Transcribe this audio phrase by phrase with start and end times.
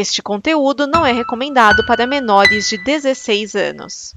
[0.00, 4.14] Este conteúdo não é recomendado para menores de 16 anos.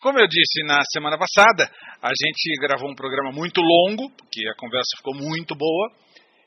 [0.00, 4.56] Como eu disse na semana passada, a gente gravou um programa muito longo, porque a
[4.56, 5.92] conversa ficou muito boa,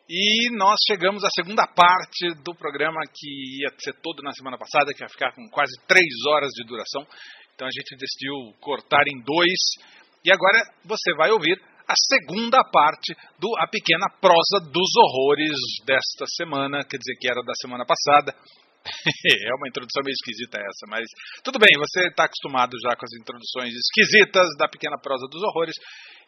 [0.09, 4.91] e nós chegamos à segunda parte do programa que ia ser todo na semana passada,
[4.91, 7.05] que ia ficar com quase três horas de duração.
[7.53, 9.61] Então a gente decidiu cortar em dois,
[10.25, 15.55] e agora você vai ouvir a segunda parte do A Pequena Prosa dos Horrores
[15.85, 18.35] desta semana, quer dizer que era da semana passada.
[19.47, 21.05] é uma introdução meio esquisita essa, mas
[21.43, 25.75] tudo bem, você está acostumado já com as introduções esquisitas da pequena prosa dos horrores.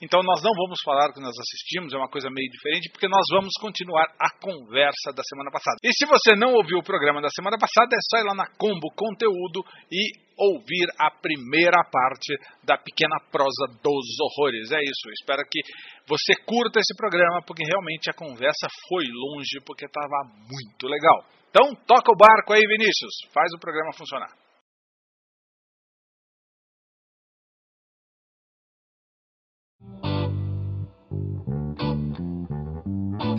[0.01, 3.25] Então nós não vamos falar que nós assistimos, é uma coisa meio diferente, porque nós
[3.31, 5.75] vamos continuar a conversa da semana passada.
[5.83, 8.47] E se você não ouviu o programa da semana passada, é só ir lá na
[8.57, 9.59] Combo Conteúdo
[9.91, 12.31] e ouvir a primeira parte
[12.63, 14.71] da pequena prosa dos horrores.
[14.71, 15.59] É isso, espero que
[16.07, 21.38] você curta esse programa, porque realmente a conversa foi longe, porque estava muito legal.
[21.49, 23.27] Então, toca o barco aí, Vinícius.
[23.33, 24.29] Faz o programa funcionar.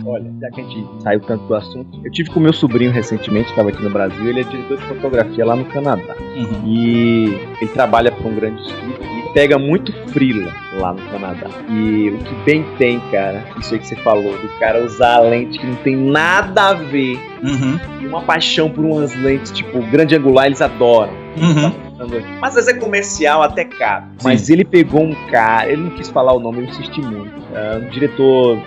[0.05, 3.49] Olha, já que a gente saiu tanto do assunto, eu tive com meu sobrinho recentemente,
[3.49, 6.15] estava aqui no Brasil, ele é diretor de fotografia lá no Canadá.
[6.17, 6.67] Uhum.
[6.67, 7.25] E
[7.61, 11.47] ele trabalha para um grande estúdio e pega muito frila lá no Canadá.
[11.69, 15.19] E o que bem tem, cara, isso aí que você falou, do cara usar a
[15.21, 17.19] lente que não tem nada a ver.
[17.43, 17.79] Uhum.
[18.07, 21.13] Uma paixão por umas lentes, tipo, grande angular, eles adoram.
[21.37, 21.90] Uhum.
[22.39, 24.05] Mas às vezes é comercial até caro.
[24.23, 27.41] Mas ele pegou um cara, ele não quis falar o nome, eu insisti muito.
[27.53, 28.57] É um diretor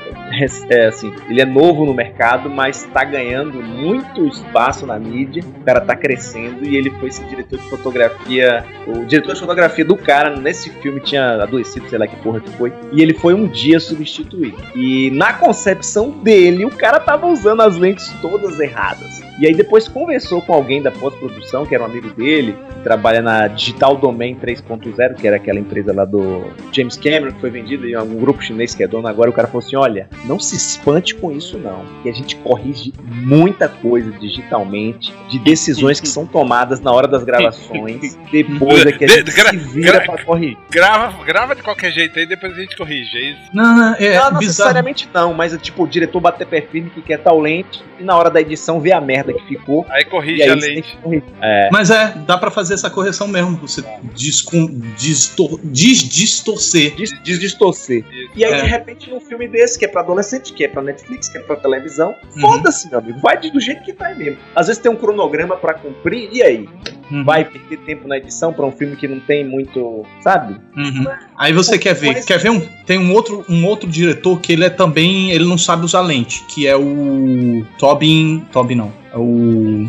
[0.68, 5.42] é, assim, ele é novo no mercado, mas está ganhando muito espaço na mídia.
[5.60, 8.64] O cara está crescendo e ele foi esse diretor de fotografia.
[8.86, 12.50] O diretor de fotografia do cara nesse filme tinha adoecido, sei lá que porra que
[12.50, 12.72] foi.
[12.92, 14.56] E ele foi um dia substituído.
[14.74, 19.23] E na concepção dele, o cara tava usando as lentes todas erradas.
[19.38, 23.20] E aí depois conversou com alguém da pós-produção, que era um amigo dele, que trabalha
[23.20, 27.86] na Digital Domain 3.0, que era aquela empresa lá do James Cameron, que foi vendida
[27.86, 29.30] em um grupo chinês que é dono agora.
[29.30, 32.92] O cara falou assim: olha, não se espante com isso não, que a gente corrige
[33.02, 39.04] muita coisa digitalmente, de decisões que são tomadas na hora das gravações, depois é que
[39.04, 40.56] a gente se vira pra corrigir.
[40.70, 43.40] Grava, grava de qualquer jeito aí, depois a gente corrige, é isso?
[43.52, 46.90] Não, não, é, não, não necessariamente não, mas é tipo o diretor bater pé firme
[46.90, 49.86] que quer tal lente e na hora da edição ver a merda que ficou.
[49.88, 50.98] Aí corrige aí a lente.
[51.40, 51.68] É.
[51.72, 53.82] Mas é, dá para fazer essa correção mesmo, você
[54.14, 56.94] distor, distor, desdistorcer.
[57.22, 58.04] Desdistorcer.
[58.34, 58.62] E aí, é.
[58.62, 61.40] de repente, num filme desse, que é pra adolescente, que é pra Netflix, que é
[61.40, 62.40] pra televisão, uhum.
[62.40, 63.18] foda-se, meu amigo.
[63.20, 64.38] Vai do jeito que tá mesmo.
[64.54, 66.68] Às vezes tem um cronograma para cumprir, e aí?
[67.10, 67.24] Uhum.
[67.24, 70.04] Vai perder tempo na edição pra um filme que não tem muito.
[70.22, 70.54] Sabe?
[70.76, 71.04] Uhum.
[71.36, 72.24] Aí você quer ver.
[72.24, 72.60] Quer ver um.
[72.86, 75.30] Tem um outro, um outro diretor que ele é também.
[75.30, 77.64] Ele não sabe usar lente, que é o.
[77.78, 78.44] Tobin.
[78.52, 79.03] Tobin não.
[79.14, 79.88] É o.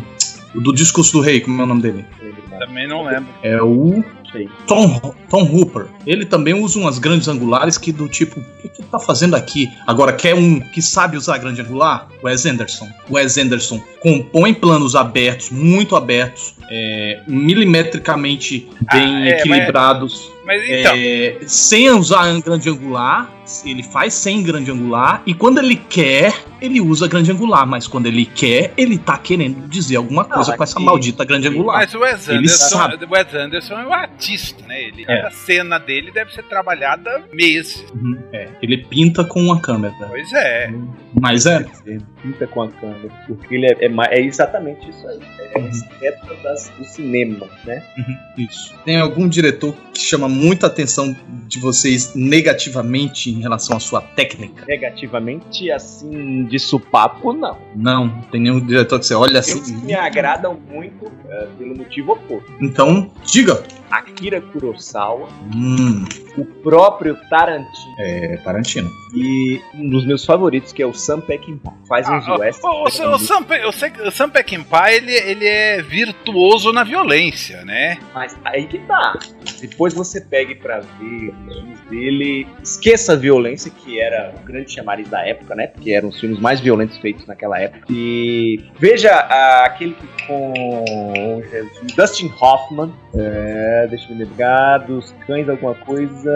[0.54, 2.04] O do Discurso do Rei, como é o nome dele?
[2.58, 3.28] Também não lembro.
[3.42, 4.02] É o.
[4.66, 5.86] Tom, Tom Hooper.
[6.06, 9.70] Ele também usa umas grandes angulares que do tipo, o que, que tá fazendo aqui?
[9.86, 12.08] Agora, quer um que sabe usar grande angular?
[12.22, 12.88] Wes Anderson.
[13.10, 20.30] Wes Anderson compõe planos abertos, muito abertos, é, milimetricamente bem ah, é, equilibrados.
[20.44, 20.94] Mas, mas então.
[20.96, 23.30] é, sem usar grande angular,
[23.64, 28.06] ele faz sem grande angular e quando ele quer, ele usa grande angular, mas quando
[28.06, 31.78] ele quer, ele tá querendo dizer alguma coisa não, com essa maldita grande angular.
[31.78, 34.82] Mas o Wes Anderson, o Wes Anderson é um artista, né?
[34.82, 35.26] Ele, é.
[35.26, 37.84] A cena dele deve ser trabalhada meses.
[37.94, 39.94] Uhum, é, ele pinta com a câmera.
[40.08, 40.72] Pois é.
[41.20, 41.66] Mas é.
[41.86, 45.20] Ele pinta com a câmera, porque ele é, é, é exatamente isso aí.
[45.54, 45.70] É uhum.
[46.78, 47.82] do cinema, né?
[47.98, 48.74] Uhum, isso.
[48.84, 54.64] Tem algum diretor que chama muita atenção de vocês negativamente em relação à sua técnica?
[54.66, 57.56] Negativamente, assim, de supapo, não.
[57.74, 59.58] Não, tem nenhum diretor que você olha assim.
[59.58, 62.52] Eles me agradam muito uh, pelo motivo oposto.
[62.60, 63.62] Então, diga.
[63.90, 65.28] Akira Kurosawa.
[65.54, 66.04] Hum.
[66.36, 67.94] O próprio Tarantino.
[67.98, 68.90] É, Tarantino.
[69.14, 71.72] E um dos meus favoritos, que é o Sam Peckinpah.
[71.88, 72.62] Faz uns ah, west.
[72.62, 73.46] O, o, o, Sam,
[74.04, 77.98] o, Sam Peckinpah, ele, ele é virtuoso na violência, né?
[78.14, 79.18] Mas aí que tá.
[79.60, 82.46] Depois você pegue pra ver os filmes dele.
[82.62, 85.68] Esqueça a violência, que era o grande chamariz da época, né?
[85.68, 87.86] Porque eram os filmes mais violentos feitos naquela época.
[87.88, 92.92] E veja uh, aquele que com Jesus, Dustin Hoffman.
[93.14, 94.78] É, deixa eu me lembrar.
[94.78, 96.30] Dos cães, alguma coisa.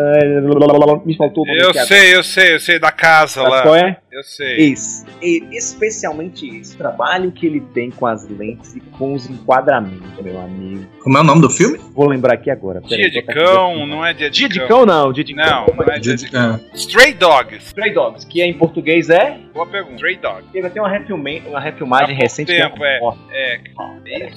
[1.05, 3.63] Me faltou o Eu sei, eu sei, eu sei, da casa lá.
[3.63, 3.97] Qual é?
[4.11, 4.73] Eu sei.
[4.73, 5.07] Esse,
[5.53, 10.85] especialmente esse trabalho que ele tem com as lentes e com os enquadramentos, meu amigo.
[11.03, 11.79] Como é o nome do filme?
[11.95, 12.81] Vou lembrar aqui agora.
[12.81, 14.55] Dia de cão, não é dia de dia cão.
[14.55, 15.13] Dia de cão, não.
[15.13, 15.75] Dia de não, cão.
[15.77, 16.61] Não, é dia de cão.
[16.75, 17.67] Stray Dogs.
[17.69, 19.39] Stray Dogs, que em português é?
[19.55, 19.95] Boa pergunta.
[19.95, 20.51] Stray Dogs.
[20.53, 22.49] Teve até uma, refilme, uma refilmagem recente.
[22.49, 23.01] Tempo, é.
[23.31, 23.61] É.
[24.07, 24.31] é.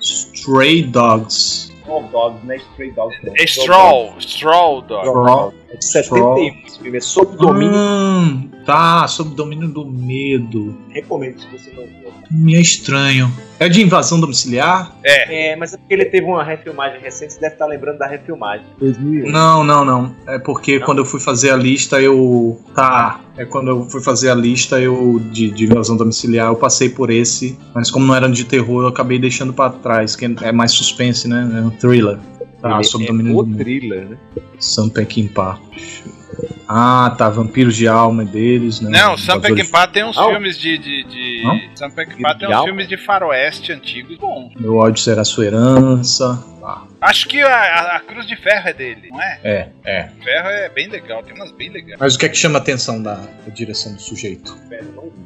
[0.00, 1.77] Stray Dogs.
[1.88, 2.56] Straw Dogs, né?
[2.56, 3.16] Stray Dogs.
[3.38, 5.54] É Straw, Straw Dogs.
[5.70, 7.74] É de 71 esse filme, é sob domínio.
[7.74, 10.76] Hum, tá, sob domínio do medo.
[10.88, 12.12] Recomendo se você não viu.
[12.30, 13.30] Me é estranho.
[13.60, 14.96] É de invasão domiciliar?
[15.02, 15.50] É.
[15.50, 18.64] É, mas é porque ele teve uma refilmagem recente, você deve estar lembrando da refilmagem.
[18.78, 19.30] 2001.
[19.30, 20.14] Não, não, não.
[20.26, 20.86] É porque não?
[20.86, 22.60] quando eu fui fazer a lista, eu.
[22.74, 23.20] Tá.
[23.36, 27.10] É quando eu fui fazer a lista eu de, de invasão domiciliar, eu passei por
[27.10, 27.58] esse.
[27.74, 31.28] Mas como não era de terror, eu acabei deixando para trás, que é mais suspense,
[31.28, 31.48] né?
[31.56, 32.18] É um thriller.
[32.62, 34.18] Ah, sob é domínio do thriller, né?
[34.58, 35.60] Sam Peckinpah.
[36.68, 38.90] Ah, tá, Vampiros de Alma deles, né?
[38.90, 40.28] Não, Sam Peckinpah tem uns oh.
[40.28, 40.76] filmes de...
[40.76, 41.70] de, de...
[41.74, 42.64] Sam Peckinpah tem uns alma?
[42.66, 44.52] filmes de faroeste antigos bons.
[44.60, 46.44] Meu ódio será sua herança.
[46.62, 46.82] Ah.
[47.00, 49.40] Acho que a, a, Cruz de Ferro é dele, não é?
[49.42, 50.08] É, é.
[50.22, 51.98] Ferro é bem legal, tem umas bem legais.
[51.98, 54.58] Mas o que é que chama a atenção da, da direção do sujeito?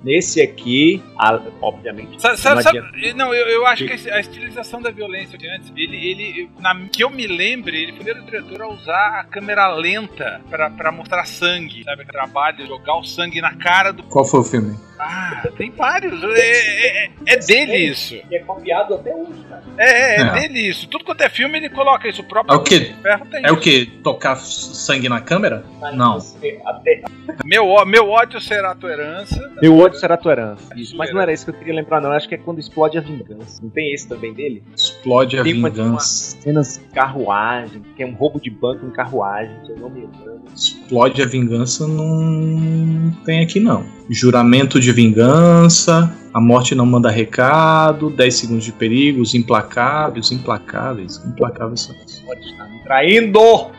[0.05, 2.21] Nesse aqui, a, obviamente.
[2.21, 5.97] Sabe, sabe, sabe, não, eu, eu acho que a estilização da violência de antes, ele,
[5.97, 9.75] ele na, que eu me lembre, ele foi o primeiro diretor a usar a câmera
[9.75, 12.05] lenta pra, pra mostrar sangue, sabe?
[12.05, 14.03] Trabalho, jogar o sangue na cara do.
[14.05, 14.77] Qual foi o filme?
[15.05, 16.23] Ah, tem vários.
[16.23, 18.15] É, é, é dele isso.
[18.31, 19.63] É copiado até hoje, cara.
[19.77, 20.89] É, é, é, dele isso.
[20.89, 22.23] Tudo quanto é filme ele coloca isso.
[22.23, 22.95] O próprio é o que?
[23.43, 23.87] É o que?
[24.03, 25.65] Tocar sangue na câmera?
[25.81, 26.19] Mas não.
[26.65, 27.03] Até...
[27.45, 29.53] Meu, meu ódio será tua herança.
[29.61, 30.73] Meu ódio será tua herança.
[30.77, 30.97] Isso.
[30.97, 32.11] Mas não era isso que eu queria lembrar, não.
[32.11, 33.61] Eu acho que é quando explode a vingança.
[33.61, 34.63] Não tem esse também dele?
[34.77, 35.83] Explode a tem vingança.
[35.83, 39.91] Uma, cenas de carruagem, que é um roubo de banco em carruagem, se eu não
[39.91, 40.43] me engano.
[40.55, 43.85] Explode a vingança não tem aqui não.
[44.11, 51.21] Juramento de vingança, a morte não manda recado, 10 segundos de perigo, os implacáveis, implacáveis,
[51.27, 51.91] implacáveis.
[52.25, 53.71] Pode estar me traindo!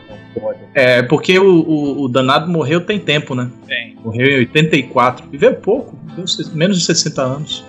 [0.74, 3.48] É, porque o, o, o, danado morreu tem tempo, né?
[3.66, 3.96] Tem.
[4.04, 5.28] Morreu em 84.
[5.30, 5.96] Viveu pouco,
[6.52, 7.64] menos de 60 anos.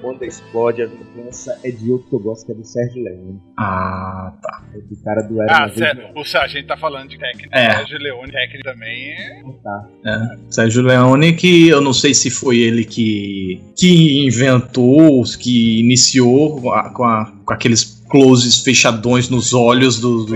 [0.00, 3.40] Quando explode a vingança é de outro que eu gosto, que é do Sérgio Leone.
[3.58, 4.62] Ah, tá.
[4.74, 7.48] É do cara do Era Ah, sério, o Sérgio, a gente tá falando de técnica.
[7.52, 7.70] É.
[7.76, 9.42] Sérgio Leone, técnico também é.
[9.62, 9.88] Tá.
[10.06, 10.52] é.
[10.52, 16.72] Sérgio Leone, que eu não sei se foi ele que, que inventou, que iniciou com,
[16.72, 20.26] a, com, a, com aqueles closes fechadões nos olhos dos.
[20.26, 20.34] Do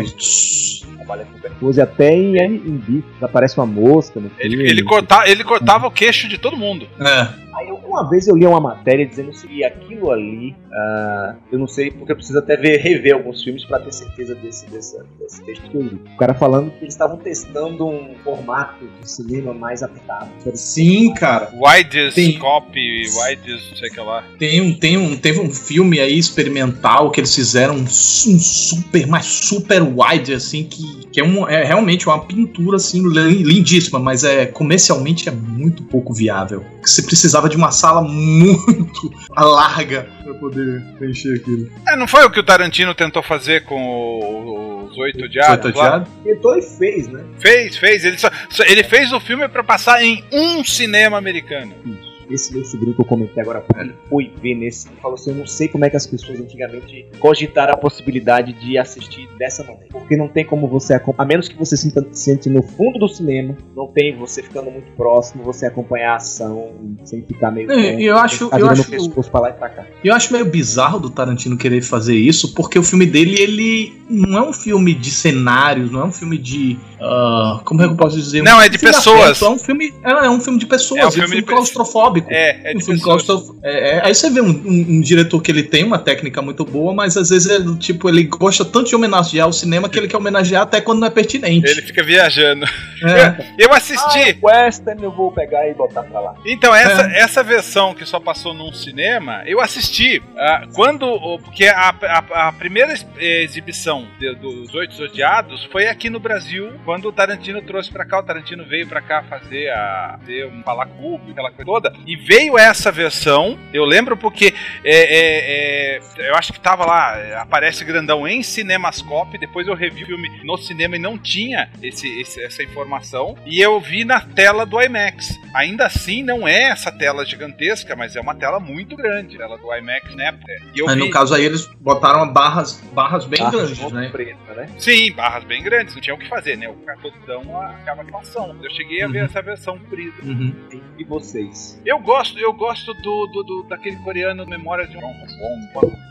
[1.04, 4.54] trabalha com percurso até em, em bicho, aparece uma mosca no filme.
[4.54, 6.88] Ele, ele, corta, ele cortava o queixo de todo mundo.
[6.98, 7.43] É.
[7.64, 11.90] Aí uma vez eu li uma matéria dizendo que aquilo ali, uh, eu não sei,
[11.90, 15.70] porque eu preciso até ver, rever alguns filmes para ter certeza desse, desse, desse texto
[15.70, 16.00] que eu li.
[16.14, 20.28] O cara falando que eles estavam testando um formato de cinema mais apertado.
[20.54, 21.50] Sim, cara.
[21.54, 24.24] Widest tem, copy, widest, não sei o que lá.
[24.38, 29.06] Tem um, tem um, teve um filme aí experimental que eles fizeram um, um super,
[29.06, 34.22] mas super wide, assim, que, que é, um, é realmente uma pintura, assim, lindíssima, mas
[34.22, 36.64] é comercialmente é muito pouco viável.
[36.82, 41.70] Você precisava de uma sala muito larga para poder preencher aquilo.
[41.88, 45.66] É, não foi o que o Tarantino tentou fazer com os Oito Odiados?
[45.66, 46.08] Oito Odiados?
[46.22, 47.24] Tentou e fez, né?
[47.38, 48.04] Fez, fez.
[48.04, 48.30] Ele, só,
[48.66, 51.74] ele fez o filme para passar em um cinema americano.
[51.84, 55.30] Isso esse meu sobrinho que eu comentei agora ele foi ver nesse e falou assim:
[55.30, 59.62] Eu não sei como é que as pessoas antigamente cogitaram a possibilidade de assistir dessa
[59.62, 59.88] maneira.
[59.90, 63.56] Porque não tem como você a menos que você se sente no fundo do cinema,
[63.76, 66.72] não tem você ficando muito próximo, você acompanhar a ação
[67.04, 67.70] sem ficar meio.
[67.70, 68.50] É, eu acho.
[68.52, 68.84] Eu acho,
[69.30, 69.86] pra lá e pra cá.
[70.02, 74.38] eu acho meio bizarro do Tarantino querer fazer isso, porque o filme dele, ele não
[74.38, 76.78] é um filme de cenários, não é um filme de.
[77.04, 78.42] Uh, como é que eu posso dizer?
[78.42, 79.42] Não, é de pessoas.
[79.42, 81.42] é um filme, é, é, um filme de pessoas, é um filme, é um filme
[81.42, 82.28] de claustrofóbico.
[82.30, 83.58] É, é um filme claustrofóbico.
[83.62, 86.64] É, é, aí você vê um, um, um, diretor que ele tem uma técnica muito
[86.64, 90.08] boa, mas às vezes ele, tipo, ele gosta tanto de homenagear o cinema que ele
[90.08, 91.70] quer homenagear até quando não é pertinente.
[91.70, 92.64] Ele fica viajando.
[93.04, 93.54] É.
[93.58, 94.38] Eu, eu, assisti.
[94.42, 96.34] Ah, Western eu vou pegar e botar pra lá.
[96.46, 97.18] Então, essa, é.
[97.20, 100.18] essa versão que só passou num cinema, eu assisti.
[100.18, 101.38] Uh, quando.
[101.44, 106.93] Porque a, a, a primeira exibição de, dos Oito Odiados foi aqui no Brasil, quando
[107.02, 108.18] o Tarantino trouxe pra cá.
[108.18, 111.92] O Tarantino veio pra cá fazer, a, fazer um falar cubo, aquela coisa toda.
[112.06, 117.40] E veio essa versão, eu lembro porque é, é, é, eu acho que tava lá,
[117.40, 122.08] aparece grandão em Cinemascope, depois eu revi o filme no cinema e não tinha esse,
[122.20, 125.38] esse, essa informação, e eu vi na tela do IMAX.
[125.54, 129.74] ainda assim não é essa tela gigantesca, mas é uma tela muito grande, ela do
[129.74, 130.34] IMAX né?
[130.74, 130.96] E eu vi...
[130.96, 134.08] no caso aí eles botaram barras, barras bem barras grandes, né?
[134.10, 134.68] Preta, né?
[134.78, 136.68] Sim, barras bem grandes, não tinha o que fazer, né?
[136.68, 138.56] O cartão acaba a ação.
[138.62, 139.24] Eu cheguei a ver uhum.
[139.24, 140.22] essa versão comprida.
[140.22, 140.54] Uhum.
[140.98, 141.80] E vocês?
[141.84, 145.00] Eu gosto, eu gosto do, do, do daquele coreano Memória de um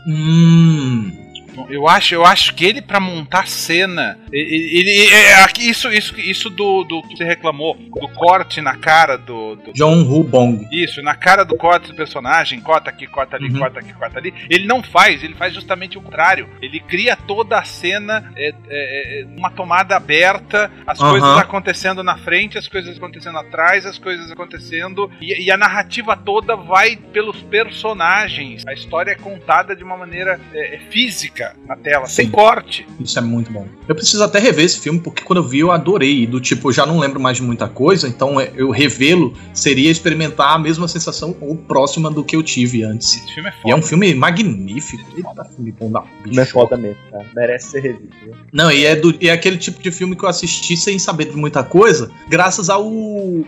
[0.06, 1.23] Hum.
[1.68, 6.50] Eu acho, eu acho que ele para montar cena, ele, ele é, isso, isso, isso
[6.50, 10.66] do, do que você reclamou, do corte na cara do, do John Hu Bong.
[10.70, 13.58] Isso, na cara do corte do personagem, corta aqui, corta ali, uhum.
[13.58, 14.34] corta aqui, corta ali.
[14.50, 16.48] Ele não faz, ele faz justamente o contrário.
[16.60, 21.10] Ele cria toda a cena é, é, é uma tomada aberta, as uhum.
[21.10, 26.16] coisas acontecendo na frente, as coisas acontecendo atrás, as coisas acontecendo e, e a narrativa
[26.16, 28.66] toda vai pelos personagens.
[28.66, 30.76] A história é contada de uma maneira é,
[31.66, 32.14] na tela, Sim.
[32.14, 32.86] sem corte.
[33.00, 33.66] Isso é muito bom.
[33.88, 36.26] Eu preciso até rever esse filme, porque quando eu vi eu adorei.
[36.26, 39.90] Do tipo, eu já não lembro mais de muita coisa, então é, eu revê-lo seria
[39.90, 43.16] experimentar a mesma sensação ou próxima do que eu tive antes.
[43.16, 43.68] Esse filme é foda.
[43.68, 45.04] E é um filme magnífico.
[45.16, 46.40] Eita, filme bom da bicho.
[46.40, 47.26] é foda mesmo, cara.
[47.34, 48.14] Merece ser revisto.
[48.52, 51.26] Não, e é, do, e é aquele tipo de filme que eu assisti sem saber
[51.26, 52.84] de muita coisa, graças ao,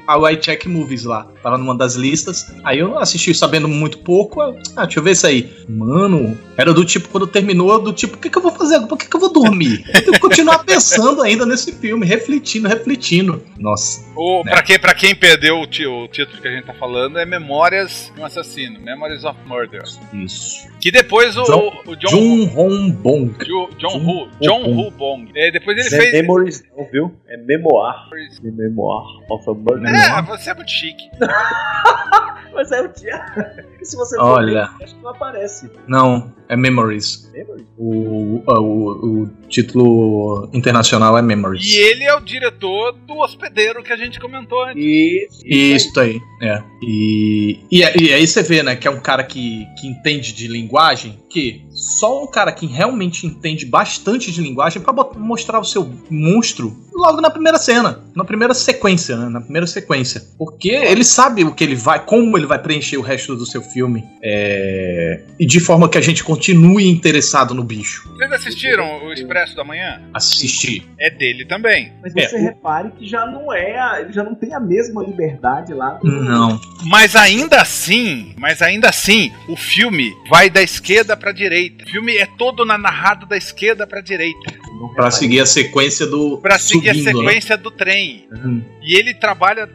[0.07, 1.27] ao iCheck Movies lá.
[1.43, 2.53] Tava numa das listas.
[2.65, 4.41] Aí eu assisti sabendo muito pouco.
[4.43, 5.53] Ah, deixa eu ver isso aí.
[5.69, 8.81] Mano, era do tipo, quando terminou, do tipo, o que, que eu vou fazer?
[8.81, 9.85] Por que, que eu vou dormir?
[9.87, 13.41] Eu tenho que continuar pensando ainda nesse filme, refletindo, refletindo.
[13.59, 14.05] Nossa.
[14.17, 14.51] O, né?
[14.51, 18.11] pra, quem, pra quem perdeu o, o, título que a gente tá falando, é Memórias
[18.13, 19.83] de um Assassino, Memories of Murder.
[20.13, 20.67] Isso.
[20.81, 23.35] Que depois o John, o John, John Hong Bong.
[23.45, 25.31] Jo, John, Hu, John Hu Bong.
[25.37, 26.13] É, depois ele é fez.
[26.13, 27.15] Memories, não, viu?
[27.29, 27.95] É Memoir.
[28.43, 29.95] Memoir of a Murder.
[29.95, 31.09] É, você é muito chique.
[32.53, 33.23] Mas é o dia.
[33.83, 34.71] se você Olha.
[34.79, 35.71] Ver, acho que não aparece.
[35.87, 37.31] Não, é Memories.
[37.33, 37.67] Memories?
[37.79, 41.75] O, o, o, título internacional é Memories.
[41.75, 44.83] E ele é o diretor do hospedeiro que a gente comentou antes.
[44.83, 46.21] Isso, isso aí.
[46.41, 46.63] É.
[46.83, 50.49] E, e, e aí você vê, né, que é um cara que, que entende de
[50.49, 55.89] linguagem, que só um cara que realmente entende bastante de linguagem para mostrar o seu
[56.11, 59.29] monstro logo na primeira cena, na primeira sequência, né?
[59.29, 60.23] Na primeira sequência.
[60.39, 63.63] Porque ele sabe o que ele vai, como ele vai preencher o resto do seu
[63.63, 64.03] filme.
[64.23, 65.23] É...
[65.39, 68.09] E de forma que a gente continue interessado no bicho.
[68.17, 70.03] Vocês assistiram o Expresso da Manhã?
[70.15, 70.89] Assisti.
[70.99, 71.93] É dele também.
[72.03, 72.41] Mas você é.
[72.41, 73.79] repare que já não é.
[73.79, 74.01] A...
[74.01, 76.01] Ele já não tem a mesma liberdade lá.
[76.03, 76.59] Não.
[76.85, 81.76] Mas ainda assim, mas ainda assim, o filme vai da esquerda pra direita.
[81.85, 84.53] O filme é todo na narrado da esquerda pra direita.
[84.95, 86.39] Para seguir a sequência do.
[86.39, 87.29] Para seguir subindo, a né?
[87.29, 87.63] sequência né?
[87.63, 88.29] do trem.
[88.31, 88.63] Uhum.
[88.83, 89.69] E ele trabalha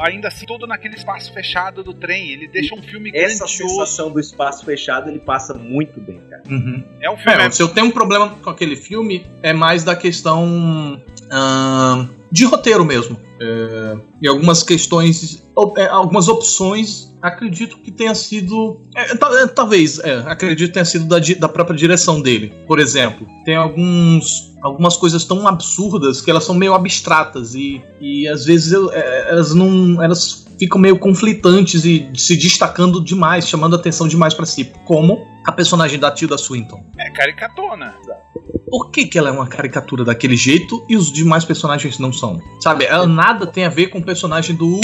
[0.00, 2.30] ainda assim todo naquele espaço fechado do trem.
[2.30, 3.74] Ele deixa um filme Essa grandioso.
[3.74, 6.42] sensação do espaço fechado ele passa muito bem, cara.
[6.48, 6.82] Uhum.
[7.00, 7.42] É um filme.
[7.42, 11.02] É, se eu tenho um problema com aquele filme, é mais da questão.
[11.24, 13.20] Uh, de roteiro mesmo.
[13.40, 18.80] É, e algumas questões, é, algumas opções, acredito que tenha sido.
[18.94, 22.52] É, é talvez, é, acredito que tenha sido da, da própria direção dele.
[22.66, 28.26] Por exemplo, tem alguns algumas coisas tão absurdas que elas são meio abstratas e, e
[28.26, 33.76] às vezes eu, é, elas não elas ficam meio conflitantes e se destacando demais, chamando
[33.76, 36.84] atenção demais para si, como a personagem da Tilda Swinton.
[36.98, 37.94] É caricatona.
[38.68, 42.40] Por que, que ela é uma caricatura daquele jeito e os demais personagens não são?
[42.60, 44.80] Sabe, ela nada tem a ver com o personagem do.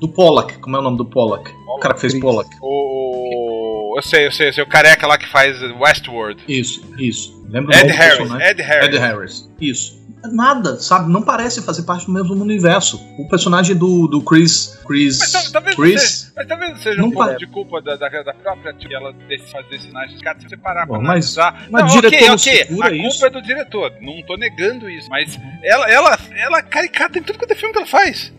[0.00, 0.58] do Pollack.
[0.58, 1.50] Como é o nome do Pollack?
[1.68, 2.50] O cara que fez Pollack.
[2.60, 3.94] O.
[3.96, 6.42] Eu sei, eu sei, eu sei, o careca lá que faz Westworld.
[6.46, 7.42] Isso, isso.
[7.48, 8.88] Lembra Ed Harris, Ed Harris.
[8.88, 9.50] Ed Harris.
[9.60, 11.10] Isso nada, sabe?
[11.10, 13.00] Não parece fazer parte do mesmo universo.
[13.18, 14.78] O personagem do, do Chris.
[14.86, 15.18] Chris.
[15.18, 18.72] Mas talvez, Chris, seja, mas talvez seja um pouco de culpa da, da, da própria
[18.74, 19.14] tia ela
[19.50, 21.66] fazer sinais de cara, se você parar pra mas, analisar.
[21.70, 22.62] Mas não, ok, ok.
[22.62, 23.26] A culpa isso?
[23.26, 23.92] é do diretor.
[24.00, 25.08] Não tô negando isso.
[25.10, 28.32] Mas ela, ela, ela caricata em tudo quanto é filme que ela faz.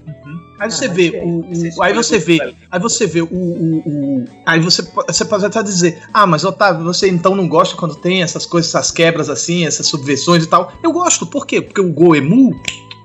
[0.60, 4.60] Aí você vê o, o aí você vê, aí você vê o, o, o, aí
[4.60, 8.46] você você pode até dizer, ah, mas Otávio, você então não gosta quando tem essas
[8.46, 10.74] coisas, essas quebras assim, essas subversões e tal?
[10.84, 11.62] Eu gosto, por quê?
[11.62, 12.52] Porque o Goemu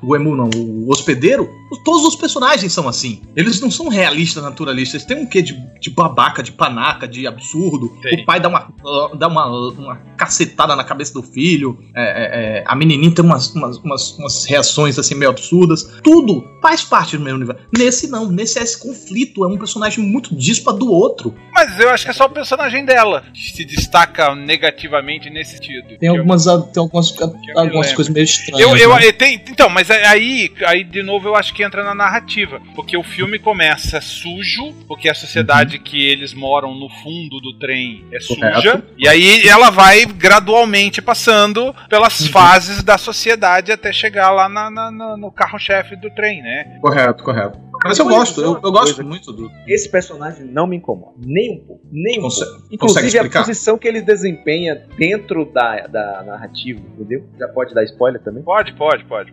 [0.03, 1.49] o Emu não, o hospedeiro,
[1.85, 3.23] todos os personagens são assim.
[3.37, 4.95] Eles não são realistas, naturalistas.
[4.95, 7.93] Eles têm um quê de, de babaca, de panaca, de absurdo.
[8.03, 8.23] Sim.
[8.23, 8.69] O pai dá uma,
[9.17, 11.79] dá uma, uma cacetada na cabeça do filho.
[11.95, 15.83] É, é, é, a menininha tem umas, umas, umas, umas, reações assim meio absurdas.
[16.03, 17.63] Tudo faz parte do mesmo universo.
[17.77, 19.45] Nesse não, nesse é esse conflito.
[19.45, 21.35] É um personagem muito dispa do outro.
[21.53, 25.99] Mas eu acho que é só o personagem dela que se destaca negativamente nesse sentido.
[25.99, 27.13] Tem algumas, eu, tem algumas,
[27.57, 28.61] algumas coisas meio estranhas.
[28.61, 29.13] Eu, eu, né?
[29.13, 32.61] tem, então, mas aí, aí, de novo, eu acho que entra na narrativa.
[32.77, 35.83] Porque o filme começa sujo, porque a sociedade uhum.
[35.83, 38.53] que eles moram no fundo do trem é suja.
[38.53, 38.85] Correto.
[38.97, 42.29] E aí ela vai gradualmente passando pelas uhum.
[42.29, 46.79] fases da sociedade até chegar lá na, na, na, no carro-chefe do trem, né?
[46.81, 47.59] Correto, correto.
[47.85, 49.51] Mas eu gosto, eu, eu gosto muito do.
[49.67, 52.67] Esse personagem não me incomoda, nem um pouco, nem um pouco.
[52.71, 57.25] Inclusive a posição que ele desempenha dentro da, da narrativa, entendeu?
[57.39, 58.43] Já pode dar spoiler também?
[58.43, 59.33] Pode, pode, pode.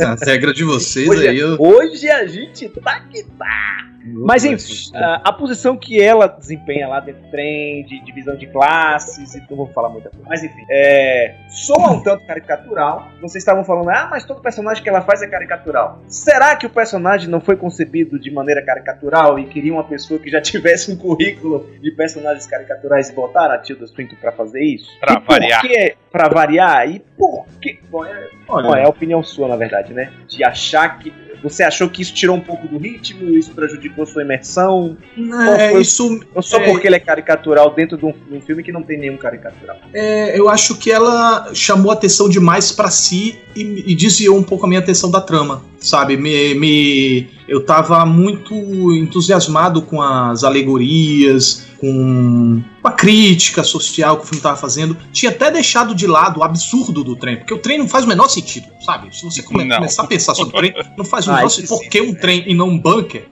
[0.00, 1.38] a regra de vocês hoje, aí.
[1.38, 1.56] Eu...
[1.60, 3.92] Hoje a gente tá que tá.
[4.04, 8.46] Mas enfim, a, a, posição que ela desempenha lá dentro do trem, de divisão de
[8.48, 10.24] classes, e não vou falar muita coisa.
[10.28, 13.08] Mas enfim, é, soa um tanto caricatural.
[13.20, 16.02] Vocês estavam falando, ah, mas todo personagem que ela faz é caricatural.
[16.32, 20.30] Será que o personagem não foi concebido de maneira caricatural e queria uma pessoa que
[20.30, 24.88] já tivesse um currículo de personagens caricaturais e botaram a Tilda Swinton pra fazer isso?
[24.98, 25.60] Pra e variar.
[25.60, 26.88] Por que, pra variar?
[26.88, 27.78] E por que?
[27.90, 30.10] Bom, é, bom, é a opinião sua, na verdade, né?
[30.26, 31.12] De achar que
[31.42, 33.30] você achou que isso tirou um pouco do ritmo?
[33.30, 34.96] Isso prejudicou sua imersão?
[35.58, 36.20] É, isso.
[36.34, 38.82] Ou só é, porque ele é caricatural dentro de um, de um, filme que não
[38.82, 39.76] tem nenhum caricatural?
[39.92, 44.66] É, eu acho que ela chamou atenção demais para si e, e desviou um pouco
[44.66, 46.16] a minha atenção da trama, sabe?
[46.16, 48.54] Me, me, eu tava muito
[48.94, 54.96] entusiasmado com as alegorias, com a crítica social que o filme estava fazendo.
[55.12, 58.08] Tinha até deixado de lado o absurdo do trem, porque o trem não faz o
[58.08, 59.14] menor sentido, sabe?
[59.14, 61.68] Se você come, começar a pensar sobre o trem, não faz o menor sentido.
[61.68, 63.28] Por que um trem e não um bunker?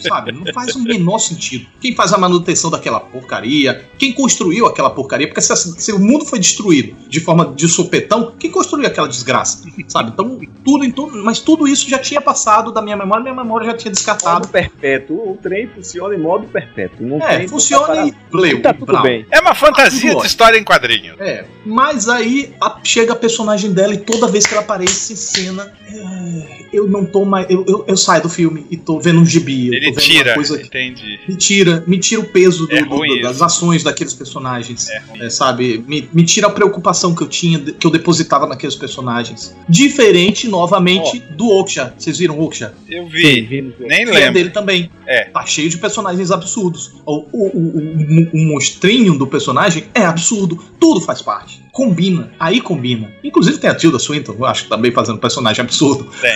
[0.00, 0.32] sabe?
[0.32, 1.66] Não faz o menor sentido.
[1.80, 3.84] Quem faz a manutenção daquela porcaria?
[3.98, 5.28] Quem construiu aquela porcaria?
[5.28, 9.62] Porque se, se o mundo foi destruído de forma de sopetão, quem construiu aquela desgraça?
[9.88, 10.10] Sabe?
[10.10, 13.70] Então, tudo em tudo, mas tudo isso já tinha passado da minha memória, minha memória
[13.70, 14.40] já tinha descartado.
[14.40, 15.32] Modo perpétuo.
[15.32, 17.06] O trem funciona em modo perpétuo.
[17.06, 18.62] Não é, funciona e leu.
[18.62, 19.26] Tá tudo bem.
[19.30, 21.14] É uma fantasia de história em quadrinho.
[21.18, 25.16] É, mas aí a, chega a personagem dela e toda vez que ela aparece em
[25.16, 27.48] cena, é, eu não tô mais.
[27.48, 29.74] Eu, eu, eu, saio do filme e tô vendo um gibi.
[29.74, 31.20] Ele tira, coisa, entendi.
[31.28, 34.88] Me tira, me tira o peso do, é do, das ações daqueles personagens.
[34.88, 35.84] É, é sabe?
[35.86, 39.54] Me, me tira a preocupação que eu tinha, que eu depositava naqueles personagens.
[39.68, 41.34] Diferente, novamente, oh.
[41.34, 41.94] do Oksha.
[41.96, 42.74] Vocês viram o Oksha?
[42.88, 43.15] Eu vi.
[43.20, 44.32] Sim, vi Nem lembro.
[44.32, 44.90] Dele também.
[45.06, 45.24] É.
[45.26, 46.94] Tá cheio de personagens absurdos.
[47.04, 50.62] O, o, o, o, monstrinho do personagem é absurdo.
[50.78, 51.65] Tudo faz parte.
[51.76, 52.30] Combina.
[52.40, 53.12] Aí combina.
[53.22, 56.10] Inclusive tem a Tilda Swinton, eu acho que também fazendo personagem absurdo.
[56.22, 56.34] Tem.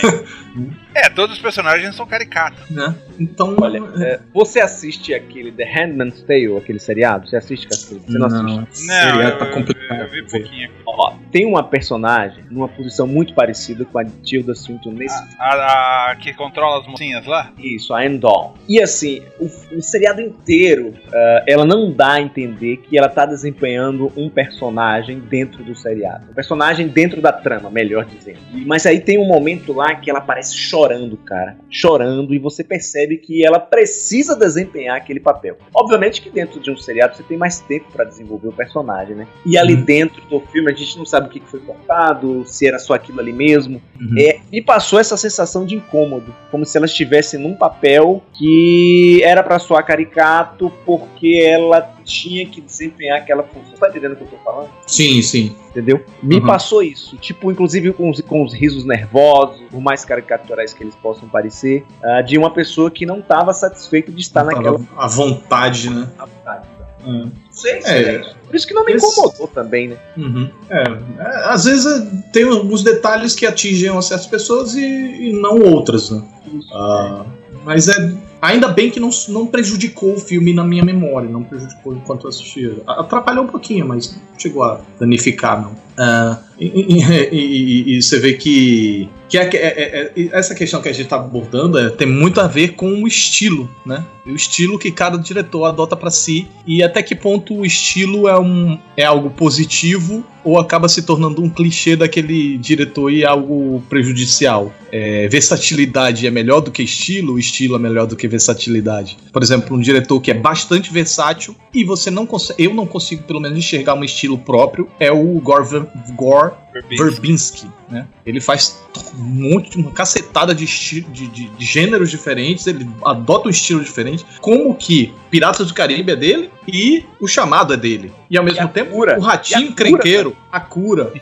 [0.94, 2.68] é, todos os personagens são caricatos.
[2.68, 2.94] Né?
[3.18, 3.56] Então.
[3.59, 7.26] Olha, é, você assiste aquele The Handman's Tale, aquele seriado?
[7.26, 8.02] Você assiste, Castilho?
[8.06, 8.87] Você não, não assiste?
[8.87, 10.00] Não, eu, tá complicado.
[10.00, 10.70] Eu vi pouquinho.
[10.87, 15.16] Ó, tem uma personagem numa posição muito parecida com a Tilda Swinton nesse.
[15.38, 17.50] A, a, a que controla as mocinhas lá?
[17.56, 18.59] Isso, a Endol.
[18.68, 23.24] E assim, o, o seriado inteiro, uh, ela não dá a entender que ela tá
[23.24, 26.27] desempenhando um personagem dentro do seriado.
[26.31, 28.38] Um personagem dentro da trama, melhor dizendo.
[28.66, 31.57] Mas aí tem um momento lá que ela aparece chorando, cara.
[31.71, 35.57] Chorando, e você percebe que ela precisa desempenhar aquele papel.
[35.73, 39.27] Obviamente que dentro de um seriado você tem mais tempo para desenvolver o personagem, né?
[39.47, 39.85] E ali uhum.
[39.85, 43.21] dentro do filme a gente não sabe o que foi cortado, se era só aquilo
[43.21, 43.81] ali mesmo.
[44.01, 44.14] Uhum.
[44.19, 49.43] É, me passou essa sensação de incômodo, como se ela estivesse num papel que era
[49.43, 53.75] para soar caricato porque ela tinha que desempenhar aquela função.
[53.79, 54.70] Tá entendendo o que eu tô falando?
[54.87, 55.57] Sim, sim.
[55.70, 56.05] Entendeu?
[56.23, 56.46] Me uhum.
[56.46, 57.16] passou isso.
[57.16, 61.85] Tipo, inclusive com os, com os risos nervosos, por mais caricaturais que eles possam parecer,
[62.03, 64.81] uh, de uma pessoa que não estava satisfeita de estar não naquela.
[64.96, 66.11] A vontade, né?
[66.18, 66.66] A vontade.
[67.07, 67.31] Hum.
[67.51, 68.05] Sei, sei.
[68.05, 69.55] É, Por isso que não me incomodou esse...
[69.55, 69.96] também, né?
[70.18, 70.51] Uhum.
[70.68, 75.61] É, é, às vezes é, tem alguns detalhes que atingem certas pessoas e, e não
[75.61, 76.23] outras, né?
[76.53, 77.25] Isso, ah,
[77.64, 81.94] mas é Ainda bem que não, não prejudicou o filme na minha memória, não prejudicou
[81.94, 82.76] enquanto eu assistia.
[82.87, 85.74] Atrapalhou um pouquinho, mas não chegou a danificar, não.
[86.01, 90.93] Uh, e, e, e, você vê que, que é, é, é, essa questão que a
[90.93, 94.05] gente está abordando é, tem muito a ver com o estilo, né?
[94.27, 98.39] O estilo que cada diretor adota para si e até que ponto o estilo é,
[98.39, 104.73] um, é algo positivo ou acaba se tornando um clichê daquele diretor e algo prejudicial.
[104.93, 109.17] É, versatilidade é melhor do que estilo, estilo é melhor do que versatilidade.
[109.33, 113.23] Por exemplo, um diretor que é bastante versátil e você não consegue, eu não consigo
[113.23, 116.53] pelo menos enxergar um estilo próprio, é o Gore, Gore
[116.88, 117.68] Verbinski.
[117.88, 118.07] né?
[118.24, 118.81] Ele faz
[119.18, 124.24] um monte, uma cacetada de, de, de, de, gêneros diferentes, ele adota um estilo diferente,
[124.40, 128.12] como que Piratas do Caribe é dele e o Chamado é dele.
[128.29, 129.18] E ao mesmo e tempo, cura.
[129.18, 131.12] o Ratinho Crenqueiro, A Cura,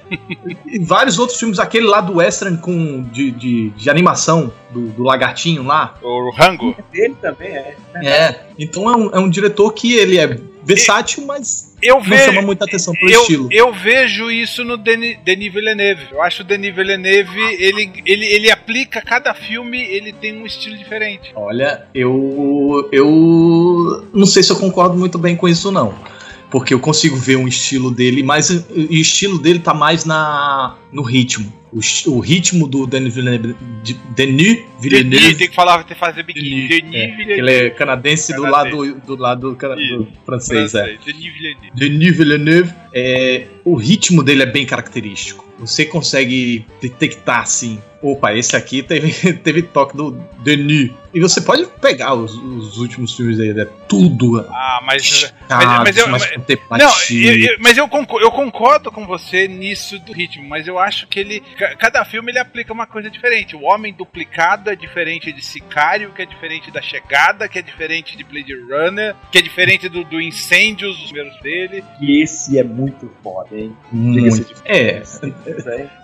[0.66, 5.02] e vários outros filmes, aquele lá do Western com, de, de, de animação, do, do,
[5.02, 5.94] lagartinho lá.
[6.02, 6.74] O Rango.
[6.78, 7.76] É dele também é.
[8.02, 12.25] É, então é um, é um diretor que ele é versátil, mas eu não vejo,
[12.25, 13.49] chama muita atenção pro eu, estilo.
[13.51, 16.07] Eu vejo isso no Denis, Denis Villeneuve.
[16.11, 20.77] Eu acho o Denis Villeneuve, ele, ele, ele aplica cada filme, ele tem um estilo
[20.77, 21.33] diferente.
[21.35, 25.95] Olha, eu eu não sei se eu concordo muito bem com isso não
[26.51, 31.03] porque eu consigo ver um estilo dele, mas o estilo dele tá mais na no
[31.03, 31.53] ritmo.
[31.72, 33.57] O, o ritmo do Denis Villeneuve.
[34.14, 35.35] Denis Villeneuve.
[35.35, 36.68] tem que falar, tem que fazer biquíni.
[36.68, 37.40] Denis, é, Villeneuve.
[37.40, 40.96] Ele é canadense, do lado, do lado do, do francês, é.
[41.04, 41.70] Denis Villeneuve.
[41.74, 42.74] Denis Villeneuve.
[42.94, 45.46] É, o ritmo dele é bem característico.
[45.59, 50.90] Você consegue detectar assim opa, esse aqui teve, teve toque do Denis.
[51.18, 54.38] E você pode pegar os, os últimos filmes dele, é tudo.
[54.48, 55.35] Ah, mas.
[55.50, 56.31] mas, mas, eu, mas,
[56.78, 61.09] não, eu, mas eu concordo, eu concordo com você nisso do ritmo, mas eu acho
[61.09, 61.42] que ele.
[61.81, 63.57] Cada filme ele aplica uma coisa diferente.
[63.57, 68.16] O Homem Duplicado é diferente de Sicário, que é diferente da Chegada, que é diferente
[68.16, 71.83] de Blade Runner, que é diferente do, do Incêndios, os primeiros dele.
[72.00, 73.76] E esse é muito foda, hein?
[73.90, 74.54] Muito.
[74.64, 75.02] É.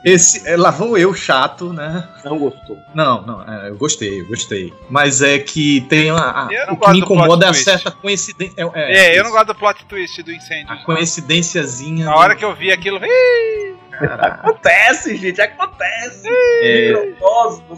[0.05, 1.85] Esse, é, lá vou eu chato, né?
[1.85, 2.09] né?
[2.24, 2.79] Não gostou.
[2.94, 4.72] Não, não, é, eu gostei, eu gostei.
[4.88, 6.49] Mas é que tem uma.
[6.71, 8.55] o que me incomoda é a certa coincidência.
[8.57, 10.73] É, é, é eu não gosto do plot twist do incêndio.
[10.73, 12.07] A coincidênciazinha.
[12.07, 13.01] Na hora que eu vi aquilo.
[14.21, 16.29] acontece, gente, acontece.
[16.29, 16.93] É,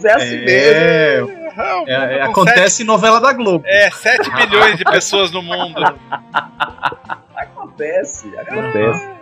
[0.03, 1.47] é assim é, mesmo.
[1.87, 3.63] É, acontece em novela da Globo.
[3.65, 5.81] É, 7 bilhões de pessoas no mundo.
[7.35, 9.16] acontece, acontece.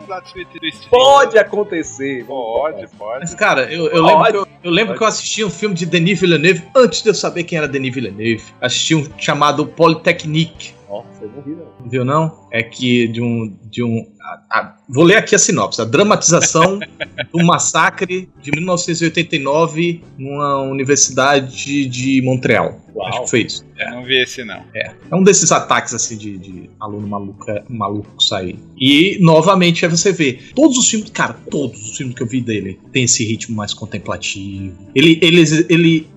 [0.90, 2.26] Pode acontecer.
[2.26, 3.20] Pode, pode.
[3.20, 5.86] Mas, cara, eu, eu pode, lembro, eu, eu lembro que eu assisti um filme de
[5.86, 8.44] Denis Villeneuve antes de eu saber quem era Denis Villeneuve.
[8.62, 10.74] Assisti um chamado Polytechnique.
[10.90, 11.90] Nossa, eu não vi, não.
[11.90, 12.48] Viu, não?
[12.52, 13.58] É que de um.
[13.64, 15.82] De um a, a, vou ler aqui a sinopse.
[15.82, 16.80] A dramatização
[17.34, 22.80] do massacre de 1989 numa universidade de Montreal.
[22.96, 23.08] Uau.
[23.08, 23.66] Acho que foi isso.
[23.78, 23.92] É.
[23.92, 24.64] Não vi esse, não.
[24.74, 24.94] É.
[25.12, 28.58] É um desses ataques, assim, de, de aluno maluco, maluco sair.
[28.80, 30.40] E, novamente, é você vê.
[30.54, 33.74] Todos os filmes, cara, todos os filmes que eu vi dele tem esse ritmo mais
[33.74, 34.76] contemplativo.
[34.94, 36.08] Ele, ele, ele,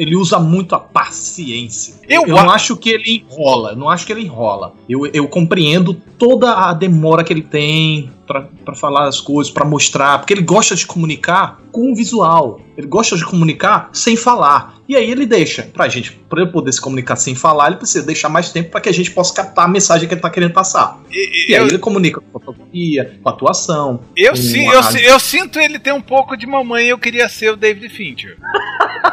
[0.00, 1.96] ele usa muito a paciência.
[2.08, 3.76] Eu, eu não acho que ele enrola.
[3.76, 4.72] Não acho que ele enrola.
[4.88, 10.18] Eu, eu compreendo toda a demora que ele tem para falar as coisas, para mostrar,
[10.18, 12.60] porque ele gosta de comunicar com o visual.
[12.78, 14.80] Ele gosta de comunicar sem falar.
[14.88, 18.06] E aí ele deixa pra gente, para ele poder se comunicar sem falar, ele precisa
[18.06, 20.52] deixar mais tempo para que a gente possa captar a mensagem que ele tá querendo
[20.52, 20.98] passar.
[21.10, 24.00] E, e aí eu, ele comunica com a fotografia, com a atuação.
[24.16, 27.56] Eu, sim, eu, eu, sinto ele ter um pouco de mamãe, eu queria ser o
[27.56, 28.38] David Fincher.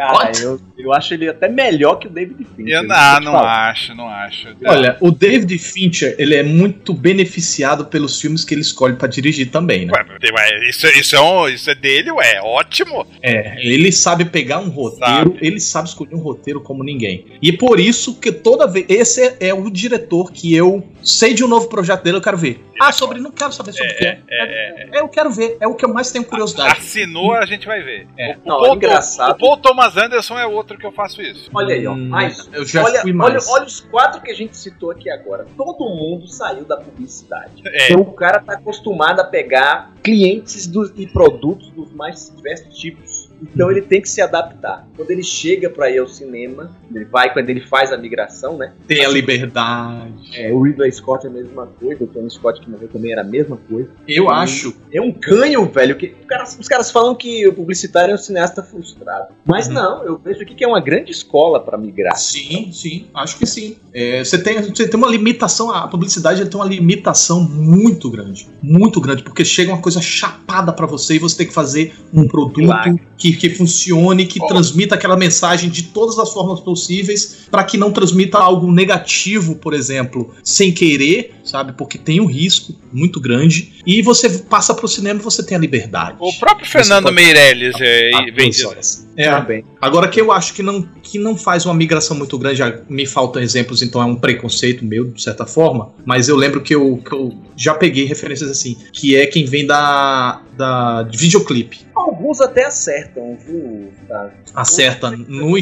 [0.00, 2.76] Cara, eu, eu acho ele até melhor que o David Fincher.
[2.76, 4.48] Eu não, não acho, não acho.
[4.66, 9.50] Olha, o David Fincher, ele é muito beneficiado pelos filmes que ele escolhe para dirigir
[9.50, 9.92] também, né?
[9.92, 13.06] Ué, isso, isso, é um, isso é dele, ué, ótimo.
[13.22, 15.38] É, ele sabe pegar um roteiro, sabe.
[15.42, 17.26] ele sabe escolher um roteiro como ninguém.
[17.42, 18.86] E por isso que toda vez.
[18.88, 22.36] Esse é, é, o diretor que eu sei de um novo projeto dele, eu quero
[22.36, 22.64] ver.
[22.80, 23.20] Ah, sobre.
[23.20, 24.20] Não quero saber sobre o é, que é.
[24.30, 26.78] É, é, é, Eu quero ver, é o que eu mais tenho curiosidade.
[26.78, 28.06] Assinou, a gente vai ver.
[28.18, 28.36] É.
[28.42, 29.32] O, não, Paul, engraçado.
[29.32, 31.50] O Paul Thomas Anderson é outro que eu faço isso.
[31.54, 31.92] Olha aí, ó.
[31.92, 32.10] Hum,
[32.52, 33.48] eu já olha, fui mais.
[33.48, 35.46] Olha, olha, os quatro que a gente citou aqui agora.
[35.56, 37.62] Todo mundo saiu da publicidade.
[37.66, 37.86] É.
[37.86, 43.09] Então o cara tá acostumado a pegar clientes do, e produtos dos mais diversos tipos.
[43.42, 44.86] Então ele tem que se adaptar.
[44.96, 48.72] Quando ele chega para ir ao cinema, ele vai quando ele faz a migração, né?
[48.86, 50.12] Tem a liberdade.
[50.34, 53.22] É, o Ridley Scott é a mesma coisa, o Tony Scott que morreu também era
[53.22, 53.88] a mesma coisa.
[54.06, 54.76] Eu e acho.
[54.92, 55.96] É um ganho, velho.
[55.96, 59.28] Que cara, os caras falam que o publicitário é um cineasta frustrado.
[59.44, 59.74] Mas uhum.
[59.74, 62.16] não, eu vejo aqui que é uma grande escola para migrar.
[62.16, 63.76] Sim, sim, acho que sim.
[63.92, 68.48] É, você, tem, você tem uma limitação, a publicidade tem uma limitação muito grande.
[68.62, 72.26] Muito grande, porque chega uma coisa chapada para você e você tem que fazer um
[72.26, 72.98] produto claro.
[73.16, 74.46] que que, funcione, que oh.
[74.46, 79.74] transmita aquela mensagem de todas as formas possíveis, para que não transmita algo negativo, por
[79.74, 81.72] exemplo, sem querer, sabe?
[81.72, 83.72] Porque tem um risco muito grande.
[83.86, 86.16] E você passa pro cinema e você tem a liberdade.
[86.18, 87.14] O próprio Fernando pode...
[87.14, 89.06] Meirelles é, ah, vem disso.
[89.16, 89.28] É,
[89.80, 93.06] agora que eu acho que não, que não faz uma migração muito grande, já me
[93.06, 96.98] faltam exemplos, então é um preconceito meu, de certa forma, mas eu lembro que eu,
[96.98, 101.80] que eu já peguei referências assim, que é quem vem da, da videoclipe.
[101.94, 103.92] Alguns até acertam, viu?
[104.08, 104.30] Tá.
[104.54, 105.54] Acerta no,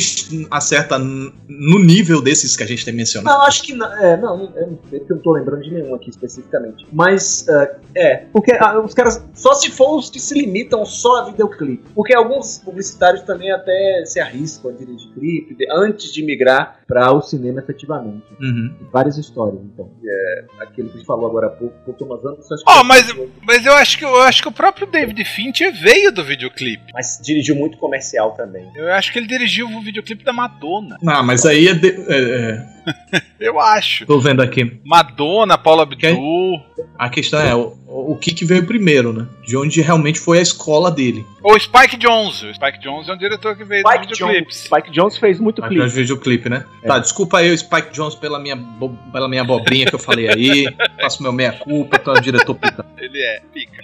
[0.51, 3.37] acerta no nível desses que a gente tem mencionado.
[3.37, 3.87] Não, acho que não.
[4.01, 6.87] É, não, não, eu não tô lembrando de nenhum aqui especificamente.
[6.93, 9.25] Mas, uh, é, porque uh, os caras.
[9.35, 11.85] Só se for os que se limitam só a videoclipe.
[11.95, 17.13] Porque alguns publicitários também até se arriscam a dirigir clipe de, antes de migrar para
[17.13, 18.25] o cinema efetivamente.
[18.41, 18.75] Uhum.
[18.93, 19.91] Várias histórias, então.
[20.05, 22.55] É, aquele que a gente falou agora há pouco, o Thomas Anderson.
[22.67, 26.23] Oh, mas, mas eu acho que eu acho que o próprio David Fincher veio do
[26.25, 26.93] videoclipe.
[26.95, 28.71] Mas dirigiu muito comercial também.
[28.77, 30.97] Eu acho que ele dirigiu o videoclipe da Madonna.
[31.03, 32.78] Não, mas aí é, de, é, é
[33.41, 34.05] Eu acho.
[34.07, 34.81] Tô vendo aqui.
[34.85, 36.61] Madonna, Paula Abdul.
[36.99, 39.27] A questão é o, o que, que veio primeiro, né?
[39.47, 41.25] De onde realmente foi a escola dele.
[41.43, 42.43] Ou Spike Jones.
[42.43, 44.57] O Spike Jones é um diretor que veio Spike dos videoclipes.
[44.65, 45.83] Spike Jones fez muito Mas clipe.
[45.83, 46.65] fez videoclipe, né?
[46.83, 46.89] É.
[46.89, 50.29] Tá, desculpa aí o Spike Jones pela minha, bo- pela minha abobrinha que eu falei
[50.29, 50.65] aí.
[51.01, 52.85] Faço meu meia-culpa, tu é um diretor pica.
[52.99, 53.79] Ele é, pica.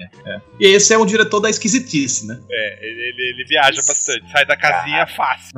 [0.58, 2.38] E esse é um diretor da esquisitice, né?
[2.50, 4.30] É, ele, ele- ele viaja bastante.
[4.32, 5.52] Sai da casinha fácil.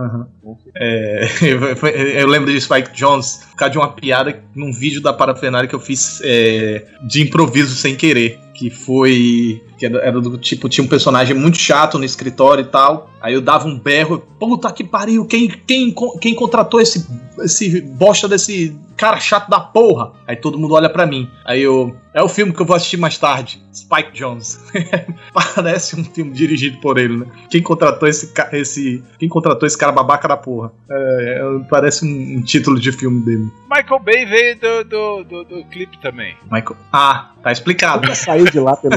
[0.75, 1.27] É,
[2.21, 5.75] eu lembro de Spike Jones por causa de uma piada num vídeo da parafernália que
[5.75, 8.38] eu fiz é, de improviso sem querer.
[8.55, 9.62] Que foi.
[9.79, 13.11] Que era, do tipo, tinha um personagem muito chato no escritório e tal.
[13.21, 17.07] Aí eu dava um berro, puta que pariu, quem, quem, quem contratou esse,
[17.41, 20.12] esse bosta desse cara chato da porra?
[20.27, 21.31] Aí todo mundo olha pra mim.
[21.45, 21.95] Aí eu.
[22.15, 23.62] É o filme que eu vou assistir mais tarde.
[23.75, 24.59] Spike Jones.
[25.55, 27.27] Parece um filme dirigido por ele, né?
[27.51, 30.73] Quem contratou esse, esse Quem contratou esse cara babaca da porra?
[30.91, 33.51] É, é, parece um, um título de filme dele.
[33.71, 36.35] Michael Bay veio do, do, do, do clipe também.
[36.45, 36.77] Michael.
[36.91, 38.15] Ah, tá explicado.
[38.15, 38.95] Saiu de lá pelo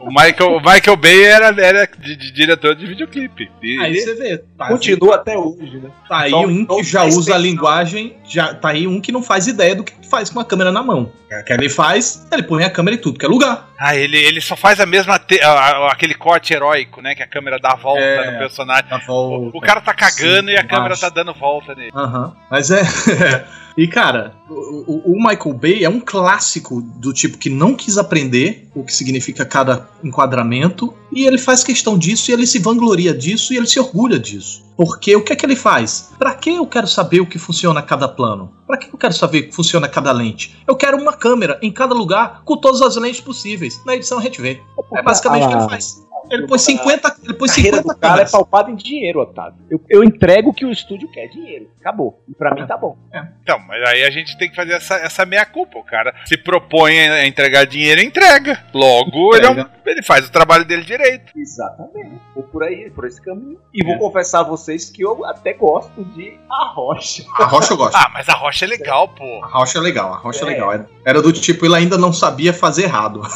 [0.00, 3.50] O Michael, o Michael Bay era, era de, de diretor de videoclipe.
[3.62, 4.38] E- Aí você vê.
[4.58, 5.90] Tá, Continua até hoje, né?
[6.08, 9.22] Tá aí Só- um que já usa a linguagem, já tá aí um que não
[9.22, 11.10] faz ideia do que faz com a câmera na mão.
[11.30, 13.68] O que ele faz, ele põe a câmera em tudo que é lugar.
[13.78, 15.18] Ah, ele, ele só faz a mesma.
[15.18, 17.14] te- a- a- aquele corte heróico, né?
[17.14, 18.30] Que a câmera dá a volta É.
[18.30, 18.84] no personagem.
[19.06, 21.00] Volta, O cara tá cagando sim, e a câmera embaixo.
[21.00, 21.90] tá dando volta nele.
[21.94, 22.32] Aham.
[22.50, 22.82] Mas é.
[23.76, 28.68] e cara, o, o- Michael Bay é um clássico do tipo que não quis aprender
[28.74, 30.94] o que significa cada enquadramento.
[31.12, 34.64] E ele faz questão disso, e ele se vangloria disso, e ele se orgulha disso.
[34.76, 36.10] Porque o que é que ele faz?
[36.18, 38.50] Pra que eu quero saber o que funciona cada plano?
[38.66, 40.56] Pra que eu quero saber o que funciona cada lente?
[40.66, 43.80] Eu quero uma câmera em cada lugar com todas as lentes possíveis.
[43.86, 44.60] Na edição a gente vê.
[44.96, 46.03] É basicamente o que ele faz.
[46.30, 49.58] Ele põe 50, ele carreira 50 do cara é pautada em dinheiro, Otávio.
[49.70, 51.68] Eu, eu entrego o que o estúdio quer, dinheiro.
[51.80, 52.22] Acabou.
[52.28, 52.96] E pra mim tá bom.
[53.42, 55.78] Então, mas aí a gente tem que fazer essa, essa meia-culpa.
[55.78, 58.64] O cara se propõe a entregar dinheiro entrega.
[58.72, 61.32] Logo, ele, é um- ele faz o trabalho dele direito.
[61.36, 62.20] Exatamente.
[62.34, 63.58] Vou por aí, por esse caminho.
[63.72, 67.24] E vou confessar a vocês que eu até gosto de A Rocha.
[67.38, 67.94] A rocha eu gosto.
[67.96, 69.44] Ah, mas a rocha é legal, pô.
[69.44, 70.52] A rocha é legal, a rocha é, É.
[70.52, 70.86] legal.
[71.04, 73.20] Era, do tipo, ele ainda não sabia fazer errado.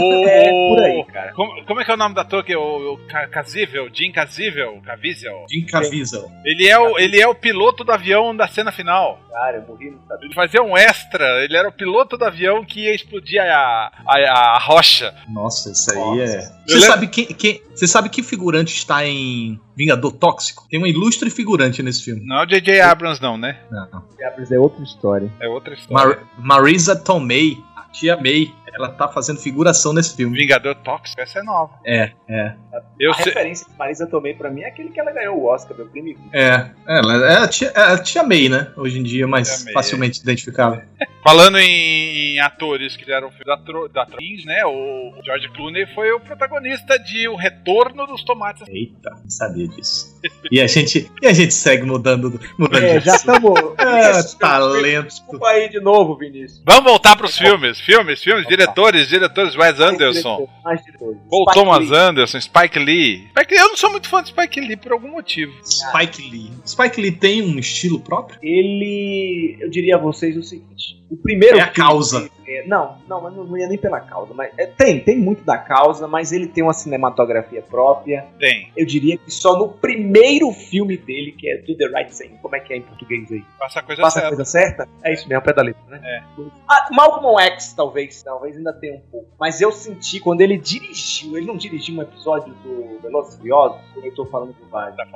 [0.00, 1.32] O, o- É por aí, cara.
[1.34, 3.88] Como, como é que é o nome da que é o, o Ca- Caviezel?
[3.92, 4.80] Jim Caviezel?
[4.84, 5.44] Caviezel?
[5.50, 6.30] Jim Caviezel.
[6.44, 9.18] Ele é, o, ele é o piloto do avião da cena final.
[9.30, 10.00] Cara, eu morri no.
[10.22, 11.24] Ele fazia um extra.
[11.44, 15.14] Ele era o piloto do avião que ia explodir a, a, a rocha.
[15.28, 16.52] Nossa, isso aí é.
[16.66, 20.66] Você sabe quem, quem, você sabe que figurante está em Vingador Tóxico?
[20.70, 22.22] Tem um ilustre figurante nesse filme.
[22.24, 22.80] Não é o J.J.
[22.80, 23.60] Abrams, não, né?
[23.70, 24.04] Não.
[24.16, 25.32] Diablos é outra história.
[25.40, 26.18] É outra história.
[26.38, 30.36] Mar Marisa Tomei, a tia May, ela tá fazendo figuração nesse filme.
[30.36, 31.72] Vingador Tóxico, essa é nova.
[31.84, 32.54] É, é.
[32.98, 33.26] Eu a sei.
[33.26, 36.16] referência de Marisa Tomei pra mim é aquele que ela ganhou o Oscar, meu crime.
[36.32, 38.72] É, ela é a tia, é a tia May, né?
[38.76, 40.82] Hoje em dia, mais May, facilmente identificável.
[41.22, 44.64] Falando em, em atores que fizeram filme da, tro, da Trins, né?
[44.64, 48.66] O George Clooney foi o protagonista de O Retorno dos Tomates.
[48.68, 50.18] Eita, não sabia disso.
[50.50, 53.58] E a gente, e a gente segue mudando, mudando É, de já estamos.
[53.78, 55.08] É, talento.
[55.08, 56.62] Desculpa aí de novo, Vinícius.
[56.64, 57.78] Vamos voltar pros filmes.
[57.80, 60.48] Filmes, filmes, diretores, diretores Wes Anderson.
[60.64, 61.18] Mais diretores.
[61.28, 61.98] Paul Spike Thomas Lee.
[61.98, 63.28] Anderson, Spike Lee.
[63.30, 63.60] Spike Lee.
[63.60, 65.52] Eu não sou muito fã de Spike Lee por algum motivo.
[65.64, 66.50] Spike Lee.
[66.66, 68.38] Spike Lee tem um estilo próprio?
[68.42, 69.56] Ele.
[69.60, 71.56] Eu diria a vocês o seguinte: o primeiro.
[71.56, 72.30] É a filme causa.
[72.60, 74.32] É, não, não, mas não, ia nem pela causa.
[74.34, 78.26] Mas, é, tem, tem muito da causa, mas ele tem uma cinematografia própria.
[78.38, 78.70] Tem.
[78.76, 82.36] Eu diria que só no primeiro filme dele, que é Do the Right Thing.
[82.40, 83.44] Como é que é em português aí?
[83.58, 84.36] Faça a coisa Faça a certa.
[84.36, 84.88] coisa certa?
[85.02, 86.00] É isso mesmo, pé da letra, né?
[86.02, 86.22] É.
[86.68, 88.22] Ah, Malcolm X, talvez.
[88.22, 89.28] Talvez ainda tenha um pouco.
[89.38, 91.36] Mas eu senti quando ele dirigiu.
[91.36, 93.78] Ele não dirigiu um episódio do Velozes e Furiosos?
[94.02, 94.96] Eu tô falando do Vale?
[94.96, 95.06] Tá.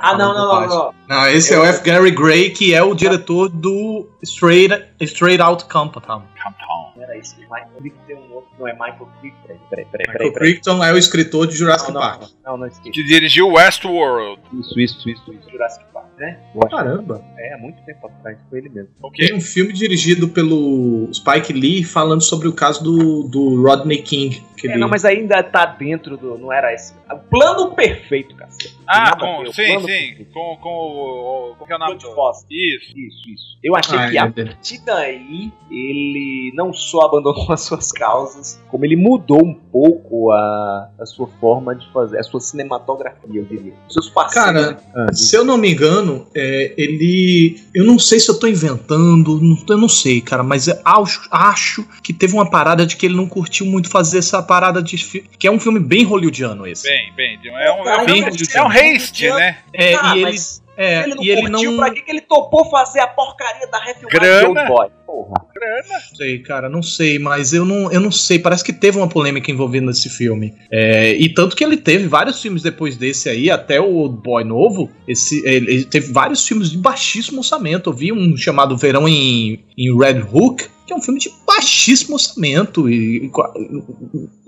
[0.00, 0.94] Ah, não, não, não, não.
[1.08, 1.82] Não, esse é o F.
[1.82, 6.22] Gary Gray, que é o diretor do Straight, Straight Out Compton.
[6.34, 6.92] Campão.
[6.96, 7.36] Não era isso.
[7.40, 8.46] Michael Crichton tem um nome.
[8.58, 9.40] Não é Michael Crichton.
[9.42, 10.06] Peraí, peraí, peraí.
[10.06, 10.52] Michael peraí, peraí.
[10.52, 12.30] Crichton é o escritor de Jurassic Não, não, Park.
[12.44, 12.90] não, não esqueça.
[12.90, 14.40] Que dirigiu Westworld.
[14.60, 15.50] Isso, isso, isso, isso.
[15.50, 16.38] Jurassic Park, né?
[16.70, 17.24] Caramba.
[17.38, 18.38] é há muito tempo atrás.
[18.48, 18.90] Foi ele mesmo.
[19.02, 19.26] O quê?
[19.26, 24.42] Tem um filme dirigido pelo Spike Lee falando sobre o caso do, do Rodney King.
[24.62, 26.38] Que É, não, mas ainda tá dentro do.
[26.38, 26.94] Não era esse.
[27.12, 28.78] O plano perfeito, cacete.
[28.86, 29.76] Ah, com, ver, o sim, sim.
[29.78, 30.24] perfeito.
[30.32, 31.50] Com, com o.
[31.52, 31.96] o- Qual que é o nome?
[31.96, 32.06] Isso.
[32.50, 33.58] Isso, isso.
[33.62, 38.60] Eu achei Ah, que a é partir daí ele não só abandonou as suas causas,
[38.70, 43.44] como ele mudou um pouco a, a sua forma de fazer, a sua cinematografia, eu
[43.44, 43.74] diria.
[43.88, 44.52] Os seus parceiros.
[44.52, 47.60] Cara, Ah, Se eu não me engano, é, ele.
[47.74, 51.26] Eu não sei se eu tô inventando, não- eu não sei, cara, mas eu acho,
[51.30, 54.96] acho que teve uma parada de que ele não curtiu muito fazer essa parada de.
[55.38, 56.86] Que é um filme bem hollywoodiano esse.
[56.88, 57.38] Bem, bem.
[57.44, 59.38] É um, é um, bem é um haste, hollywoodiano.
[59.38, 59.58] né?
[59.72, 60.22] É, Ah, e ele.
[60.24, 61.78] mas É, É, ele não e ele curtiu, não.
[61.78, 63.78] pra que, que ele topou fazer a porcaria da
[64.46, 64.88] Old Boy?
[65.12, 65.46] Porra.
[65.54, 65.82] Grana.
[66.08, 68.38] Não sei, cara, não sei, mas eu não, eu não sei.
[68.38, 70.54] Parece que teve uma polêmica envolvendo esse filme.
[70.70, 74.42] É, e tanto que ele teve vários filmes depois desse aí, até o Old Boy
[74.42, 74.90] novo.
[75.06, 77.90] Esse, ele, ele teve vários filmes de baixíssimo orçamento.
[77.90, 82.14] Eu vi um chamado Verão em, em Red Hook, que é um filme de baixíssimo
[82.14, 83.52] orçamento e, e co-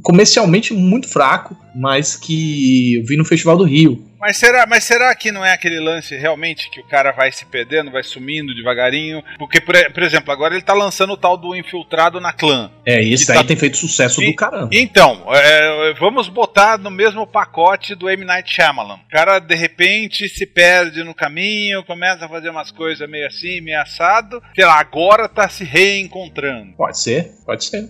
[0.03, 4.03] comercialmente muito fraco, mas que eu vi no Festival do Rio.
[4.21, 7.45] Mas será, mas será que não é aquele lance realmente que o cara vai se
[7.45, 9.23] perdendo, vai sumindo devagarinho?
[9.39, 12.71] Porque, por, por exemplo, agora ele tá lançando o tal do infiltrado na clã.
[12.87, 14.69] É, e esse E aí tá- tem feito sucesso E- do caramba.
[14.73, 18.25] Então, é, vamos botar no mesmo pacote do M.
[18.25, 18.95] Night Shyamalan.
[18.97, 23.61] O cara, de repente, se perde no caminho, começa a fazer umas coisas meio assim,
[23.61, 24.43] meio assado.
[24.55, 26.73] Sei lá, agora tá se reencontrando.
[26.77, 27.89] Pode ser, pode ser.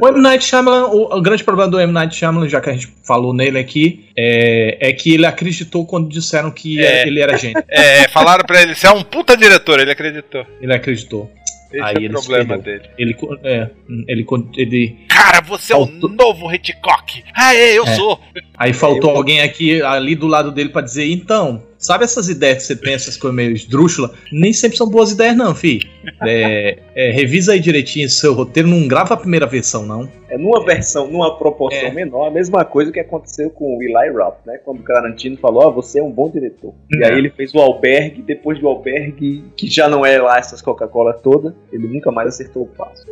[0.00, 0.20] O M.
[0.20, 1.92] Night Shyamalan, o, o grande problema do M.
[1.92, 6.08] Night Shyamalan, já que a gente falou nele aqui, é, é que ele acreditou quando
[6.08, 7.06] disseram que É.
[7.06, 7.54] ele era gente.
[7.68, 10.46] É, falaram pra ele, você é um puta diretor, ele acreditou.
[10.60, 11.30] Ele acreditou.
[11.74, 12.80] Esse Aí é o problema perdeu.
[12.80, 12.90] dele.
[12.98, 13.70] Ele, é,
[14.08, 17.24] ele, ele, Cara, você é o Faltou- novo Hitchcock.
[17.34, 17.94] Ah, é, eu É.
[17.96, 18.20] sou.
[18.56, 22.64] aí faltou alguém aqui ali do lado dele pra dizer, então, sabe essas ideias que
[22.64, 24.10] você tem, essas coisas meio esdrúxulas?
[24.32, 25.80] Nem sempre são boas ideias não, fi.
[26.22, 30.08] É, é, revisa aí direitinho seu roteiro, não grava a primeira versão, não.
[30.28, 31.90] É numa versão, numa proporção É.
[31.92, 34.58] menor, a mesma coisa que aconteceu com o Eli Roth, né?
[34.64, 36.74] Quando o Tarantino falou, ó, você é um bom diretor.
[36.92, 37.08] E É.
[37.08, 41.12] aí ele fez o Albergue, depois do Albergue, que já não é lá essas Coca-Cola
[41.12, 43.04] toda, ele nunca mais acertou o passo.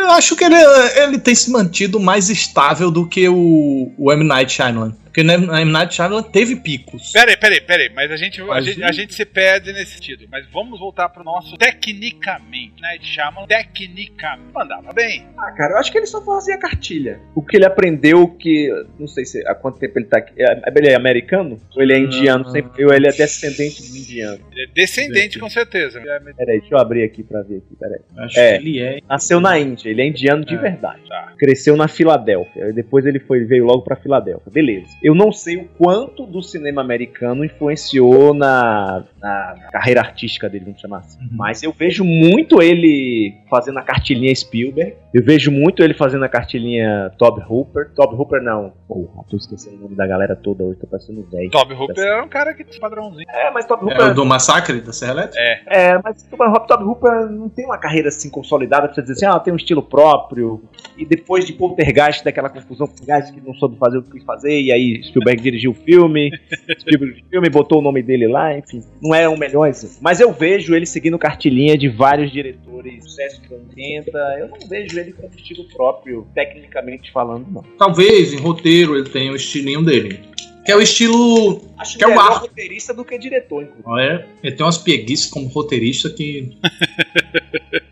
[0.00, 0.56] Eu acho que ele,
[0.96, 4.24] ele tem se mantido mais estável do que o, o M.
[4.24, 4.94] Night Shyamalan.
[5.04, 5.70] Porque o M.
[5.72, 7.12] Night Shyamalan teve picos.
[7.12, 10.26] Peraí, peraí, peraí, mas a gente, a, gente, a gente se perde nesse sentido.
[10.30, 12.94] Mas vamos voltar pro nosso tecnicamente, né?
[12.96, 14.52] Ele chama tecnicamente.
[14.54, 15.26] Mandava bem.
[15.36, 17.20] Ah, cara, eu acho que ele só fazia cartilha.
[17.34, 18.68] O que ele aprendeu que.
[18.98, 20.32] Não sei se há quanto tempo ele tá aqui.
[20.42, 21.60] É, ele é americano?
[21.76, 22.48] Ou ele é indiano?
[22.50, 24.40] Sempre, ou ele é descendente de indiano?
[24.52, 26.00] Ele é descendente, com certeza.
[26.36, 28.00] Peraí, deixa eu abrir aqui pra ver aqui, peraí.
[28.18, 28.58] Acho É.
[28.58, 28.98] que ele é.
[29.08, 31.02] Nasceu na Índia, ele é indiano de É, verdade.
[31.08, 31.32] tá.
[31.38, 32.72] Cresceu na Filadélfia.
[32.72, 34.50] Depois ele foi, veio logo pra Filadélfia.
[34.52, 34.88] Beleza.
[35.02, 38.03] Eu não sei o quanto do cinema americano influenciou
[38.34, 41.20] na, na carreira artística dele, vamos chamar assim.
[41.20, 41.28] Uhum.
[41.32, 44.96] Mas eu vejo muito ele fazendo a cartilinha Spielberg.
[45.14, 47.90] Eu vejo muito ele fazendo a cartilinha Tob Hooper.
[47.94, 48.72] Tob Hooper não.
[48.88, 51.48] Porra, tô esquecendo o nome da galera toda hoje, tô parecendo velho.
[51.50, 53.24] Toby Hooper era um cara que tinha padrãozinho.
[53.30, 54.10] É, mas Tob É Hooper.
[54.10, 55.38] o do Massacre da Serra Elétrica?
[55.68, 59.12] É, mas Toby Hooper, Toby Hooper não tem uma carreira assim consolidada pra você dizer
[59.12, 60.62] assim, ah, tem um estilo próprio.
[60.98, 64.60] E depois de Poltergeist, daquela confusão, Poltergeist que não soube fazer o que quis fazer,
[64.60, 66.30] e aí Spielberg dirigiu o filme,
[66.80, 68.82] Spielberg o filme, botou o nome dele lá, enfim.
[69.00, 69.96] Não é o melhor exemplo.
[70.00, 74.10] Mas eu vejo ele seguindo cartilhinha de vários diretores, sucesso dos anos 80.
[74.40, 77.62] Eu não vejo ele com um estilo próprio, tecnicamente falando, não.
[77.78, 80.20] Talvez em roteiro ele tenha o estilinho dele.
[80.64, 81.60] Que é o estilo.
[81.76, 82.38] Acho Que é o ar.
[82.40, 83.86] roteirista do que diretor, inclusive.
[83.86, 86.56] Olha, ele tem umas preguiças como roteirista que.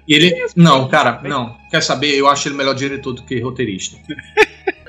[0.09, 0.47] E ele.
[0.57, 1.55] Não, cara, não.
[1.71, 2.15] Quer saber?
[2.17, 3.99] Eu acho ele melhor diretor do que roteirista.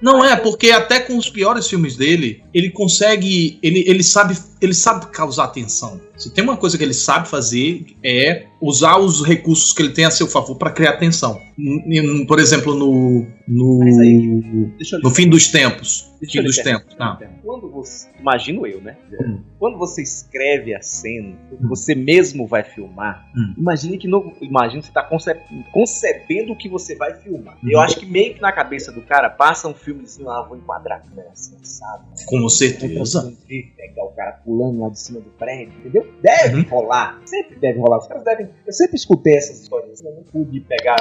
[0.00, 3.58] Não é, porque até com os piores filmes dele, ele consegue.
[3.62, 6.00] Ele, ele, sabe, ele sabe causar atenção.
[6.16, 10.06] Se tem uma coisa que ele sabe fazer, é usar os recursos que ele tem
[10.06, 11.38] a seu favor para criar atenção.
[12.26, 13.26] Por exemplo, no.
[13.48, 14.42] No, aí,
[15.02, 16.08] no fim dos tempos.
[16.30, 16.94] Fim dos tempos.
[16.98, 17.18] Não.
[17.42, 18.08] Quando você.
[18.20, 18.96] Imagino eu, né?
[19.10, 19.40] Hum.
[19.58, 23.26] Quando você escreve a cena, você mesmo vai filmar.
[23.36, 23.54] Hum.
[23.58, 24.32] Imagine que no.
[24.40, 25.02] Imagina que você está
[25.72, 27.54] concebendo o que você vai filmar.
[27.62, 27.70] Uhum.
[27.70, 30.98] Eu acho que meio que na cabeça do cara passa um filmezinho lá, vou enquadrar
[30.98, 32.04] a câmera assim, sabe?
[32.26, 33.34] Com certeza.
[33.48, 36.06] Pegar o cara pulando lá de cima do prédio, entendeu?
[36.22, 36.68] Deve Uhum.
[36.68, 37.20] rolar.
[37.24, 37.98] Sempre deve rolar.
[37.98, 38.48] Os caras devem.
[38.66, 40.00] Eu sempre escutei essas histórias.
[40.04, 40.96] Eu não pude pegar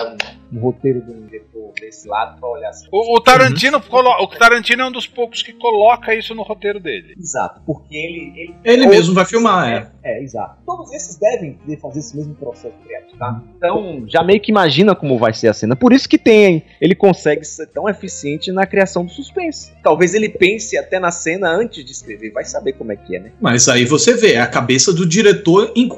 [0.48, 2.88] um, um roteiro de um diretor desse lado pra olhar assim.
[2.91, 6.79] O, o Tarantino colo- o Tarantino é um dos poucos que coloca isso no roteiro
[6.79, 7.13] dele.
[7.17, 8.33] Exato, porque ele.
[8.39, 9.91] Ele, Ele mesmo vai filmar, é.
[10.03, 10.57] É, exato.
[10.65, 13.41] Todos esses devem fazer esse mesmo processo criativo, tá?
[13.57, 15.75] Então, já meio que imagina como vai ser a cena.
[15.75, 19.71] Por isso que tem, ele consegue ser tão eficiente na criação do suspense.
[19.83, 23.19] Talvez ele pense até na cena antes de escrever, vai saber como é que é,
[23.19, 23.31] né?
[23.39, 25.89] Mas aí você vê, é a cabeça do diretor em-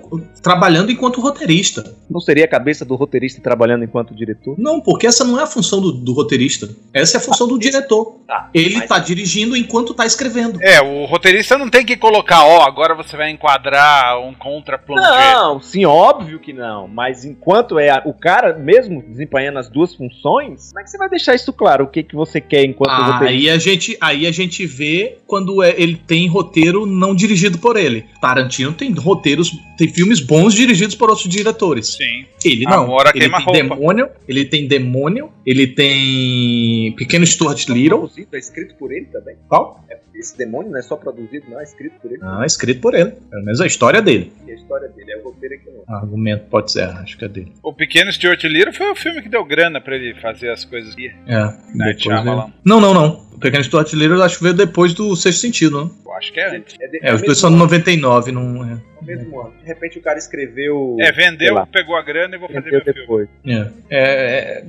[0.42, 1.96] trabalhando enquanto roteirista.
[2.10, 4.41] Não seria a cabeça do roteirista trabalhando enquanto diretor?
[4.58, 6.70] Não, porque essa não é a função do, do roteirista.
[6.94, 8.16] Essa é a função do diretor.
[8.28, 8.50] Tá.
[8.54, 10.60] Ele mas- tá dirigindo enquanto tá escrevendo.
[10.62, 15.02] É, o roteirista não tem que colocar, ó, agora você vai enquadrar um contra-plongé.
[15.34, 16.88] Não, sim, óbvio que não.
[16.88, 20.98] Mas enquanto é a- o cara mesmo desempenhando as duas funções, como é que você
[20.98, 21.86] vai deixar isso claro?
[21.86, 23.26] O que, que você quer enquanto roteirista?
[23.26, 27.78] Aí a gente, aí a gente vê quando é- ele tem roteiro não dirigido por
[27.78, 28.06] ele.
[28.22, 31.88] Tarantino tem roteiros, tem filmes bons dirigidos por outros diretores.
[31.96, 32.26] Sim.
[32.44, 32.84] Ele não.
[32.84, 38.10] Amora ele tem demônio, ele tem demônio, ele tem Pequeno Stuart Little.
[38.32, 39.36] É escrito por ele também?
[39.48, 39.84] Qual?
[39.90, 42.22] É, esse demônio não é só produzido, não, é escrito por ele.
[42.22, 43.12] Não, é escrito por ele.
[43.12, 44.32] Pelo menos a história dele.
[44.48, 45.96] E a história dele, é o roteiro aqui não.
[45.96, 47.52] Argumento pode ser, acho que é dele.
[47.64, 50.94] O Pequeno Stuart Little foi o filme que deu grana pra ele fazer as coisas
[50.94, 51.12] aqui.
[51.28, 51.54] É.
[51.74, 52.26] Depois
[52.64, 53.26] Não, não, não.
[53.34, 55.92] O Pequeno Stuart Little acho que veio depois do Sexto Sentido, né?
[56.06, 56.76] Eu acho que é antes.
[56.80, 58.91] É, de, é os dois são de 99, não é.
[59.02, 59.54] Mesmo ano.
[59.60, 60.98] De repente o cara escreveu.
[61.00, 63.28] É, vendeu, pegou a grana e vou fazer meu depois.
[63.44, 63.74] filme.
[63.90, 63.98] É.
[63.98, 64.66] é, é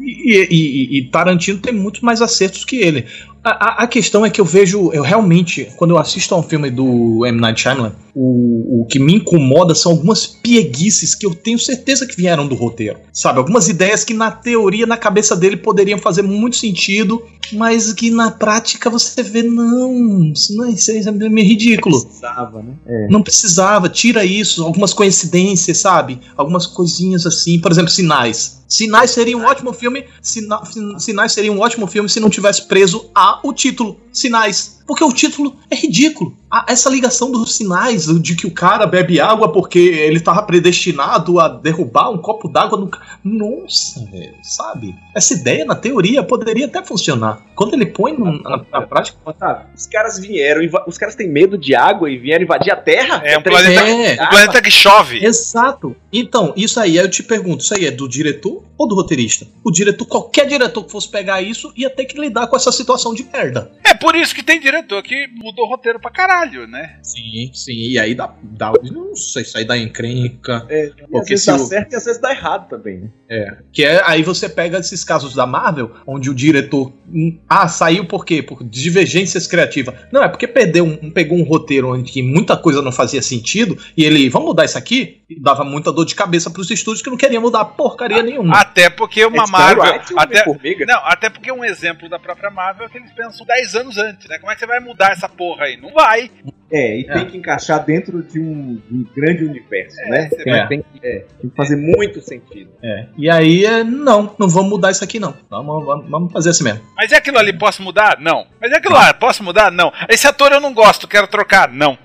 [0.00, 3.06] e, e, e, Tarantino tem muito mais acertos que ele.
[3.44, 6.70] A, a, questão é que eu vejo, eu realmente, quando eu assisto a um filme
[6.70, 7.38] do M.
[7.38, 12.16] Night Shyamalan, o, o que me incomoda são algumas pieguices que eu tenho certeza que
[12.16, 13.00] vieram do roteiro.
[13.12, 13.38] Sabe?
[13.38, 17.22] Algumas ideias que na teoria, na cabeça dele, poderiam fazer muito sentido,
[17.52, 21.96] mas que na prática você vê, não, isso, não, isso é meio ridículo.
[21.96, 22.72] Não precisava, né?
[22.86, 23.08] É.
[23.10, 26.18] Não precisava, tira isso, algumas coincidências, sabe?
[26.34, 28.63] Algumas coisinhas assim, por exemplo, sinais.
[28.68, 30.06] Sinais seria um ótimo filme.
[30.20, 30.60] Sina,
[30.98, 34.00] Sinais seria um ótimo filme se não tivesse preso a o título.
[34.12, 34.82] Sinais.
[34.86, 36.36] Porque o título é ridículo.
[36.68, 41.48] essa ligação dos sinais de que o cara bebe água porque ele estava predestinado a
[41.48, 42.90] derrubar um copo d'água no.
[43.24, 44.94] Nossa, velho, sabe?
[45.14, 47.42] Essa ideia, na teoria, poderia até funcionar.
[47.54, 49.16] Quando ele põe no, na, na, prática.
[49.24, 53.22] Otávio, os caras vieram, os caras têm medo de água e vieram invadir a Terra?
[53.24, 54.12] É um planeta, é.
[54.22, 55.24] um planeta que chove.
[55.24, 55.96] Exato.
[56.12, 59.46] Então, isso aí, eu te pergunto, isso aí é do diretor ou do roteirista?
[59.64, 63.14] O diretor, qualquer diretor que fosse pegar isso, ia ter que lidar com essa situação
[63.14, 63.72] de merda.
[63.82, 66.98] É por isso que tem diretor diretor que mudou o roteiro pra caralho, né?
[67.02, 67.72] Sim, sim.
[67.72, 68.34] E aí dá.
[68.42, 70.66] dá não sei, isso aí dá encrenca.
[70.68, 71.58] É, porque às vezes dá o...
[71.58, 73.10] certo e às vezes dá errado também, né?
[73.28, 73.56] É.
[73.72, 76.92] Que é aí você pega esses casos da Marvel, onde o diretor.
[77.08, 78.42] Hum, ah, saiu por quê?
[78.42, 79.94] Por divergências criativas.
[80.12, 84.04] Não, é porque perdeu um, pegou um roteiro onde muita coisa não fazia sentido e
[84.04, 85.22] ele, vamos mudar isso aqui?
[85.34, 88.56] E dava muita dor de cabeça pros estúdios que não queriam mudar porcaria nenhuma.
[88.56, 89.82] Até porque uma Marvel.
[90.16, 90.44] até,
[90.86, 94.28] não, até porque um exemplo da própria Marvel é que eles pensam 10 anos antes,
[94.28, 94.38] né?
[94.38, 95.76] Como é que você vai mudar essa porra aí?
[95.76, 96.30] Não vai.
[96.70, 97.12] É, e é.
[97.12, 100.30] tem que encaixar dentro de um, um grande universo, é, né?
[100.32, 100.66] É.
[100.66, 102.70] Tem, que, é, tem, que, fazer muito sentido.
[102.82, 103.06] É.
[103.16, 105.34] E aí, é, não, não vamos mudar isso aqui, não.
[105.50, 106.82] Vamos, vamos, vamos fazer assim mesmo.
[106.96, 108.18] Mas é aquilo ali, posso mudar?
[108.20, 108.46] Não.
[108.60, 109.70] Mas é aquilo lá, posso mudar?
[109.70, 109.92] Não.
[110.08, 111.68] Esse ator eu não gosto, quero trocar?
[111.68, 111.98] Não.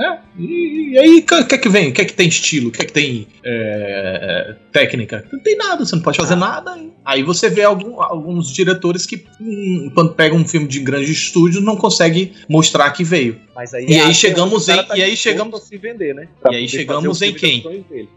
[0.00, 1.90] É, e, e, aí, o que é que vem?
[1.90, 2.68] O que é que tem estilo?
[2.68, 5.24] O que é que tem é, técnica?
[5.30, 6.78] Não tem nada, você não pode fazer nada.
[7.04, 11.60] Aí você vê algum, alguns diretores que, hum, quando pegam um filme de grande estúdio,
[11.60, 13.38] não consegue mostrar que veio.
[13.54, 14.76] Mas aí e aí chegamos em.
[14.82, 15.64] Tá e aí chegamos.
[15.64, 16.28] Se vender, né?
[16.50, 17.62] e aí chegamos em quem?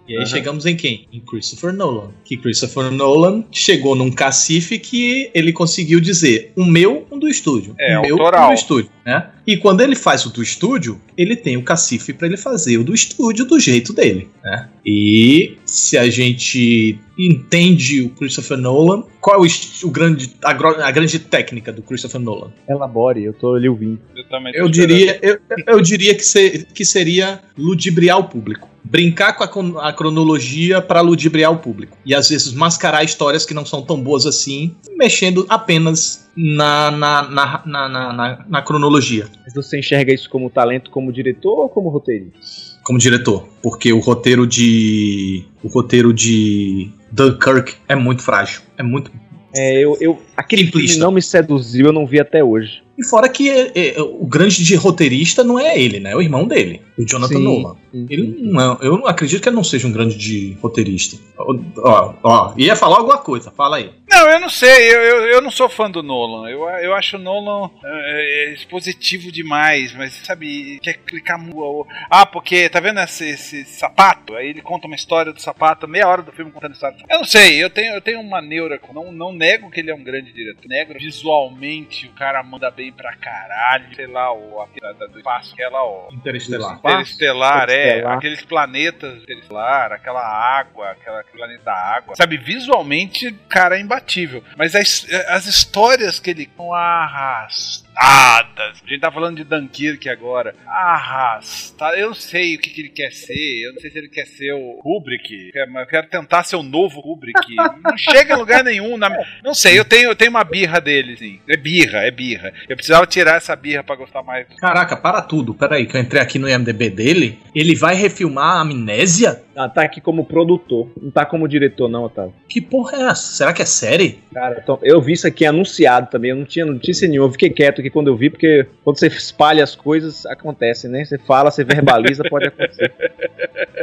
[0.08, 0.26] E aí uhum.
[0.26, 1.08] chegamos em quem?
[1.12, 2.12] Em Christopher Nolan.
[2.24, 7.76] Que Christopher Nolan chegou num cacife que ele conseguiu dizer: um meu, um do estúdio.
[7.78, 8.90] É, um meu, um do estúdio.
[9.06, 9.28] Né?
[9.46, 12.84] E quando ele faz o do estúdio, ele tem o cacife para ele fazer o
[12.84, 14.30] do estúdio do jeito dele.
[14.43, 14.69] Né?
[14.86, 20.92] E se a gente entende o Christopher Nolan, qual é o, o grande, a, a,
[20.92, 22.52] grande técnica do Christopher Nolan?
[22.68, 24.00] Elabore, eu tô ali ouvindo.
[24.16, 29.34] Eu, também eu diria, eu, eu diria que, ser, que seria ludibriar o público brincar
[29.34, 31.98] com a, a cronologia para ludibriar o público.
[32.06, 37.22] E às vezes mascarar histórias que não são tão boas assim, mexendo apenas na, na,
[37.24, 39.28] na, na, na, na cronologia.
[39.44, 42.72] Mas você enxerga isso como talento como diretor ou como roteirista?
[42.84, 45.46] Como diretor, porque o roteiro de.
[45.64, 48.62] O roteiro de Dunkirk é muito frágil.
[48.78, 49.12] É muito.
[49.56, 52.84] É, eu, eu aquele filme não me seduziu, eu não vi até hoje.
[53.04, 56.12] E fora que é, é, o grande de roteirista não é ele, né?
[56.12, 57.76] É o irmão dele, o Jonathan sim, Nolan.
[57.91, 61.18] Sim, ele não, eu não acredito que ele não seja um grande de roteirista.
[61.38, 63.91] Ó, ó, ia falar alguma coisa, fala aí.
[64.10, 66.49] Não, eu não sei, eu, eu, eu não sou fã do Nolan.
[66.49, 71.86] Eu, eu acho o Nolan é, é expositivo demais, mas sabe, quer clicar muito.
[72.10, 74.34] Ah, porque tá vendo esse, esse, sapato?
[74.36, 76.95] Aí ele conta uma história do sapato, meia hora do filme contando história.
[77.10, 79.95] Eu não sei, eu tenho, eu tenho uma neura, não, não nego que ele é
[79.95, 80.64] um grande diretor.
[80.68, 83.96] Nego visualmente, o cara manda bem pra caralho.
[83.96, 86.10] Sei lá, o aquele do espaço, aquela, ó.
[86.12, 86.80] Interestelar.
[86.80, 88.06] Interestelar, é.
[88.06, 92.16] Aqueles planetas interestelar, aquela água, aquela planeta da água.
[92.16, 94.44] Sabe, visualmente, cara, é imbatível.
[94.58, 98.82] Mas as, as histórias que ele com arrasta arrastadas.
[98.86, 100.56] A gente tá falando de Dunkirk agora.
[100.68, 101.98] Arrastada.
[101.98, 103.66] Eu não sei o que, que, ele quer ser.
[103.66, 105.52] Eu não sei se ele quer ser o Kubrick.
[105.54, 107.56] Eu quero tentar ser o novo Kubrick.
[107.56, 108.98] não chega em lugar nenhum.
[108.98, 109.10] Na...
[109.44, 111.39] Não sei, eu tenho, eu tenho uma birra dele, sim.
[111.48, 112.54] É birra, é birra.
[112.68, 114.48] Eu precisava tirar essa birra para gostar mais.
[114.60, 115.54] Caraca, para tudo.
[115.54, 117.39] Pera aí, que eu entrei aqui no IMDB dele.
[117.54, 119.44] Ele vai refilmar a Amnésia?
[119.56, 120.91] Ah, tá aqui como produtor.
[121.00, 122.34] Não tá como diretor, não, Otávio.
[122.50, 123.34] Que porra é essa?
[123.34, 124.20] Será que é série?
[124.34, 126.32] Cara, então, eu vi isso aqui anunciado também.
[126.32, 127.28] Eu não tinha notícia nenhuma.
[127.28, 131.04] Eu fiquei quieto aqui quando eu vi, porque quando você espalha as coisas, acontece, né?
[131.04, 132.92] Você fala, você verbaliza, pode acontecer.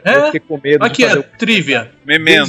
[0.03, 1.23] É, com medo aqui é, o...
[1.23, 1.91] trivia.
[2.07, 2.49] Memento.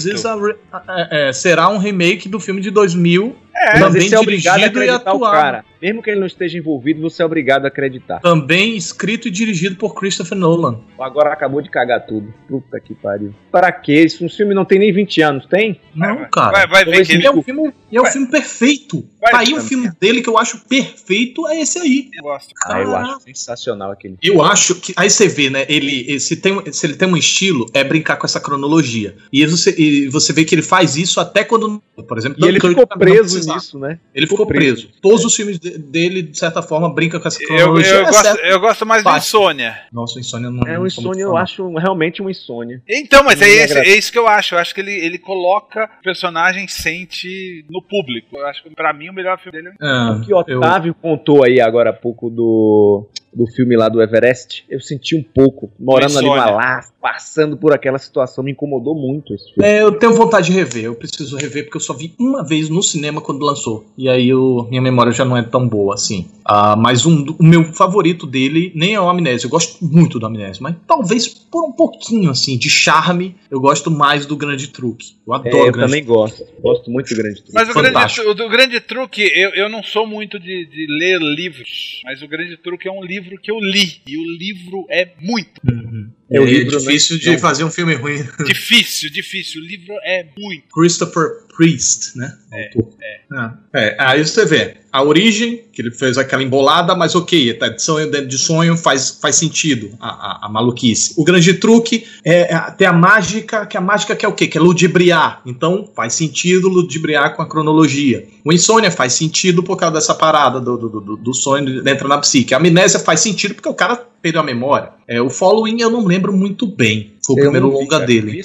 [0.87, 4.65] É, é, será um remake do filme de 2000 é, também mas é obrigado a
[4.65, 5.65] acreditar o cara.
[5.81, 8.19] Mesmo que ele não esteja envolvido, você é obrigado a acreditar.
[8.19, 10.79] Também escrito e dirigido por Christopher Nolan.
[10.99, 12.31] Agora acabou de cagar tudo.
[12.47, 13.33] Puta que pariu.
[13.51, 13.93] Para quê?
[13.93, 15.81] Esse um filme não tem nem 20 anos, tem?
[15.95, 16.51] Não, cara.
[16.51, 17.25] Vai, vai ver que ele...
[17.25, 19.03] É um filme, é um filme perfeito.
[19.19, 22.09] Vai, tá aí um filme dele que eu acho perfeito, é esse aí.
[22.15, 22.53] Eu gosto.
[22.65, 24.93] Ah, eu acho sensacional aquele Eu acho que...
[24.95, 25.65] Aí você vê, né?
[25.67, 29.15] Ele, se, tem, se ele tem um estilo, é brincar com essa cronologia.
[29.33, 31.81] E você, e você vê que ele faz isso até quando...
[32.07, 32.37] Por exemplo...
[32.45, 33.99] E ele ficou preso nisso, né?
[34.13, 34.87] Ele ficou, preso.
[34.87, 35.01] preso.
[35.01, 37.91] Todos os filmes dele, de certa forma, brincam com essa cronologia.
[37.91, 39.77] Eu, eu, gosto, eu gosto, mais do Insônia.
[39.91, 40.79] Nossa, o Insônia não é.
[40.79, 42.81] O Insônia eu acho realmente um Insônia.
[42.87, 44.55] Então, mas é, esse, é, isso que eu acho.
[44.55, 48.37] Eu acho que ele, ele coloca o personagem sente no público.
[48.37, 49.85] Eu acho que pra mim o melhor filme dele é.
[49.85, 50.95] é o que o Otávio eu...
[50.95, 55.71] contou aí agora há pouco do do filme lá do Everest, eu senti um pouco,
[55.79, 59.53] morando ali no Alasca, passando por aquela situação, me incomodou muito isso.
[59.61, 62.69] É, eu tenho vontade de rever, eu preciso rever porque eu só vi uma vez
[62.69, 63.85] no cinema quando lançou.
[63.97, 66.29] E aí eu, minha memória já não é tão boa assim.
[66.45, 70.25] Ah, mas um, o meu favorito dele nem é o Amnésia, eu gosto muito do
[70.25, 75.15] Amnésia, mas talvez por um pouquinho assim de charme, eu gosto mais do Grande Truque.
[75.25, 76.19] Eu adoro é, eu Grande também Truque.
[76.19, 77.53] gosto, gosto muito do Grande Truque.
[77.53, 81.19] Mas o grande, o, o grande, Truque, eu, eu não sou muito de, de ler
[81.19, 84.01] livros, mas o Grande Truque é um livro livro que eu li.
[84.07, 85.61] E o livro é muito.
[85.69, 86.11] Uhum.
[86.31, 87.23] É, o livro, é difícil né?
[87.23, 87.39] de Não.
[87.39, 88.23] fazer um filme ruim.
[88.45, 89.61] Difícil, difícil.
[89.61, 90.63] O livro é muito.
[90.73, 92.33] Christopher Priest, né?
[92.53, 93.21] É, é.
[93.33, 93.95] Ah, é.
[93.99, 98.11] Aí você vê a origem, que ele fez aquela embolada, mas ok, tá de sonho
[98.11, 101.13] dentro de sonho faz, faz sentido a, a, a maluquice.
[101.17, 104.47] O grande truque é, é ter a mágica, que a mágica que é o quê?
[104.47, 105.41] Que é ludibriar.
[105.45, 108.27] Então faz sentido ludibriar com a cronologia.
[108.43, 112.17] O insônia faz sentido por causa dessa parada do, do, do, do sonho dentro da
[112.17, 112.53] psique.
[112.53, 114.89] A amnésia faz sentido porque o cara perdeu a memória.
[115.07, 117.13] É, o Following eu não lembro muito bem.
[117.25, 118.41] Foi o eu primeiro longa dele.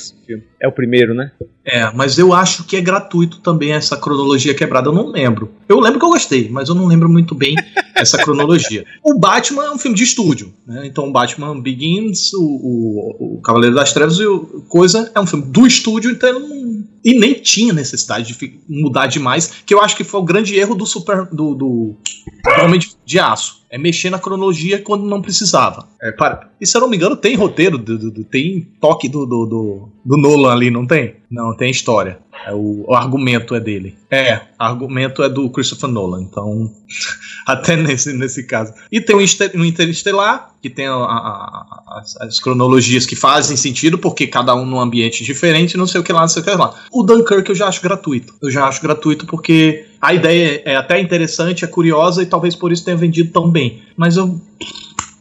[0.60, 1.30] É o primeiro, né?
[1.64, 4.88] É, mas eu acho que é gratuito também essa cronologia quebrada.
[4.88, 5.50] Eu não lembro.
[5.68, 7.54] Eu lembro que eu gostei, mas eu não lembro muito bem
[7.94, 8.84] essa cronologia.
[9.02, 10.86] O Batman é um filme de estúdio, né?
[10.86, 15.26] Então o Batman Begins, o, o, o Cavaleiro das Trevas e o Coisa é um
[15.26, 19.96] filme do estúdio, então não, e nem tinha necessidade de mudar demais, que eu acho
[19.96, 23.78] que foi o grande erro do Super do, do, do Homem de, de Aço é
[23.78, 25.86] mexer na cronologia quando não precisava.
[26.00, 26.48] É, para.
[26.58, 29.90] E se eu não me engano, tem roteiro, do, do, do tem toque do, do,
[30.02, 31.16] do, Nolan ali, não tem?
[31.30, 32.18] Não, tem história.
[32.46, 33.94] É o, o, argumento é dele.
[34.10, 36.72] É, o argumento é do Christopher Nolan, então.
[37.46, 38.72] até nesse, nesse caso.
[38.90, 44.26] E tem o, Interestelar, que tem a, a, as, as, cronologias que fazem sentido, porque
[44.26, 46.74] cada um num ambiente diferente, não sei o que lá, não sei o que lá.
[46.90, 48.34] O Dunkirk eu já acho gratuito.
[48.42, 52.70] Eu já acho gratuito porque a ideia é até interessante, é curiosa e talvez por
[52.70, 53.82] isso tenha vendido tão bem.
[53.96, 54.40] Mas eu.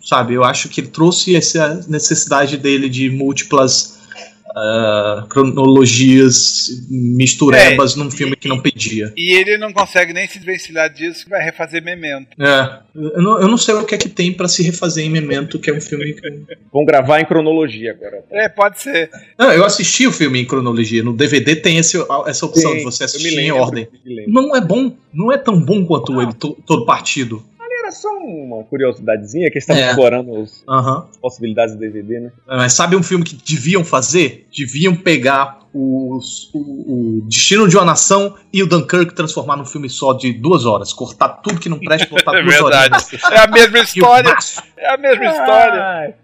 [0.03, 3.94] Sabe, eu acho que ele trouxe essa necessidade dele de múltiplas
[4.55, 9.13] uh, cronologias misturebas é, num filme que não pedia.
[9.15, 12.29] E ele não consegue nem se desvencilhar disso, que vai refazer Memento.
[12.39, 15.09] É, eu não, eu não sei o que é que tem para se refazer em
[15.09, 16.21] Memento, que é um filme que...
[16.71, 18.23] Vão gravar em cronologia agora.
[18.31, 19.09] É, pode ser.
[19.37, 22.83] Não, eu assisti o filme em cronologia, no DVD tem esse, essa opção Sim, de
[22.83, 23.87] você assistir lembro, em ordem.
[24.27, 26.23] Não é bom, não é tão bom quanto ah.
[26.23, 27.43] ele todo partido
[27.85, 29.89] era só uma curiosidadezinha que estava é.
[29.89, 31.03] explorando os, uhum.
[31.09, 32.31] as possibilidades do DVD, né?
[32.47, 34.47] Mas sabe um filme que deviam fazer?
[34.55, 39.89] Deviam pegar os, o, o, Destino de uma Nação e o Dunkirk transformar num filme
[39.89, 40.93] só de duas horas.
[40.93, 43.13] Cortar tudo que não presta, cortar é duas horas.
[43.31, 44.35] É a mesma história.
[44.77, 46.15] É a mesma história.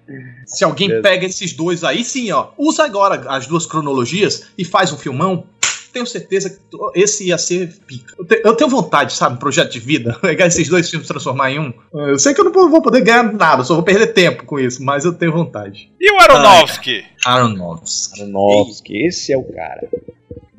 [0.46, 2.48] Se alguém pega esses dois aí, sim, ó.
[2.58, 5.46] Usa agora as duas cronologias e faz um filmão
[5.92, 6.60] tenho certeza que
[6.96, 8.16] esse ia ser pica.
[8.18, 11.52] Eu, te, eu tenho vontade, sabe, projeto de vida, pegar esses dois filmes e transformar
[11.52, 11.74] em um.
[11.94, 14.84] Eu sei que eu não vou poder ganhar nada, só vou perder tempo com isso,
[14.84, 15.92] mas eu tenho vontade.
[16.00, 17.04] E o Aronofsky?
[17.26, 18.22] Ah, Aronofsky.
[18.22, 19.90] Aronofsky, esse é o cara.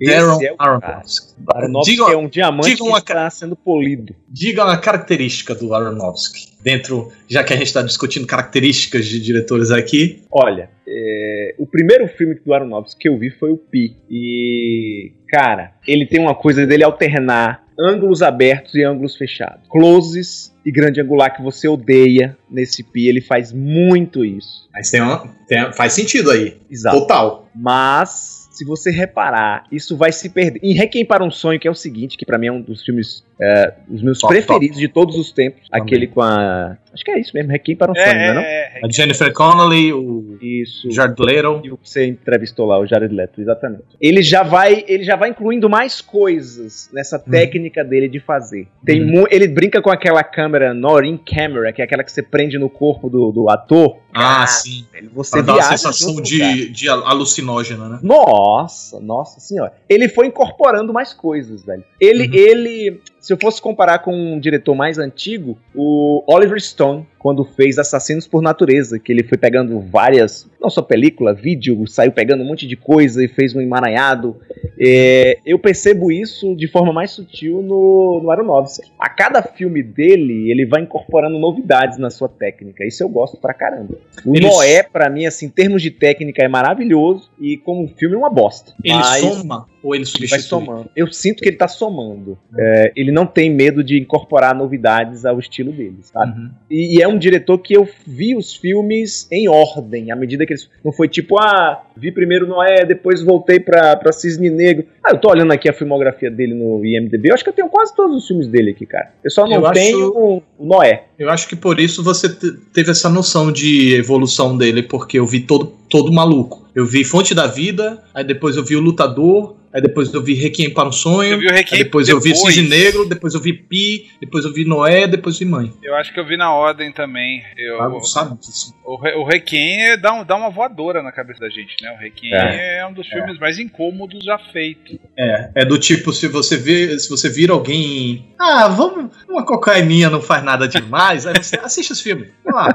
[0.01, 1.35] Darren é Aronofsky.
[1.49, 4.15] Aronofsky diga, é um diamante que está sendo polido.
[4.29, 6.53] Diga uma característica do Aronofsky.
[6.63, 10.23] Dentro, já que a gente está discutindo características de diretores aqui.
[10.31, 13.97] Olha, é, o primeiro filme do Aronofsky que eu vi foi o Pi.
[14.11, 19.67] E, cara, ele tem uma coisa dele alternar ângulos abertos e ângulos fechados.
[19.69, 24.69] Closes e grande angular que você odeia nesse Pi, ele faz muito isso.
[24.73, 26.59] Mas tem, uma, tem faz sentido aí.
[26.71, 27.01] Exato.
[27.01, 27.49] Total.
[27.55, 30.61] Mas se você reparar, isso vai se perder.
[30.63, 32.85] Em Requiem para um Sonho, que é o seguinte, que para mim é um dos
[32.85, 34.87] filmes, é, os meus top, preferidos top.
[34.87, 35.83] de todos os tempos, Também.
[35.83, 36.77] aquele com a...
[36.93, 38.91] Acho que é isso mesmo, Requiem para um é, Sonho, é, não é, é A
[38.91, 41.61] Jennifer Connelly, o isso, Jared Leto.
[41.65, 43.85] E o que você entrevistou lá, o Jared Leto, exatamente.
[44.01, 47.31] Ele já vai, ele já vai incluindo mais coisas nessa hum.
[47.31, 48.69] técnica dele de fazer.
[48.85, 49.25] Tem hum.
[49.31, 53.09] ele brinca com aquela câmera Norin Camera, que é aquela que você prende no corpo
[53.09, 53.99] do, do ator.
[54.15, 54.85] Ah, sim.
[55.15, 55.55] Você pra.
[55.55, 57.99] Dar a sensação de, de alucinógena, né?
[58.03, 59.73] Nossa, nossa senhora.
[59.89, 61.85] Ele foi incorporando mais coisas, velho.
[62.01, 62.35] Ele, uhum.
[62.35, 67.79] ele se eu fosse comparar com um diretor mais antigo, o Oliver Stone, quando fez
[67.79, 72.47] Assassinos por Natureza, que ele foi pegando várias, não só película, vídeo, saiu pegando um
[72.47, 74.37] monte de coisa e fez um emaranhado.
[74.79, 78.91] É, eu percebo isso de forma mais sutil no, no Aronofsky.
[78.99, 82.85] A cada filme dele, ele vai incorporando novidades na sua técnica.
[82.85, 83.97] Isso eu gosto pra caramba.
[84.27, 88.17] O ele Noé, pra mim, assim, em termos de técnica, é maravilhoso e como filme
[88.17, 88.75] é uma bosta.
[88.83, 89.21] Ele Mas...
[89.21, 90.27] soma ou ele substitui?
[90.27, 90.91] Ele vai somando.
[90.95, 92.39] Eu sinto que ele tá somando.
[92.57, 96.39] É, ele não tem medo de incorporar novidades ao estilo dele, sabe?
[96.39, 96.51] Uhum.
[96.71, 100.53] E, e, é um diretor que eu vi os filmes em ordem, à medida que
[100.53, 100.69] eles.
[100.85, 104.87] Não foi tipo, ah, vi primeiro Noé, depois voltei pra, pra Cisne Negro.
[105.03, 107.69] Ah, eu tô olhando aqui a filmografia dele no IMDB, eu acho que eu tenho
[107.69, 109.11] quase todos os filmes dele aqui, cara.
[109.23, 110.43] Eu só não eu tenho acho...
[110.59, 111.05] o Noé.
[111.19, 112.29] Eu acho que por isso você
[112.73, 116.69] teve essa noção de evolução dele, porque eu vi todo, todo maluco.
[116.75, 120.35] Eu vi Fonte da Vida, aí depois eu vi o Lutador, Aí depois eu vi
[120.35, 121.39] Requiem para um Sonho.
[121.39, 125.39] depois, depois, eu vi Cisne Negro, depois eu vi Pi, depois eu vi Noé, depois
[125.39, 125.73] vi Mãe.
[125.83, 127.43] Eu acho que eu vi na ordem também.
[127.57, 128.75] Eu, ah, não sabe disso.
[128.85, 131.91] O, o Requiem é, dá, um, dá uma voadora na cabeça da gente, né?
[131.93, 133.41] O Requiem é, é um dos filmes é.
[133.41, 134.99] mais incômodos já feitos.
[135.17, 138.29] É, é do tipo, se você vê, se você vira alguém.
[138.39, 139.11] Ah, vamos.
[139.29, 142.31] Uma cocaína não faz nada demais, aí você assiste esse filme.
[142.47, 142.75] Ah,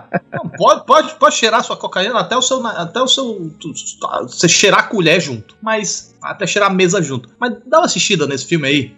[0.57, 2.65] pode, pode, pode cheirar sua cocaína até o seu.
[2.65, 3.51] Até o seu.
[4.23, 5.55] Você cheirar a colher junto.
[5.61, 7.29] Mas até cheirar a mesa junto.
[7.39, 8.95] Mas dá uma assistida nesse filme aí.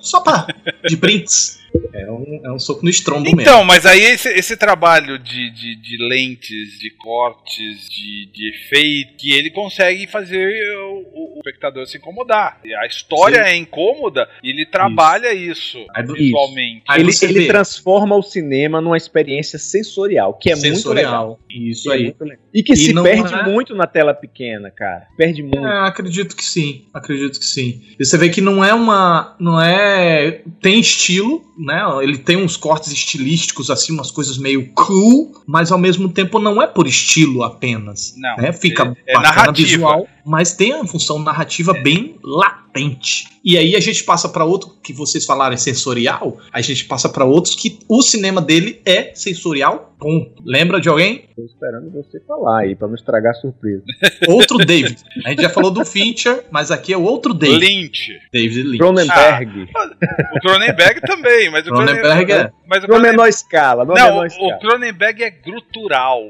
[0.00, 0.46] Só pra.
[0.86, 1.61] de brinks.
[1.94, 3.50] É um, é um soco no estrondo então, mesmo.
[3.50, 9.16] Então, mas aí esse, esse trabalho de, de, de, lentes, de cortes, de, de efeito,
[9.16, 12.60] que ele consegue fazer o, o espectador se incomodar.
[12.80, 13.50] A história Sim.
[13.50, 16.84] é incômoda e ele trabalha isso, isso visualmente.
[16.98, 17.24] Isso.
[17.24, 21.26] Ele, ele transforma o cinema numa experiência sensorial, que é sensorial.
[21.26, 21.70] muito legal.
[21.70, 22.14] Isso é aí.
[22.52, 23.44] E que e se perde é...
[23.44, 25.06] muito na tela pequena, cara.
[25.16, 25.58] Perde muito.
[25.58, 26.86] É, acredito que sim.
[26.92, 27.82] Acredito que sim.
[27.98, 29.36] E você vê que não é uma.
[29.38, 30.42] Não é.
[30.60, 31.82] Tem estilo, né?
[32.02, 36.60] Ele tem uns cortes estilísticos, assim, umas coisas meio cool, mas ao mesmo tempo não
[36.60, 38.14] é por estilo apenas.
[38.16, 38.36] Não.
[38.36, 38.52] Né?
[38.52, 41.82] Fica é, é visual, mas tem a função narrativa é.
[41.82, 43.26] bem latente.
[43.44, 47.24] E aí a gente passa para outro que vocês falaram sensorial, a gente passa para
[47.24, 49.92] outros que o cinema dele é sensorial.
[49.98, 50.42] Ponto.
[50.44, 51.28] Lembra de alguém?
[51.36, 53.84] Tô esperando você falar aí para não estragar a surpresa.
[54.26, 54.96] Outro David.
[55.24, 57.64] A gente já falou do Fincher, mas aqui é o outro David.
[57.64, 58.18] Lynch.
[58.32, 58.78] David Lynch.
[58.78, 59.68] Cronenberg.
[59.76, 59.90] Ah,
[60.34, 62.50] o Cronenberg também, mas o Cronenberg, é.
[62.66, 63.16] Mas o Cronenberg...
[63.16, 63.84] menor escala.
[63.84, 64.56] Não, menor escala.
[64.56, 66.20] o Cronenberg é grutural.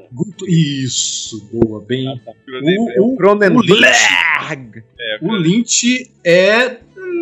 [0.46, 2.08] Isso, boa, bem.
[2.08, 2.32] Ah, tá.
[2.98, 3.66] O, o, Cronenberg.
[3.82, 6.76] O Lynch é, o Lynch é.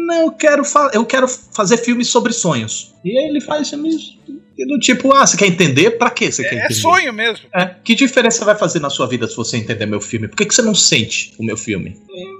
[0.06, 2.94] Não, eu quero, eu quero fazer filmes sobre sonhos.
[3.04, 4.18] E aí ele faz filmes
[4.66, 5.92] do tipo, ah, você quer entender?
[5.92, 6.72] Pra que você é, quer entender?
[6.72, 7.46] É sonho mesmo.
[7.54, 7.74] É.
[7.82, 10.28] Que diferença vai fazer na sua vida se você entender meu filme?
[10.28, 11.96] Por que, que você não sente o meu filme?
[12.10, 12.39] É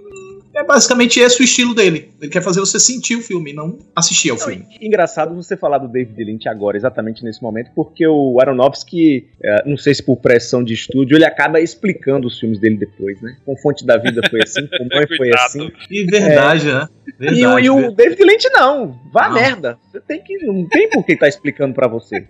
[0.66, 2.10] basicamente esse o estilo dele.
[2.20, 4.66] Ele quer fazer você sentir o filme, não assistir ao não, filme.
[4.80, 9.76] Engraçado você falar do David Lynch agora, exatamente nesse momento, porque o Aronofsky, é, não
[9.76, 13.36] sei se por pressão de estúdio, ele acaba explicando os filmes dele depois, né?
[13.44, 15.70] Com Fonte da Vida foi assim, com Mãe foi assim.
[15.90, 16.74] E verdade, é.
[16.74, 16.88] né?
[17.18, 18.98] Verdade, e, e, o David Lynch não.
[19.12, 19.34] Vá não.
[19.34, 19.78] merda.
[19.90, 20.38] Você tem que.
[20.44, 22.26] Não tem por que tá explicando pra você.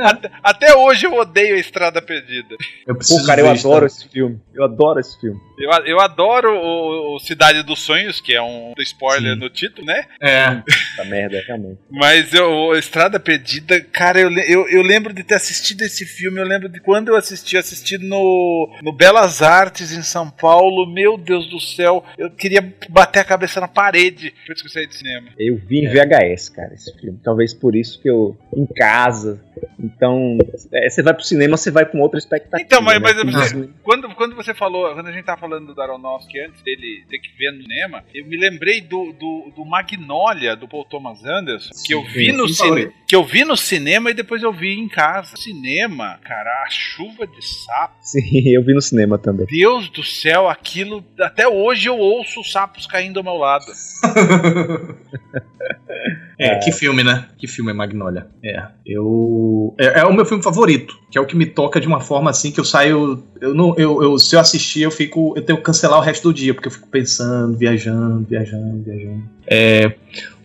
[0.00, 2.56] até, até, hoje eu odeio a Estrada Perdida.
[2.86, 4.40] Eu Pô, cara, eu adoro esse filme.
[4.54, 5.38] Eu adoro esse filme.
[5.58, 9.38] Eu, eu adoro o, o Cidade dos Sonhos, que é um spoiler Sim.
[9.38, 10.06] no título, né?
[10.20, 10.60] É.
[10.94, 11.78] Essa merda, realmente.
[11.88, 16.40] Mas eu, Estrada Perdida, cara, eu, eu, eu lembro de ter assistido esse filme.
[16.40, 20.92] Eu lembro de quando eu assisti, assisti no, no Belas Artes em São Paulo.
[20.92, 24.88] Meu Deus do céu, eu queria bater a cabeça na parede depois que eu saí
[24.88, 25.28] do cinema.
[25.38, 27.20] Eu vi em VHS, cara, esse filme.
[27.22, 29.40] Talvez por isso que eu, em casa,
[29.78, 30.38] então,
[30.72, 32.62] é, você vai pro cinema, você vai com outra expectativa.
[32.62, 33.22] Então, mas, né?
[33.24, 37.04] mas você, quando, quando você falou, quando a gente tava falando do Aronofsky antes dele
[37.08, 41.24] ter que ver no cinema, eu me lembrei do, do, do Magnolia, do Paul Thomas
[41.24, 44.78] Anderson, que eu vi no cinema, que eu vi no cinema e depois eu vi
[44.78, 45.36] em casa.
[45.36, 47.94] Cinema, cara, a chuva de sapo.
[48.00, 49.46] Sim, eu vi no cinema também.
[49.46, 53.66] Deus do céu, aquilo, até hoje eu ouço os sapos caindo ao meu lado.
[56.38, 57.26] É, é, que filme, né?
[57.36, 58.26] Que filme é Magnolia.
[58.44, 59.74] É, eu.
[59.78, 62.30] É, é, o meu filme favorito, que é o que me toca de uma forma
[62.30, 63.22] assim que eu saio.
[63.40, 65.32] Eu não, eu, eu, se eu assistir, eu fico.
[65.36, 69.37] Eu tenho que cancelar o resto do dia, porque eu fico pensando, viajando, viajando, viajando.
[69.50, 69.92] É.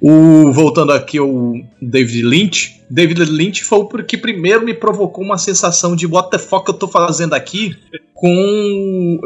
[0.01, 5.37] O, voltando aqui ao David Lynch, David Lynch foi o que primeiro me provocou uma
[5.37, 7.75] sensação de what the fuck eu tô fazendo aqui,
[8.13, 9.19] com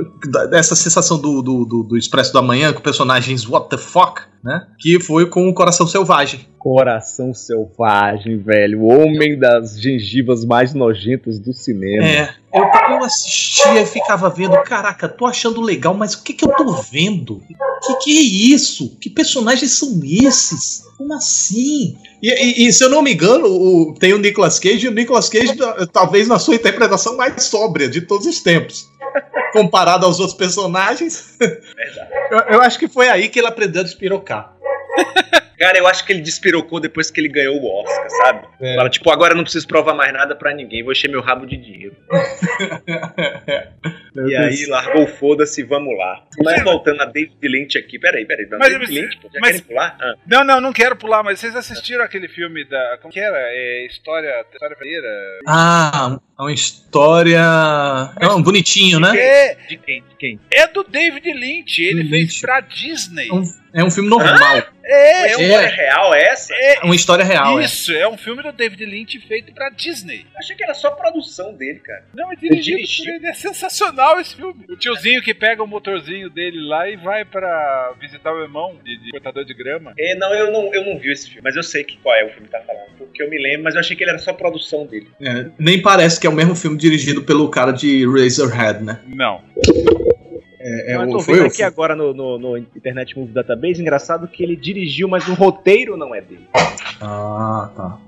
[0.53, 4.67] essa sensação do, do, do, do Expresso da Manhã, com personagens what the fuck, né?
[4.79, 6.47] Que foi com o Coração Selvagem.
[6.57, 8.81] Coração Selvagem, velho.
[8.81, 12.05] O homem das gengivas mais nojentas do cinema.
[12.05, 12.33] É.
[12.53, 16.49] Eu, eu assistia e ficava vendo, caraca, tô achando legal, mas o que que eu
[16.55, 17.43] tô vendo?
[17.85, 18.97] Que que é isso?
[18.99, 20.83] Que personagens são esses?
[20.97, 21.97] Como assim?
[22.21, 24.93] E, e, e se eu não me engano, o, tem o Nicolas Cage, e o
[24.93, 25.55] Nicolas Cage,
[25.91, 28.89] talvez na sua interpretação mais sóbria de todos os tempos.
[29.53, 31.37] Comparado aos outros personagens.
[32.29, 34.53] Eu, eu, acho que foi aí que ele aprendeu a despirocar.
[35.57, 38.47] Cara, eu acho que ele despirocou depois que ele ganhou o Oscar, sabe?
[38.61, 38.75] É.
[38.75, 41.57] Fala, tipo, agora não preciso provar mais nada para ninguém, vou encher meu rabo de
[41.57, 41.95] dinheiro.
[44.27, 46.23] e aí largou o foda-se, vamos lá.
[46.43, 49.97] Mas voltando a David Lynch aqui, peraí, peraí, mas, David Lynch, já mas, pular?
[49.99, 50.15] Ah.
[50.27, 52.99] Não, não, não quero pular, mas vocês assistiram aquele filme da.
[53.01, 53.37] Como que era?
[53.37, 54.45] É, história.
[54.51, 55.39] História Feira?
[55.47, 57.41] Ah, uma história.
[58.19, 59.17] É um bonitinho, né?
[59.17, 59.55] É.
[59.67, 60.03] De quem?
[60.09, 60.39] De quem?
[60.51, 62.09] É do David Lynch, ele Lynch.
[62.09, 63.31] fez pra Disney.
[63.31, 63.43] Um
[63.77, 64.33] é um filme normal.
[64.33, 66.55] Ah, é, é uma história real essa?
[66.55, 67.59] É, uma história real.
[67.59, 67.63] É.
[67.63, 67.99] Isso, é.
[67.99, 68.07] é.
[68.07, 70.25] um filme do David Lynch feito pra Disney.
[70.35, 72.03] achei que era só produção dele, cara.
[72.13, 73.27] Não, é dirigido por ele.
[73.27, 74.65] É sensacional esse filme.
[74.69, 78.97] O tiozinho que pega o motorzinho dele lá e vai pra visitar o irmão de,
[78.97, 79.93] de cortador de grama.
[79.99, 82.23] É, não eu, não, eu não vi esse filme, mas eu sei que qual é
[82.23, 82.97] o filme que tá falando.
[82.97, 85.09] Porque eu me lembro, mas eu achei que ele era só produção dele.
[85.21, 88.99] É, nem parece que é o mesmo filme dirigido pelo cara de Razorhead, né?
[89.07, 89.39] Não.
[90.67, 94.43] É, é eu tô vendo aqui agora no, no, no, Internet Movie Database, engraçado que
[94.43, 96.45] ele dirigiu, mas o roteiro não é dele.
[96.99, 97.99] Ah, tá.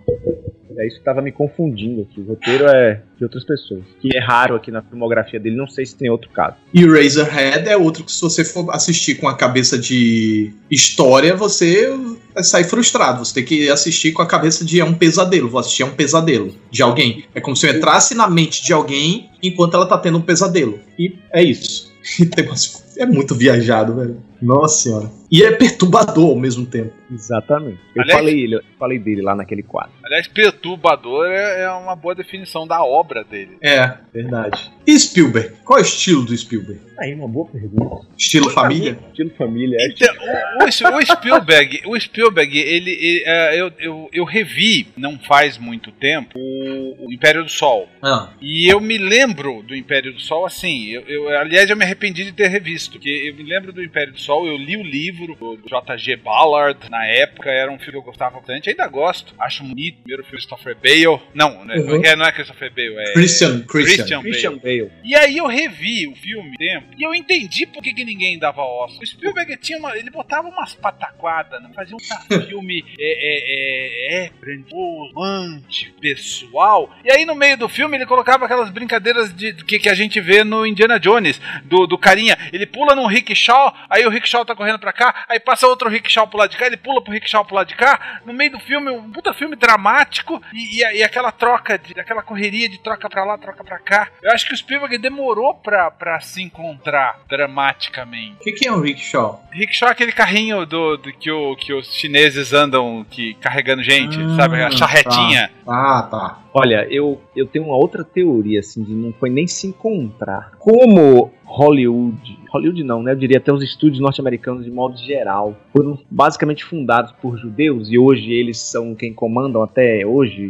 [0.78, 2.22] É isso que tava me confundindo aqui.
[2.22, 3.84] O roteiro é de outras pessoas.
[4.02, 6.56] Que é raro aqui na filmografia dele, não sei se tem outro caso.
[6.74, 11.90] E Razorhead é outro que, se você for assistir com a cabeça de história, você
[12.34, 13.26] vai sair frustrado.
[13.26, 15.50] Você tem que assistir com a cabeça de é um pesadelo.
[15.50, 17.26] Vou assistir é um pesadelo de alguém.
[17.36, 20.80] É como se eu entrasse na mente de alguém enquanto ela tá tendo um pesadelo.
[20.98, 21.89] E é isso.
[22.98, 24.22] é muito viajado, velho.
[24.42, 25.12] Nossa senhora.
[25.32, 26.92] E é perturbador ao mesmo tempo.
[27.12, 27.80] Exatamente.
[27.96, 29.92] Eu aliás, falei, ele, eu falei dele lá naquele quadro.
[30.04, 33.58] Aliás, perturbador é, é uma boa definição da obra dele.
[33.62, 34.72] É, verdade.
[34.88, 35.58] E Spielberg?
[35.64, 36.82] Qual é o estilo do Spielberg?
[37.00, 38.08] Aí, uma boa pergunta.
[38.18, 39.00] Estilo família?
[39.10, 39.78] Estilo família.
[39.80, 40.14] É então,
[40.62, 45.92] o, o, Spielberg, o Spielberg, ele, ele uh, eu, eu, eu, revi, não faz muito
[45.92, 47.88] tempo, o, o Império do Sol.
[48.02, 48.30] Ah.
[48.42, 50.90] E eu me lembro do Império do Sol assim.
[50.90, 54.12] Eu, eu, aliás, eu me arrependi de ter revisto, porque eu me lembro do Império
[54.12, 56.18] do Sol Sol, eu li o livro do J.G.
[56.18, 59.98] Ballard na época, era um filme que eu gostava bastante, ainda gosto, acho bonito.
[60.04, 61.20] Primeiro filme Christopher Bale.
[61.34, 62.06] Não, né, uhum.
[62.06, 64.84] é, não é Christopher Bale, é Christian, Christian, Christian, Bale.
[64.84, 64.92] Bale.
[65.04, 68.62] E aí eu revi o filme tempo e eu entendi por que, que ninguém dava
[68.62, 69.02] Oscar.
[69.02, 71.72] O Spielberg tinha uma, ele botava umas pataquadas, né?
[71.74, 76.96] fazia um filme é, é, é, é grandioso, pessoal.
[77.04, 79.96] E aí no meio do filme ele colocava aquelas brincadeiras de, de que, que a
[79.96, 84.46] gente vê no Indiana Jones, do, do carinha, ele pula num rickshaw, aí o rickshaw
[84.46, 87.14] tá correndo pra cá, aí passa outro rickshaw pro lado de cá, ele pula pro
[87.14, 90.98] rickshaw pro lado de cá, no meio do filme, um puta filme dramático, e, e,
[90.98, 94.10] e aquela troca, de, aquela correria de troca pra lá, troca pra cá.
[94.22, 98.36] Eu acho que o Spielberg demorou pra, pra se encontrar dramaticamente.
[98.36, 99.44] O que, que é um rickshaw?
[99.52, 104.18] Rickshaw é aquele carrinho do, do que, o, que os chineses andam que, carregando gente,
[104.22, 104.62] ah, sabe?
[104.62, 105.50] A charretinha.
[105.66, 105.72] Tá.
[105.72, 106.40] Ah, tá.
[106.54, 110.52] Olha, eu, eu tenho uma outra teoria, assim, de não foi nem se encontrar.
[110.58, 113.14] Como Hollywood, Hollywood não, né?
[113.14, 117.98] Eu diria até os estúdios norte-americanos de modo geral, foram basicamente fundados por judeus e
[117.98, 120.48] hoje eles são quem comandam até hoje,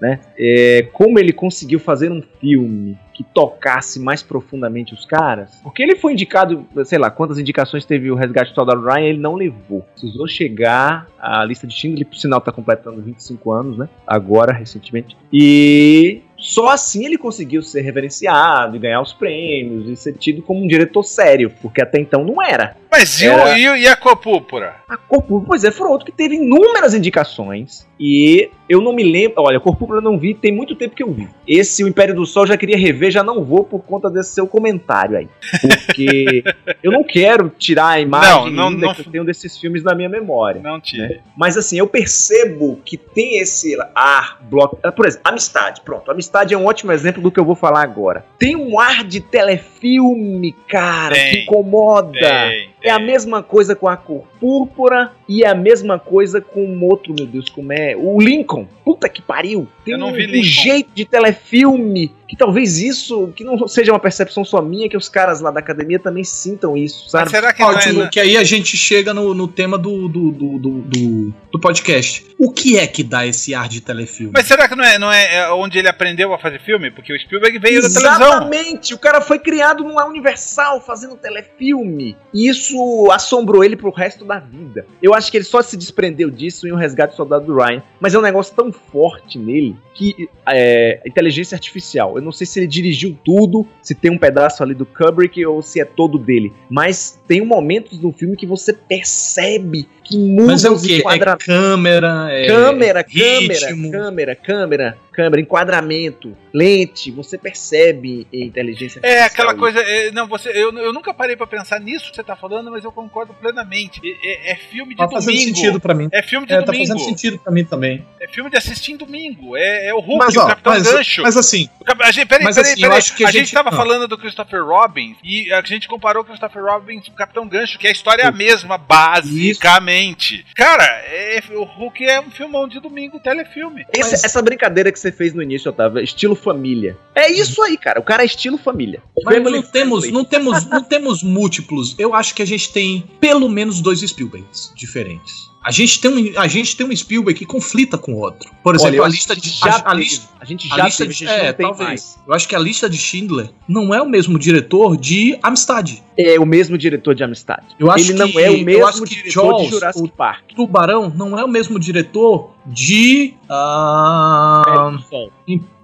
[0.00, 0.20] né?
[0.38, 5.58] É, como ele conseguiu fazer um filme que tocasse mais profundamente os caras.
[5.60, 9.18] Porque ele foi indicado, sei lá, quantas indicações teve o Resgate do Soldado Ryan, ele
[9.18, 9.80] não levou.
[9.92, 13.88] Precisou chegar à lista de Schindler, por sinal tá completando 25 anos, né?
[14.06, 15.16] Agora, recentemente.
[15.32, 20.62] E só assim ele conseguiu ser reverenciado e ganhar os prêmios e ser tido como
[20.62, 22.76] um diretor sério, porque até então não era.
[22.90, 23.58] Mas era...
[23.58, 24.76] e, e a Cor Púrpura?
[24.88, 29.02] A Cor Púrpura, pois é, foi outro que teve inúmeras indicações e eu não me
[29.02, 29.42] lembro.
[29.42, 31.28] Olha, Cor Púrpura eu não vi, tem muito tempo que eu vi.
[31.46, 34.46] Esse, O Império do Sol, já queria rever, já não vou por conta desse seu
[34.46, 35.28] comentário aí.
[35.60, 36.44] Porque
[36.82, 39.94] eu não quero tirar a imagem não, não, não, que eu tenho desses filmes na
[39.94, 40.62] minha memória.
[40.62, 41.08] Não tira.
[41.08, 41.20] Né?
[41.36, 44.78] Mas assim, eu percebo que tem esse ar, bloco.
[44.92, 46.10] Por exemplo, Amistade, pronto.
[46.10, 48.24] Amistade é um ótimo exemplo do que eu vou falar agora.
[48.38, 52.12] Tem um ar de telefilme, cara, tem, que incomoda.
[52.18, 56.80] Tem É a mesma coisa com a cor púrpura e é a mesma coisa com
[56.84, 57.94] outro, meu Deus, como é?
[57.96, 58.66] O Lincoln.
[58.84, 59.68] Puta que pariu.
[59.84, 60.42] Tem Eu não um, vi um Lincoln.
[60.44, 65.08] jeito de telefilme que talvez isso, que não seja uma percepção só minha, que os
[65.08, 67.30] caras lá da academia também sintam isso, Mas sabe?
[67.30, 68.08] será que não é, Ótimo, né?
[68.12, 72.26] que aí a gente chega no, no tema do, do, do, do, do- do podcast.
[72.38, 74.32] O que é que dá esse ar de telefilme?
[74.34, 76.90] Mas será que não é, não é é onde ele aprendeu a fazer filme?
[76.90, 78.26] Porque o Spielberg veio da televisão.
[78.28, 78.92] Exatamente!
[78.92, 82.14] O cara foi criado numa Universal fazendo telefilme.
[82.34, 82.67] E isso
[83.12, 84.86] assombrou ele pro resto da vida.
[85.02, 87.82] Eu acho que ele só se desprendeu disso em O Resgate do Soldado do Ryan.
[88.00, 92.16] Mas é um negócio tão forte nele que é inteligência artificial.
[92.16, 95.60] Eu não sei se ele dirigiu tudo, se tem um pedaço ali do Kubrick ou
[95.60, 96.52] se é todo dele.
[96.70, 101.02] Mas tem momentos no filme que você percebe que muda Mas é o quê?
[101.06, 109.22] É câmera, é Câmera, câmera, câmera, câmera, câmera, enquadramento, lente, você percebe a inteligência É
[109.22, 109.58] artificial aquela ali.
[109.58, 109.80] coisa.
[109.80, 112.84] é, não, você, eu, eu nunca parei pra pensar nisso que você tá falando, mas
[112.84, 114.00] eu concordo plenamente.
[114.04, 115.56] É, é- é filme de Tá fazendo domingo.
[115.56, 116.08] sentido pra mim.
[116.12, 116.86] É filme de É, tá domingo.
[116.86, 118.06] fazendo sentido pra mim também.
[118.20, 119.56] É filme de assistir em domingo.
[119.56, 121.22] É, é o Hulk, Mas, o ó, Capitão mas, Gancho.
[121.22, 122.98] mas assim, O cap- A gente, peraí, mas peraí, assim, peraí.
[122.98, 123.72] acho que a a gente gente- tava ah.
[123.76, 127.78] falando do Christopher Robin e a gente comparou o Christopher Robin com o Capitão Gancho,
[127.78, 130.44] que a história é a mesma, basicamente.
[130.54, 133.84] Cara, é- o Hulk é um filmão de domingo, telefilme.
[133.92, 136.96] Esse- Mas- Essa brincadeira que você fez no início, Otávio, estilo família.
[137.14, 138.00] É isso aí, cara.
[138.00, 139.02] O cara é estilo família.
[139.24, 141.94] mas não temos, não temos, não temos múltiplos.
[141.98, 145.47] Eu acho que a gente tem pelo menos dois Spielbergs diferentes.
[145.68, 148.50] A gente tem um, a gente tem um Spielberg que conflita com o outro.
[148.62, 150.84] Por Olha, exemplo, eu a lista de já a, a lista A gente a já
[150.86, 151.88] lista teve, de, a é, não talvez.
[151.88, 152.18] mais.
[152.26, 155.98] Eu acho que a lista de Schindler não é o mesmo diretor de Amistad.
[156.16, 157.66] É o mesmo diretor de Amistade.
[157.78, 160.04] Eu acho Ele não que- é o eu mesmo acho que diretor Jaws, de Jurassic
[160.06, 160.44] o- Park.
[160.56, 165.28] Tubarão não é o mesmo diretor de ah, Som.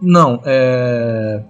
[0.00, 1.42] não, é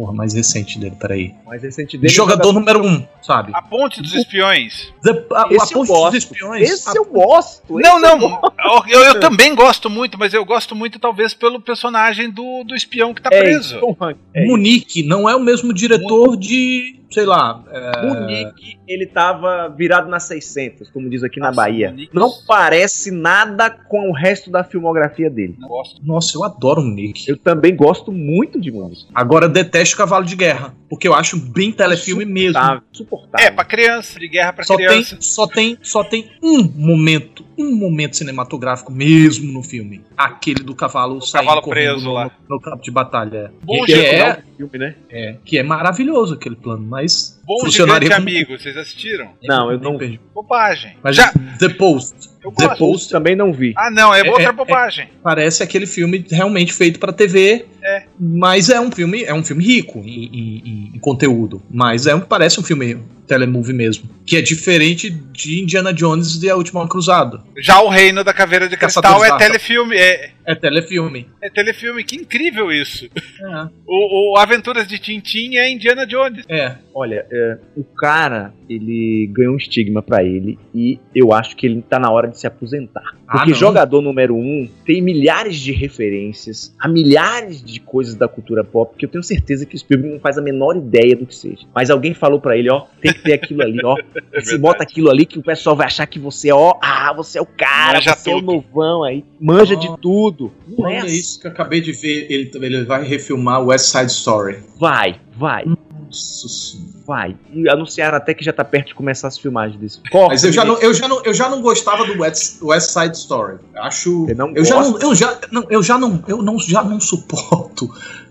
[0.00, 1.34] porra, mais recente dele, peraí.
[1.44, 2.12] Mais recente De dele.
[2.14, 3.50] jogador número um, sabe?
[3.54, 4.90] A Ponte dos Espiões.
[5.02, 6.04] The- a, a Esse eu Ponte gosto.
[6.12, 6.70] dos Espiões.
[6.70, 7.62] Esse a- eu gosto.
[7.68, 8.18] Não, esse eu não.
[8.18, 8.54] gosto.
[8.88, 13.12] Eu, eu também gosto muito, mas eu gosto muito, talvez, pelo personagem do, do espião
[13.12, 13.76] que tá É preso.
[13.76, 13.96] isso.
[14.34, 20.08] É Munique não é o mesmo diretor de, sei lá, é, Munique, ele tava virado
[20.08, 21.90] nas 600, como diz aqui na Nossa, Bahia.
[21.90, 25.56] Munique- Não parece nada com o resto da filmografia dele.
[25.58, 26.00] Não gosto.
[26.04, 27.28] nossa, eu adoro o Munique.
[27.28, 29.06] Eu também gosto muito de Munique.
[29.14, 29.50] Agora eu
[29.90, 32.58] detesto Cavalo de Guerra, porque eu acho bem telefilme mesmo.
[32.92, 33.46] Insuportável.
[33.46, 35.16] É, pra criança, de guerra pra Só tem, criança.
[35.20, 40.02] só, tem, só tem um momento, um momento cinematográfico mesmo no filme.
[40.16, 42.30] Aquele do cavalo saindo cavalo preso no, lá.
[42.48, 43.52] no, no campo de batalha.
[43.62, 44.94] Bom que, é, filme, né?
[45.10, 49.30] é, que é maravilhoso aquele plano, mas Bom funcionaria gigante como- amigo, vocês assistiram?
[49.42, 49.98] Não, eu não.
[50.34, 50.96] Bobagem.
[51.02, 52.78] Mas Já, The Post eu The gosto.
[52.78, 53.72] Post também não vi.
[53.76, 55.08] Ah, não, é, É, outra é, bobagem.
[55.22, 57.66] parece aquele filme realmente feito pra TV.
[57.82, 58.04] É.
[58.18, 61.62] Mas é um filme, é um filme rico em, em- em- conteúdo.
[61.70, 64.04] Mas é um, parece um filme telemovie mesmo.
[64.26, 67.40] Que é diferente de Indiana Jones e a Última Cruzada.
[67.58, 69.96] Já o Reino da Caveira de Cristal Caçadores é telefilme.
[69.96, 71.26] É, É telefilme.
[71.42, 73.06] é telefilme, que incrível isso.
[73.06, 73.68] É.
[73.86, 76.44] O, o Aventuras de Tintin é Indiana Jones.
[76.48, 76.76] é.
[76.92, 81.80] Olha, é, o cara, ele ganhou um estigma pra ele e eu acho que ele
[81.82, 83.14] tá na hora de se aposentar.
[83.28, 83.56] Ah, Porque não.
[83.56, 89.04] jogador número um tem milhares de referências a milhares de coisas da cultura pop que
[89.04, 91.64] eu tenho certeza que o Spielberg não faz a menor ideia do que seja.
[91.72, 93.94] Mas alguém falou pra ele, ó, tem que ter aquilo ali, ó.
[94.34, 94.58] Você verdade.
[94.58, 97.46] bota aquilo ali que o pessoal vai achar que você, ó, ah, você é o
[97.46, 98.52] cara, Manja você é o tudo.
[98.52, 100.39] novão aí, manja Ó, de tudo.
[100.66, 102.26] Não é Olha isso que eu acabei de ver.
[102.30, 104.58] Ele, ele vai refilmar West Side Story.
[104.78, 106.90] Vai, vai, Nossa senhora.
[107.06, 107.36] vai.
[107.52, 110.00] E anunciaram até que já tá perto de começar as filmagens desse.
[110.10, 112.90] Corre, Mas eu já, não, eu, já não, eu já não gostava do West, West
[112.90, 113.58] Side Story.
[113.76, 114.26] Acho.
[114.26, 114.92] Você não eu já gosta?
[114.92, 117.90] não, eu já não, eu já não, eu não, já não suporto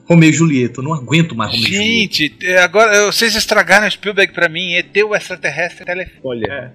[0.10, 0.80] Romeu e Julieta.
[0.80, 1.86] Eu não aguento mais Romeu e Julieta.
[1.94, 4.74] Gente, é, agora vocês estragaram Spielberg pra mim.
[4.74, 6.20] ET o extraterrestre telefone.
[6.24, 6.74] Olha,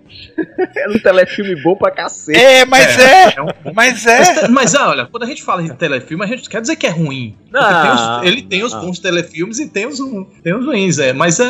[0.76, 2.38] é um telefilme bom pra cacete.
[2.38, 3.34] É, mas é.
[3.36, 4.40] É um- Mas Mas, é.
[4.46, 6.86] te- mas, ah, olha, quando a gente fala em telefilme, a gente quer dizer que
[6.86, 7.36] é ruim.
[7.50, 8.80] Não, tem os- ele tem os não.
[8.82, 9.98] bons telefilmes e tem os,
[10.42, 11.12] tem os ruins, é.
[11.12, 11.44] Mas é.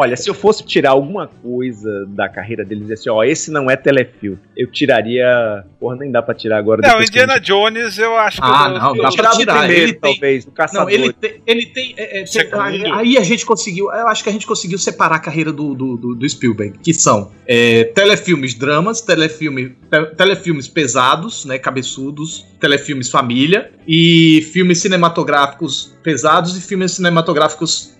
[0.00, 3.50] Olha, se eu fosse tirar alguma coisa da carreira dele e dizer assim, ó, esse
[3.50, 5.62] não é telefilme, eu tiraria.
[5.78, 6.80] Porra, nem dá pra tirar agora.
[6.82, 8.46] Não, que Indiana Jones eu acho que.
[8.46, 11.12] Ah, eu, não, eu, dá Eu pra tirar, primeiro, ele tem- talvez, do Não, ele
[11.12, 11.42] tem.
[11.46, 13.92] Ele tem é, é, tem- aí a gente conseguiu.
[13.92, 16.94] Eu acho que a gente conseguiu separar a carreira do, do, do- do Spielberg, que
[16.94, 21.58] são é, telefilmes dramas, telefilme, te- telefilmes pesados, né?
[21.58, 27.94] Cabeçudos, telefilmes família e filmes cinematográficos pesados e filmes cinematográficos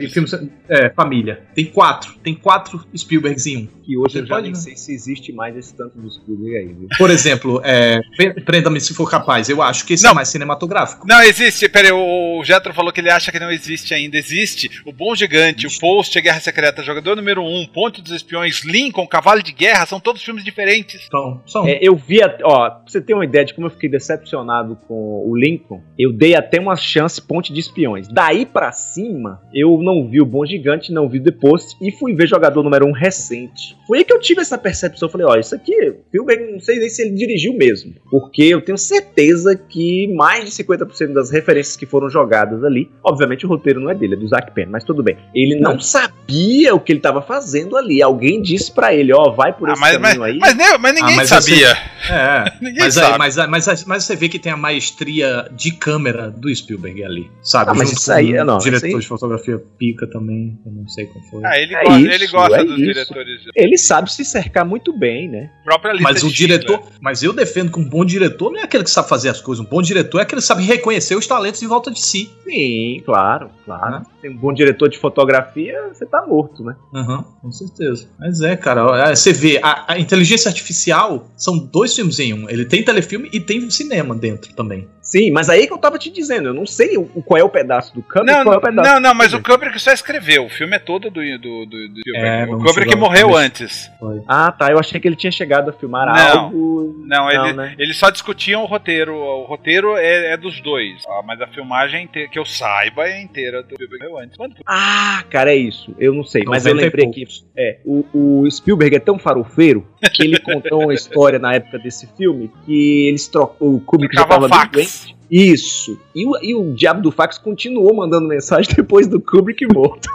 [0.00, 0.32] e filmes
[0.68, 1.42] é, família.
[1.54, 2.14] Tem quatro.
[2.22, 3.66] Tem quatro Spielbergs em um.
[3.84, 6.72] Que hoje Você eu já nem sei se existe mais esse tanto do Spielberg aí,
[6.72, 6.88] viu?
[6.96, 8.00] Por exemplo, é,
[8.44, 9.48] Prenda-me se for capaz.
[9.48, 10.12] Eu acho que esse é não.
[10.12, 11.06] é mais cinematográfico.
[11.06, 11.68] Não, existe.
[11.68, 14.16] Peraí, o Jetro falou que ele acha que não existe ainda.
[14.16, 14.70] Existe.
[14.86, 15.78] O Bom Gigante, existe.
[15.78, 19.52] o Post, a Guerra Secreta, Jogador Número 1, um, Ponte dos Espiões, Lincoln, Cavalo de
[19.52, 21.02] Guerra, são todos filmes diferentes.
[21.06, 21.66] Então, são.
[21.66, 25.28] É, eu vi, ó, pra você ter uma ideia de como eu fiquei decepcionado com
[25.28, 28.08] o Lincoln, eu dei até uma chance Ponte de Espiões.
[28.08, 32.14] Daí para cima, eu não vi o Bom Gigante, não vi The Post e fui
[32.14, 33.76] ver Jogador Número 1 um recente.
[33.86, 35.08] Foi aí que eu tive essa percepção.
[35.08, 37.94] Eu falei, ó, isso aqui, filme, não sei nem se ele dirigiu mesmo.
[38.10, 43.44] Porque eu tenho certeza que mais de 50% das referências que foram jogadas ali, obviamente
[43.44, 45.16] o roteiro não é dele, é do Zack Penn, mas tudo bem.
[45.34, 48.02] Ele não sabia o que ele estava fazendo ali.
[48.02, 50.38] Alguém disse para ele, ó, vai por ah, esse mas, caminho mas, aí.
[50.38, 51.74] Mas, mas, mas ninguém ah, sabia.
[51.74, 52.12] Você...
[52.12, 53.12] É, ninguém mas, sabe.
[53.12, 57.13] Aí, mas, mas, mas, você vê que tem a maestria de câmera do Spielberg ali,
[57.42, 57.70] sabe?
[57.70, 58.98] Ah, mas isso aí, um não, diretor aí...
[58.98, 61.40] de fotografia pica também, eu não sei qual foi.
[61.44, 62.84] Ah, ele, é gosta, isso, ele gosta é dos isso.
[62.84, 63.40] diretores.
[63.54, 65.50] Ele sabe se cercar muito bem, né?
[65.64, 68.84] Própria lista mas o diretor, mas eu defendo que um bom diretor não é aquele
[68.84, 71.62] que sabe fazer as coisas, um bom diretor é aquele que sabe reconhecer os talentos
[71.62, 72.30] em volta de si.
[72.44, 73.96] Sim, claro, claro.
[73.96, 74.02] Uhum.
[74.20, 76.76] Tem um bom diretor de fotografia, você tá morto, né?
[76.92, 78.08] Uhum, com certeza.
[78.18, 82.48] Mas é, cara, é, você vê, a, a inteligência artificial são dois filmes em um.
[82.48, 84.88] Ele tem telefilme e tem cinema dentro também.
[85.04, 87.48] Sim, mas aí que eu tava te dizendo, eu não sei o, qual é o
[87.48, 90.46] pedaço do Kubrick não, qual é o pedaço Não, não, mas o Kubrick só escreveu,
[90.46, 93.90] o filme é todo do, do, do, do é, O Kubrick morreu antes.
[94.00, 94.22] Foi.
[94.26, 97.04] Ah, tá, eu achei que ele tinha chegado a filmar não, algo...
[97.06, 97.74] Não, não ele, né?
[97.78, 102.30] eles só discutiam o roteiro, o roteiro é, é dos dois, mas a filmagem, inteira,
[102.30, 104.36] que eu saiba, é inteira do Kubrick morreu antes.
[104.38, 104.56] Quando?
[104.66, 107.26] Ah, cara, é isso, eu não sei, mas eu lembrei aqui,
[107.56, 108.04] é, o,
[108.42, 113.08] o Spielberg é tão farofeiro que ele contou uma história na época desse filme que
[113.08, 115.98] eles trocou, o Kubrick já tava doente, isso.
[116.14, 120.08] E o, e o diabo do fax continuou mandando mensagem depois do Kubrick morto.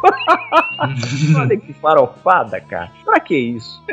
[1.36, 2.90] Olha que farofada, cara.
[3.04, 3.84] Pra que isso?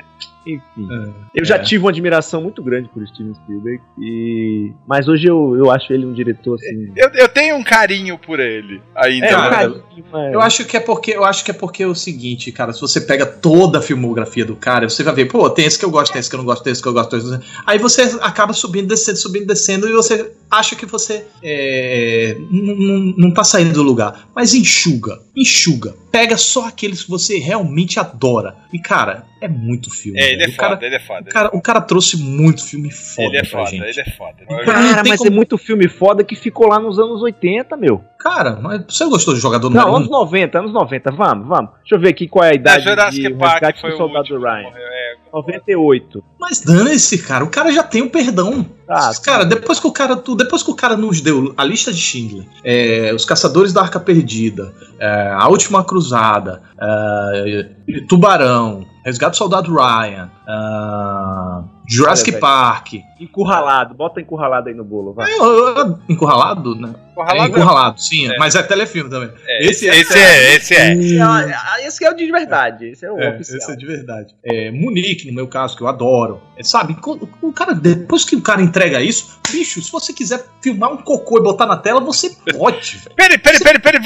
[0.46, 0.88] Enfim.
[0.88, 1.58] É, eu já é.
[1.58, 3.82] tive uma admiração muito grande por Steven Spielberg.
[3.98, 4.72] E...
[4.86, 6.92] Mas hoje eu, eu acho ele um diretor assim.
[6.94, 9.26] Eu, eu tenho um carinho por ele ainda.
[9.26, 10.32] É, um carinho, mas...
[10.32, 12.80] Eu acho que é porque eu acho que é porque é o seguinte, cara, se
[12.80, 15.90] você pega toda a filmografia do cara, você vai ver, pô, tem esse que eu
[15.90, 17.40] gosto, tem esse que eu não gosto, tem esse que eu gosto, tem esse...
[17.66, 23.44] aí você acaba subindo, descendo, subindo, descendo, e você acha que você é, não tá
[23.44, 24.28] saindo do lugar.
[24.34, 25.94] Mas enxuga, enxuga.
[26.10, 28.56] Pega só aqueles que você realmente adora.
[28.72, 30.18] E, cara, é muito filme.
[30.18, 31.30] É, ele é, foda, cara, ele é foda.
[31.30, 33.28] O cara, o cara trouxe muito filme foda.
[33.28, 33.82] Ele é foda, gente.
[33.82, 34.64] ele é foda.
[34.64, 35.30] Cara, mas como...
[35.30, 38.02] é muito filme foda que ficou lá nos anos 80, meu.
[38.26, 41.70] Cara, mas você gostou de jogador Não, anos 90, anos 90, vamos, vamos.
[41.78, 44.36] Deixa eu ver aqui qual é a idade é, Jurassic de Park foi do Soldado
[44.36, 44.68] Ryan.
[44.74, 46.24] É, 98.
[46.40, 48.66] Mas dane-se, cara, o cara já tem o perdão.
[48.88, 52.00] Ah, cara, depois que o cara, depois que o cara nos deu a lista de
[52.00, 57.68] Schindler, é, os Caçadores da Arca Perdida, é, a Última Cruzada, é,
[58.08, 62.94] Tubarão, Resgate do Soldado Ryan, uh, Jurassic Olha, Park.
[63.20, 65.30] Encurralado, bota encurralado aí no bolo, vai.
[65.30, 66.92] É, encurralado, né?
[67.16, 68.36] Encurralado, é encurralado sim, é.
[68.36, 69.30] mas é telefilme também.
[69.46, 70.94] É, esse, é, esse é, esse é.
[70.94, 73.58] Esse é, esse é o de verdade, esse é o é, oficial.
[73.58, 74.34] Esse é de verdade.
[74.44, 76.42] É, Munique, no meu caso, que eu adoro.
[76.58, 76.94] É, sabe,
[77.42, 81.38] o cara, depois que o cara entrega isso, bicho, se você quiser filmar um cocô
[81.38, 83.00] e botar na tela, você pode.
[83.14, 84.00] Peraí, peraí, peraí, peraí.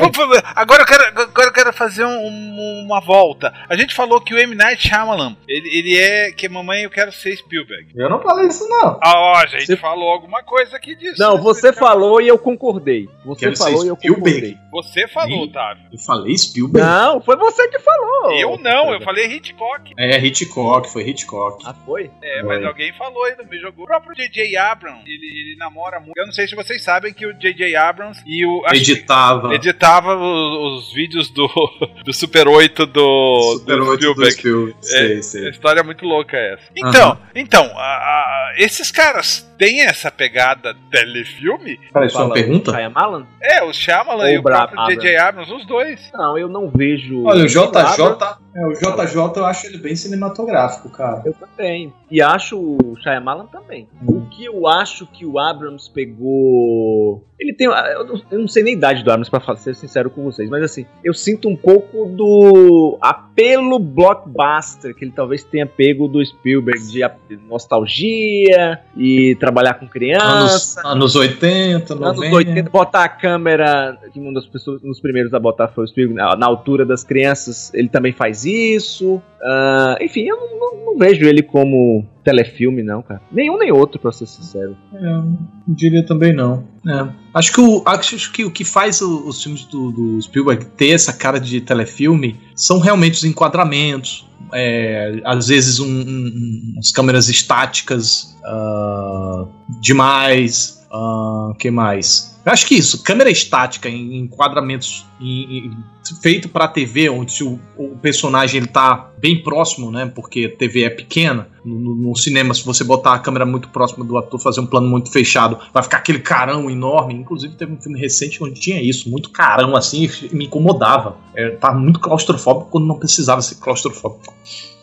[0.54, 3.52] Agora eu quero, agora eu quero fazer um, uma volta.
[3.68, 4.54] A gente falou que o M.
[4.54, 7.88] Night Shyamalan, ele, ele é que mamãe eu quero ser Spielberg.
[7.94, 8.98] Eu não falei isso não.
[9.02, 9.76] Ah, ó, a gente você...
[9.76, 11.16] falou alguma coisa aqui disso.
[11.18, 12.99] Não, você falou e eu concordei.
[13.24, 14.58] Você quero falou e eu concordei.
[14.70, 15.84] Você falou, Otávio.
[15.92, 16.86] Eu falei Spielberg.
[16.86, 18.32] Não, foi você que falou.
[18.32, 19.92] Eu não, eu falei Hitchcock.
[19.98, 21.62] É, Hitchcock, foi Hitchcock.
[21.66, 22.10] Ah, foi?
[22.22, 22.48] É, foi.
[22.48, 23.84] mas alguém falou e não me jogou.
[23.84, 24.56] O próprio J.J.
[24.56, 26.16] Abrams, ele, ele, namora muito.
[26.16, 27.74] Eu não sei se vocês sabem que o J.J.
[27.76, 28.62] Abrams e o.
[28.72, 29.54] Editava.
[29.54, 31.48] Editava os, os, vídeos do,
[32.04, 34.30] do Super 8 do, Super do 8 Spielberg.
[34.30, 34.78] Do Spielberg.
[34.78, 35.46] É, sei, sei.
[35.46, 36.64] A história é muito louca essa.
[36.76, 41.78] Então, então a, a, esses caras têm essa pegada telefilme?
[41.92, 42.72] Peraí, isso é uma pergunta?
[42.72, 43.26] Shyamalan?
[43.42, 45.16] É, o Shyamalan e o próprio J.J.
[45.18, 46.10] Abrams, os dois.
[46.14, 47.24] Não, eu não vejo...
[47.26, 48.40] Olha, o JJ...
[48.52, 51.22] É, o JJ eu acho ele bem cinematográfico, cara.
[51.24, 51.92] Eu também.
[52.10, 53.88] E acho o Shyamalan também.
[54.04, 57.24] O que eu acho que o Abrams pegou.
[57.38, 57.68] Ele tem.
[57.68, 60.50] Eu não, eu não sei nem a idade do Abrams, pra ser sincero com vocês,
[60.50, 66.24] mas assim, eu sinto um pouco do apelo blockbuster que ele talvez tenha pego do
[66.24, 66.80] Spielberg
[67.28, 70.80] de nostalgia e trabalhar com criança.
[70.80, 72.20] Anos, anos 80, 90.
[72.20, 75.86] Anos 80, botar a câmera, que uma das pessoas, nos primeiros a botar foi o
[75.86, 79.16] Spielberg, na, na altura das crianças, ele também faz faz isso.
[79.16, 83.20] Uh, enfim, eu não, não, não, vejo ele como telefilme, não, cara.
[83.30, 84.76] Nenhum nem outro, pra ser sincero.
[84.92, 85.22] É,
[85.66, 86.64] diria também não.
[86.86, 87.08] É.
[87.34, 91.12] Acho, que o, acho que o que faz os filmes do, do Spielberg ter essa
[91.12, 98.36] cara de telefilme são realmente os enquadramentos, é, às vezes um, um, umas câmeras estáticas
[98.44, 99.48] uh,
[99.80, 100.79] demais.
[100.92, 102.36] Uh, que mais?
[102.44, 105.76] Eu acho que isso, câmera estática em enquadramentos em, em,
[106.20, 110.10] feito para TV, onde o, o, personagem ele tá bem próximo, né?
[110.12, 111.48] Porque a TV é pequena.
[111.64, 114.88] No, no, cinema, se você botar a câmera muito próxima do ator, fazer um plano
[114.88, 117.14] muito fechado, vai ficar aquele carão enorme.
[117.14, 121.18] Inclusive, teve um filme recente onde tinha isso, muito carão assim, me incomodava.
[121.34, 124.34] É, tava muito claustrofóbico quando não precisava ser claustrofóbico.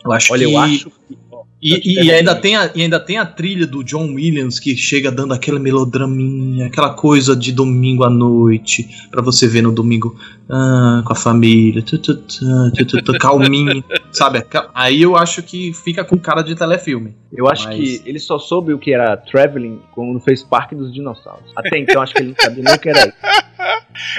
[0.05, 0.53] Eu acho Olha, que...
[0.53, 1.17] eu acho que
[1.61, 5.11] e, e, ainda tem a, e ainda tem a trilha do John Williams que chega
[5.11, 10.15] dando aquela melodraminha, aquela coisa de domingo à noite, para você ver no domingo
[10.49, 13.83] ah, com a família, tu, tu, tu, calminho,
[14.13, 14.45] sabe?
[14.73, 17.15] Aí eu acho que fica com cara de telefilme.
[17.33, 17.75] Eu acho Mas...
[17.75, 21.51] que ele só soube o que era traveling quando fez Parque dos Dinossauros.
[21.55, 23.17] Até então acho que ele não sabia nem o que era isso.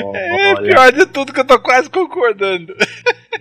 [0.02, 0.74] Oh, é olha.
[0.74, 2.74] pior de tudo que eu tô quase concordando.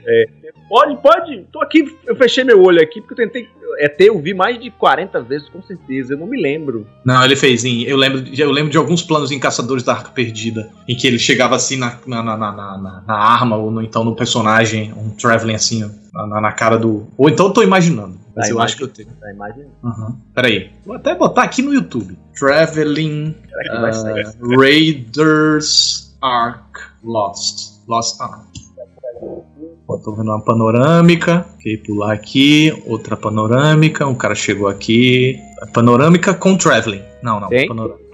[0.05, 0.25] É.
[0.69, 1.43] Pode, pode.
[1.51, 3.49] Tô aqui, eu fechei meu olho aqui porque eu tentei.
[3.79, 6.13] É ter, eu vi mais de 40 vezes, com certeza.
[6.13, 6.87] Eu não me lembro.
[7.05, 7.83] Não, ele fez em.
[7.83, 11.19] Eu lembro, eu lembro de alguns planos em Caçadores da Arca Perdida, em que ele
[11.19, 15.55] chegava assim na, na, na, na, na arma, ou no, então no personagem, um traveling
[15.55, 17.07] assim, na, na cara do.
[17.17, 18.17] Ou então eu tô imaginando.
[18.35, 19.09] Mas tá eu acho que eu tenho.
[19.19, 19.71] Tá imaginando.
[19.83, 20.15] Uhum.
[20.33, 20.71] Peraí.
[20.85, 22.17] Vou até botar aqui no YouTube.
[22.37, 27.77] Traveling uh, Raiders Ark Lost.
[27.87, 28.66] Lost Ark.
[30.07, 35.37] Tô vendo uma panorâmica, ok, pular aqui, outra panorâmica, um cara chegou aqui,
[35.73, 37.01] panorâmica com traveling.
[37.21, 38.06] Não, não, panorâmica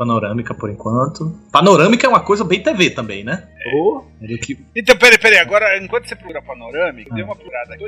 [0.54, 1.32] por enquanto.
[1.52, 3.48] Panorâmica é uma coisa bem TV também, né?
[3.74, 4.02] Oh.
[4.42, 4.58] Que...
[4.76, 7.16] Então, peraí, peraí, agora, enquanto você procura panorâmica, ah.
[7.16, 7.84] deu uma procurada aqui,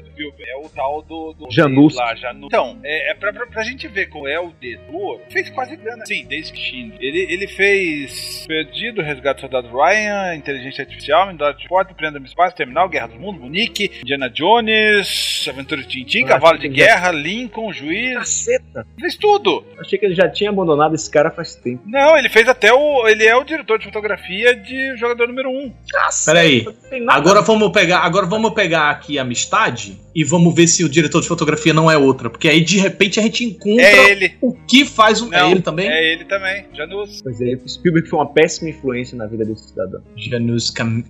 [0.47, 1.34] é o tal do...
[1.34, 1.95] do Janus.
[1.95, 2.45] Lá, Janus.
[2.45, 6.06] Então, é, é pra, pra, pra, gente ver qual é o dedo, fez quase grana.
[6.06, 11.68] Sim, desde que ele, ele fez Perdido, Resgate do Soldado Ryan, Inteligência Artificial, Mindora de
[11.68, 16.58] Porta, Prenda no Espaço, Terminal, Guerra dos Mundos, Munique, Indiana Jones, Aventura de Tintin, Cavalo
[16.58, 17.20] de Guerra, já...
[17.20, 18.18] Lincoln, Juiz...
[18.18, 18.86] Caceta!
[18.99, 19.64] Fez tudo!
[19.80, 21.82] Achei que ele já tinha abandonado esse cara faz tempo.
[21.86, 23.08] Não, ele fez até o...
[23.08, 25.74] ele é o diretor de fotografia de Jogador Número 1.
[25.89, 26.32] Caceta!
[26.32, 26.66] Peraí,
[27.08, 31.28] agora vamos pegar, agora vamos pegar aqui Amistade e vamos ver se o diretor de
[31.28, 34.38] fotografia não é outra, porque aí de repente a gente encontra é ele.
[34.39, 35.28] o que faz o.
[35.34, 35.89] É não, é ele também?
[35.89, 37.22] É ele também, Janus.
[37.22, 40.01] Pois é, Spielberg foi uma péssima influência na vida desse cidadão.
[40.16, 41.01] Janus Kam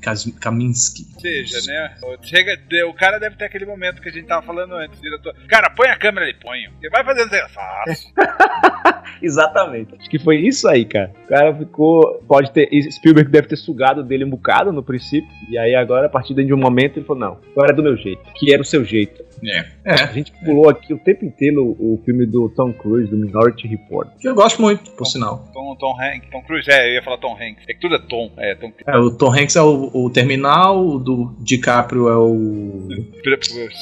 [0.42, 1.06] Kaminski.
[1.14, 1.96] Ou seja, né?
[2.24, 5.36] Chega, o cara deve ter aquele momento que a gente tava falando antes, diretor.
[5.48, 6.62] Cara, põe a câmera ali, põe.
[6.82, 8.10] Você vai fazendo assim, fácil.
[9.22, 9.94] Exatamente.
[10.00, 11.14] Acho que foi isso aí, cara.
[11.26, 12.24] O cara ficou.
[12.28, 12.70] Pode ter.
[12.92, 15.30] Spielberg deve ter sugado dele um bocado no princípio.
[15.48, 17.96] E aí agora, a partir de um momento, ele falou: não, agora é do meu
[17.96, 18.22] jeito.
[18.36, 19.26] Que era o seu jeito jeito.
[19.44, 19.66] É.
[19.86, 19.94] é.
[19.94, 24.10] A gente pulou aqui o tempo inteiro o, filme do Tom Cruise, do Minority Report.
[24.20, 25.52] Que eu gosto muito, por Tom, sinal.
[25.54, 27.64] Tom, Tom, Hanks, Tom Cruise, é, eu ia falar Tom Hanks.
[27.68, 28.32] É que tudo é Tom.
[28.38, 28.72] É, Tom...
[28.86, 32.88] é o Tom Hanks é o, o Terminal, o do DiCaprio é o.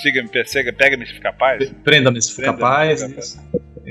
[0.02, 1.74] Siga-me, persegue, pega-me se for capaz.
[1.84, 3.38] Prenda-me se for capaz.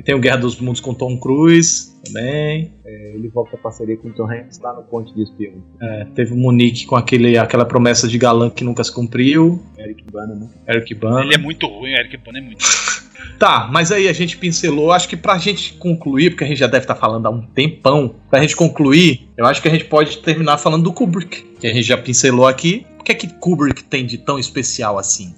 [0.00, 2.72] Tem o Guerra dos Mundos com Tom Cruise também.
[2.84, 5.54] É, ele volta a parceria com o Tom Hanks lá no Ponte de Espião.
[5.80, 9.62] É, teve o Munique com aquele, aquela promessa de galã que nunca se cumpriu.
[9.78, 10.48] Eric Bana, né?
[10.68, 11.20] Eric Bana.
[11.20, 12.64] Ele é muito ruim, o Eric Bana é muito
[13.38, 14.92] Tá, mas aí a gente pincelou.
[14.92, 17.42] Acho que pra gente concluir, porque a gente já deve estar tá falando há um
[17.42, 21.66] tempão, pra gente concluir, eu acho que a gente pode terminar falando do Kubrick, que
[21.66, 22.86] a gente já pincelou aqui.
[23.00, 25.34] O que é que Kubrick tem de tão especial assim?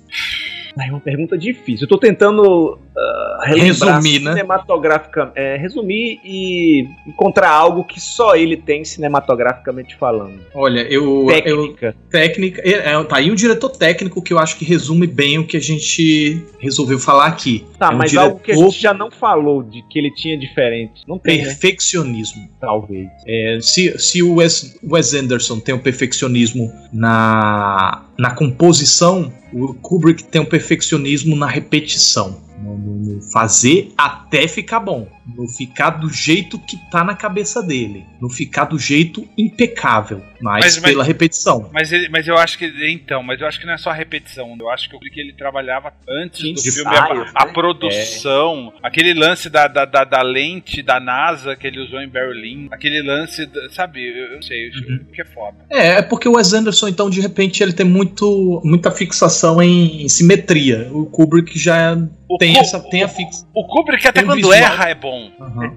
[0.79, 1.85] É uma pergunta difícil.
[1.85, 4.33] Eu tô tentando uh, resumir, né?
[4.33, 10.41] cinematograficamente, é, resumir e encontrar algo que só ele tem cinematograficamente falando.
[10.53, 14.57] Olha, eu técnica, eu, técnica, é, é, tá aí um diretor técnico que eu acho
[14.57, 17.65] que resume bem o que a gente resolveu falar aqui.
[17.79, 18.29] Tá, é um mas diretor...
[18.29, 21.39] algo que a gente já não falou de que ele tinha diferente, não tem.
[21.39, 21.45] Né?
[21.45, 22.49] Perfeccionismo, né?
[22.61, 23.09] talvez.
[23.27, 29.75] É, se se o Wes, Wes Anderson tem o um perfeccionismo na na composição, o
[29.75, 32.43] Kubrick tem um perfeccionismo na repetição
[32.73, 38.05] no, no, fazer até ficar bom, no ficar do jeito que tá na cabeça dele,
[38.21, 41.71] no ficar do jeito impecável, mas, mas pela mas, repetição.
[41.73, 43.95] Mas, ele, mas eu acho que então, mas eu acho que não é só a
[43.95, 47.53] repetição, eu acho que porque ele trabalhava antes do filme a, a né?
[47.53, 48.87] produção, é.
[48.87, 53.03] aquele lance da, da, da, da, lente da NASA que ele usou em Berlim, aquele
[53.03, 55.05] lance, sabe, eu, eu sei, uhum.
[55.13, 55.59] que é foda.
[55.71, 60.05] É, é porque o Wes Anderson então de repente ele tem muito muita fixação em,
[60.05, 60.89] em simetria.
[60.93, 61.97] O Kubrick já
[62.29, 63.47] o tem essa tem a fixa.
[63.55, 65.31] O Kubrick até quando erra é bom.
[65.39, 65.77] Uhum.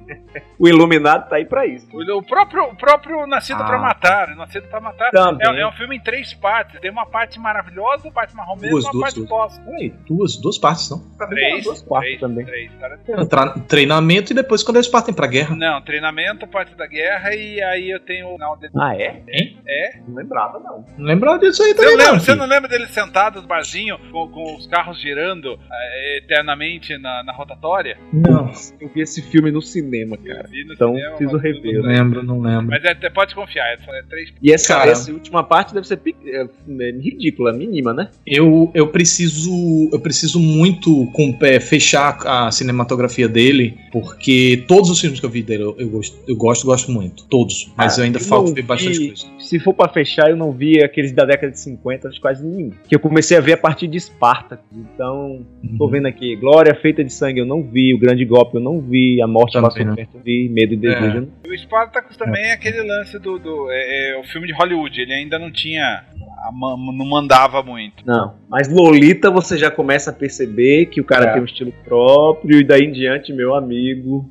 [0.57, 1.87] o Iluminado tá aí pra isso.
[1.93, 3.65] O, próprio, o próprio Nascido ah.
[3.65, 4.35] pra Matar.
[4.35, 6.79] Nascido pra Matar é, é, um filme em três partes.
[6.79, 9.63] Tem uma parte maravilhosa, uma parte marrom mesmo, uma duas, parte bosta.
[10.07, 10.99] duas, duas partes, não?
[11.27, 11.63] Três.
[11.63, 12.45] Duas partes também.
[12.45, 15.55] Três, é, treinamento e depois quando eles partem pra guerra.
[15.55, 18.37] Não, treinamento, parte da guerra e aí eu tenho o
[18.75, 19.21] Ah, é?
[19.27, 19.57] Hein?
[19.67, 19.99] É?
[20.07, 20.85] Não lembrava, não.
[20.97, 22.05] Não lembrava disso aí também, você não.
[22.05, 26.97] Lembra, você não lembra dele sentado no barzinho com, com os carros girando é, eternamente
[26.97, 27.97] na, na rotatória?
[28.13, 28.51] Não.
[28.79, 30.47] Eu vi esse filme no cinema, cara.
[30.49, 31.73] No então cinema, preciso rever.
[31.73, 32.67] Não lembro, não lembro.
[32.67, 34.33] Mas é, pode confiar, é, é três.
[34.41, 38.09] E essa, cara, essa última parte deve ser é, é, ridícula, mínima, né?
[38.25, 44.99] Eu, eu preciso eu preciso muito com, é, fechar a cinematografia dele, porque todos os
[44.99, 47.25] filmes que eu vi dele eu, eu gosto, eu gosto, gosto muito.
[47.25, 47.71] Todos.
[47.75, 49.27] Mas ah, eu ainda falta ver bastante coisa.
[49.47, 52.71] Se for para fechar, eu não vi aqueles da década de 50, quase nenhum.
[52.85, 54.59] Que eu comecei a ver a partir de Esparta.
[54.73, 55.77] Então, uhum.
[55.77, 56.35] tô vendo aqui.
[56.35, 57.93] Glória Feita de Sangue eu não vi.
[57.93, 59.21] O Grande Golpe eu não vi.
[59.21, 59.95] A Morte Passou né?
[59.95, 60.49] Perto eu vi.
[60.49, 61.29] Medo e Desejo.
[61.45, 61.47] É.
[61.47, 62.49] O Spartacus também é.
[62.49, 63.39] é aquele lance do.
[63.39, 64.99] do é, é, o filme de Hollywood.
[64.99, 66.03] Ele ainda não tinha.
[66.51, 68.05] não mandava muito.
[68.05, 68.35] Não.
[68.49, 71.31] Mas Lolita você já começa a perceber que o cara é.
[71.31, 72.59] tem um estilo próprio.
[72.59, 74.29] E daí em diante, meu amigo.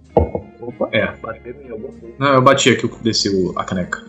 [0.60, 1.06] Opa, é.
[1.22, 2.14] bateu em alguma coisa.
[2.18, 4.04] Não, eu bati aqui, desceu a caneca.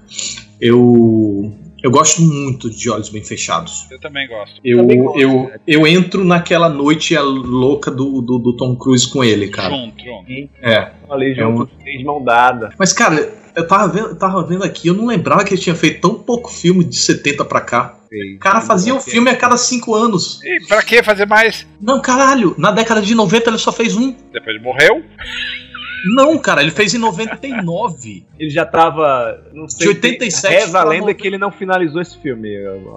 [0.60, 1.54] Eu
[1.84, 3.88] eu gosto muito de Olhos Bem Fechados.
[3.92, 4.60] Eu também gosto.
[4.64, 5.60] Eu, também gosto, eu, né?
[5.68, 9.70] eu entro naquela noite louca do, do, do, Tom Cruise com ele, cara.
[9.70, 10.50] Junto, junto.
[10.62, 10.92] É.
[11.08, 11.98] Falei junto, é um...
[11.98, 12.72] de mão dada.
[12.80, 15.76] Mas, cara, eu tava vendo, eu tava vendo aqui, eu não lembrava que ele tinha
[15.76, 17.98] feito tão pouco filme de 70 pra cá.
[18.36, 20.42] O cara fazia um filme a cada cinco anos.
[20.44, 21.68] E pra que fazer mais?
[21.80, 24.16] Não, caralho, na década de 90 ele só fez um.
[24.32, 25.04] Depois morreu?
[26.14, 28.26] Não, cara, ele fez em 99.
[28.40, 29.44] ele já tava.
[29.54, 30.54] Não sei, de 87.
[30.54, 32.50] Reza a lenda que ele não finalizou esse filme.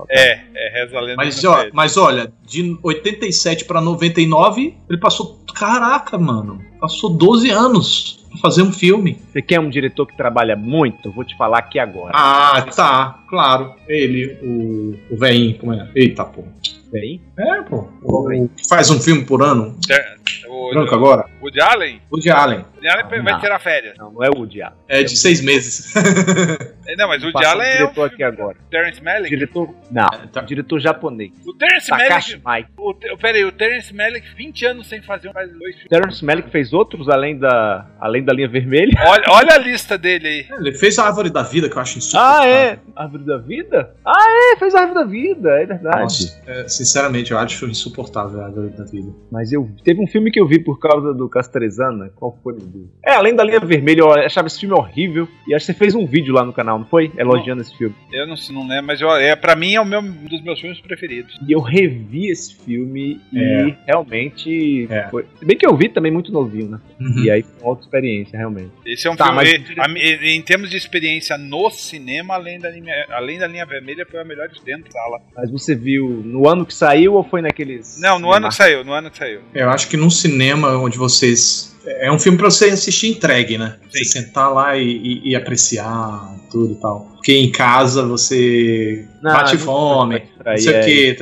[0.09, 1.17] É, é, reza a lenda.
[1.17, 5.41] Mas, ó, mas olha, de 87 pra 99, ele passou.
[5.55, 6.61] Caraca, mano.
[6.81, 9.19] Passou 12 anos pra fazer um filme.
[9.31, 11.09] Você quer um diretor que trabalha muito?
[11.09, 12.13] Eu vou te falar aqui agora.
[12.15, 13.75] Ah, tá, claro.
[13.89, 15.15] Ele, o.
[15.15, 15.89] O velhinho, como é?
[15.95, 16.45] Eita, pô.
[16.93, 17.21] Vem?
[17.39, 17.89] É, pô.
[18.03, 19.77] O, faz um filme por ano.
[19.91, 20.15] É,
[20.49, 21.27] o, Branco agora?
[21.41, 22.01] Woody Allen?
[22.13, 22.65] Woody Allen.
[22.75, 23.97] Woody Allen vai tirar férias.
[23.97, 24.77] Não, não é o Woody Allen.
[24.89, 25.95] É de seis meses.
[26.87, 28.57] É, não, mas o Woody Allen é o diretor aqui agora.
[28.69, 29.29] Terence Malick?
[29.29, 30.41] Diretor, não, é, tá.
[30.41, 31.31] diretor japonês.
[31.47, 32.71] O Terence Takashi Malick...
[32.77, 35.89] O, peraí, o Terence Malick, 20 anos sem fazer um faz dois filmes.
[35.89, 38.91] Terence Malick fez outros além da, além da linha vermelha?
[39.07, 40.47] Olha, olha a lista dele aí.
[40.51, 42.43] É, ele fez a Árvore da Vida, que eu acho insuportável.
[42.43, 42.79] Ah, é?
[42.97, 43.95] Árvore da Vida?
[44.05, 46.01] Ah, é, fez a Árvore da Vida, é verdade.
[46.01, 49.13] Nossa, é, sinceramente, eu acho insuportável a Árvore da Vida.
[49.31, 52.57] Mas eu teve um filme que eu vi por causa do Castrezana, qual foi?
[53.05, 55.29] É, além da linha vermelha, eu achava esse filme horrível.
[55.47, 57.13] E acho que você fez um vídeo lá no canal, não foi?
[57.17, 57.95] Elogiando não, esse filme.
[58.13, 60.61] Eu não, não lembro, mas eu, é, pra mim é o meu, um dos meus
[60.61, 61.39] filmes preferidos.
[61.47, 63.69] E eu revi esse filme é.
[63.69, 64.87] e realmente.
[64.91, 65.09] É.
[65.11, 66.81] Foi, se bem que eu vi também muito novinho, né?
[67.01, 67.25] Uhum.
[67.25, 68.71] E aí foi uma outra experiência, realmente.
[68.87, 69.75] Esse é um tá, filme.
[69.77, 70.23] Mas...
[70.23, 74.25] em termos de experiência no cinema, além da linha, além da linha vermelha, foi a
[74.25, 75.21] melhor de dentro da sala.
[75.35, 77.99] Mas você viu no ano que saiu ou foi naqueles.
[77.99, 79.41] Não, no ano que saiu, no ano que saiu.
[79.53, 83.77] Eu acho que num cinema onde vocês é um filme para você assistir entregue, né?
[83.91, 83.99] Sim.
[83.99, 87.11] Você sentar lá e, e, e, apreciar tudo e tal.
[87.15, 91.17] Porque em casa você não, bate fome, não sei o é que,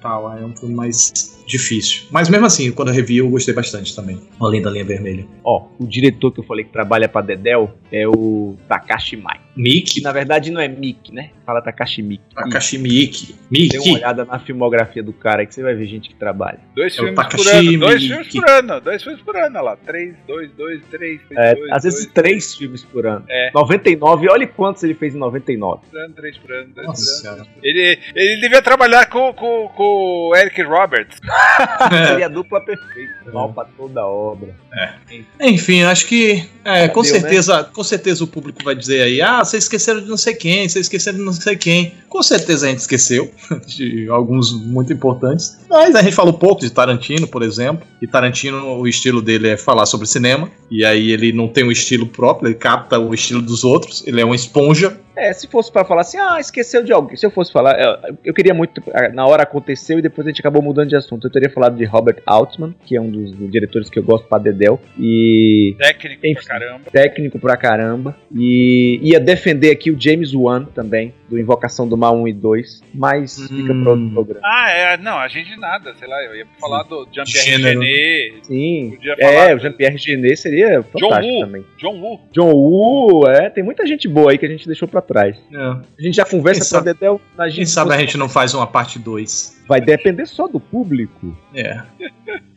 [0.00, 0.36] tal.
[0.36, 2.04] É um filme mais difícil.
[2.10, 4.20] Mas mesmo assim, quando eu revi, eu gostei bastante também.
[4.40, 5.26] Além da linha vermelha.
[5.44, 9.40] Ó, o diretor que eu falei que trabalha pra Dedel é o Takashi Mai.
[9.56, 10.02] Miki?
[10.02, 11.30] Na verdade não é Miki, né?
[11.46, 12.24] Fala Takashi Miki.
[12.34, 13.34] Takashi Miki.
[13.50, 13.68] Miki.
[13.68, 16.58] Dê uma olhada na filmografia do cara que você vai ver gente que trabalha.
[16.74, 17.78] Dois é filmes por ano.
[17.78, 18.80] Dois filmes por ano.
[18.80, 19.76] Dois filmes por ano, lá.
[19.94, 21.20] Três, dois, dois, três.
[21.36, 22.54] É, dois, às dois, vezes três dois.
[22.56, 23.24] filmes por ano.
[23.28, 23.52] É.
[23.54, 25.82] 99, olha quantos ele fez em 99.
[25.88, 27.46] Por ano, três por ano, dois Nossa, por ano.
[27.62, 31.20] Ele, ele devia trabalhar com, com, com o Eric Roberts.
[32.08, 33.12] Seria a dupla perfeita.
[33.24, 33.30] É.
[33.30, 34.56] Mal pra toda a obra.
[34.76, 34.94] É.
[35.40, 37.20] Enfim, acho que é, com Deu, né?
[37.20, 37.68] certeza, né?
[37.72, 40.86] com certeza o público vai dizer aí, ah, vocês esqueceram de não sei quem, vocês
[40.86, 41.94] esqueceram de não sei quem.
[42.08, 43.32] Com certeza a gente esqueceu
[43.66, 45.60] de alguns muito importantes.
[45.70, 47.86] Mas a gente falou pouco de Tarantino, por exemplo.
[48.02, 50.50] E Tarantino, o estilo dele é falar sobre cinema.
[50.70, 54.02] E aí ele não tem um estilo próprio, ele capta o estilo dos outros.
[54.06, 57.16] Ele é uma esponja é, se fosse para falar assim, ah, esqueceu de alguém.
[57.16, 58.82] Se eu fosse falar, eu, eu, queria muito.
[59.12, 61.26] Na hora aconteceu e depois a gente acabou mudando de assunto.
[61.26, 64.28] Eu teria falado de Robert Altman, que é um dos, dos diretores que eu gosto
[64.28, 64.80] pra Dedel.
[64.98, 65.76] E.
[65.78, 66.90] Técnico enfim, pra caramba.
[66.90, 68.16] Técnico pra caramba.
[68.34, 72.82] E ia defender aqui o James Wan também, do Invocação do Mal 1 e 2.
[72.92, 73.48] Mas hum.
[73.48, 74.40] fica pro outro programa.
[74.44, 78.34] Ah, é, não, a gente nada, sei lá, eu ia falar do Jean-Pierre Genet.
[78.42, 78.98] Sim.
[79.18, 81.64] É, o Jean-Pierre Genet seria fantástico John também.
[81.78, 82.20] John Woo.
[82.32, 85.36] John Woo, é, tem muita gente boa aí que a gente deixou pra trás.
[85.52, 85.56] É.
[85.56, 88.54] A gente já conversa quem sabe, Dedel, a gente Quem sabe a gente não faz
[88.54, 89.62] uma parte 2.
[89.68, 91.36] Vai depender só do público.
[91.54, 91.82] É.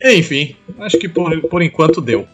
[0.04, 2.26] Enfim, acho que por, por enquanto deu.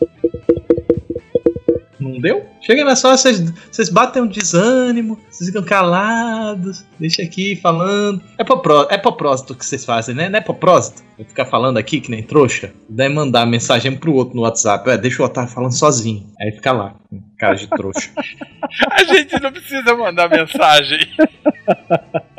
[2.05, 2.47] Não deu?
[2.60, 3.40] Chega lá só, vocês,
[3.72, 8.20] vocês batem um desânimo, vocês ficam calados, deixa aqui falando.
[8.36, 10.28] É, pro, é propósito que vocês fazem, né?
[10.28, 11.02] Não é propósito?
[11.18, 14.90] Eu ficar falando aqui que nem trouxa, daí mandar mensagem pro outro no WhatsApp.
[14.90, 16.26] É, deixa o Otávio falando sozinho.
[16.39, 16.94] Aí fica lá,
[17.39, 18.10] cara de trouxa.
[18.90, 21.01] A gente não precisa mandar mensagem.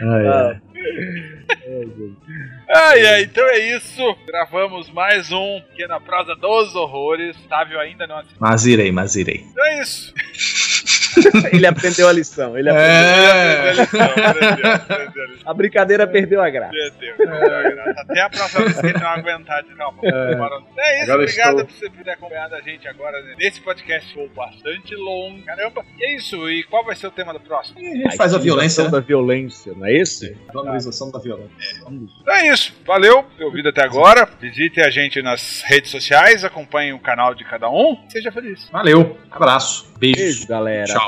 [0.00, 0.60] Ah, é.
[2.68, 4.02] Ai, ai, então é isso.
[4.26, 7.36] Gravamos mais um Pequena Prosa dos Horrores.
[7.46, 8.38] Otávio ainda não assistiu.
[8.40, 9.44] Mas irei, mas irei.
[9.50, 10.14] Então é isso.
[11.52, 12.56] ele aprendeu a lição.
[12.58, 12.90] Ele aprendeu.
[12.90, 13.70] É.
[13.70, 15.50] Aprendeu a lição, aprendeu, aprendeu a lição.
[15.50, 16.72] A brincadeira perdeu a graça.
[16.72, 18.00] Perdeu, perdeu a graça.
[18.00, 19.98] Até a próxima vez que ele não aguentar de calma.
[20.02, 20.62] Bora.
[20.78, 24.14] É isso, Agora obrigado estou- por você ter acompanhado a gente agora nesse podcast.
[24.14, 25.42] Foi bastante longo.
[25.44, 25.84] Caramba.
[25.98, 26.48] E é isso.
[26.50, 27.78] E qual vai ser o tema do próximo?
[27.78, 28.90] A gente faz a violência, né?
[28.90, 30.36] da violência, não é esse?
[30.52, 31.48] Valorização da violência.
[32.20, 32.74] Então é isso.
[32.86, 34.28] Valeu por ter ouvido até agora.
[34.40, 36.44] Visite a gente nas redes sociais.
[36.44, 37.96] Acompanhe o canal de cada um.
[38.08, 38.68] Seja feliz.
[38.70, 40.16] Valeu, abraço, beijo.
[40.16, 40.84] Beijo, galera.
[40.86, 41.07] Tchau.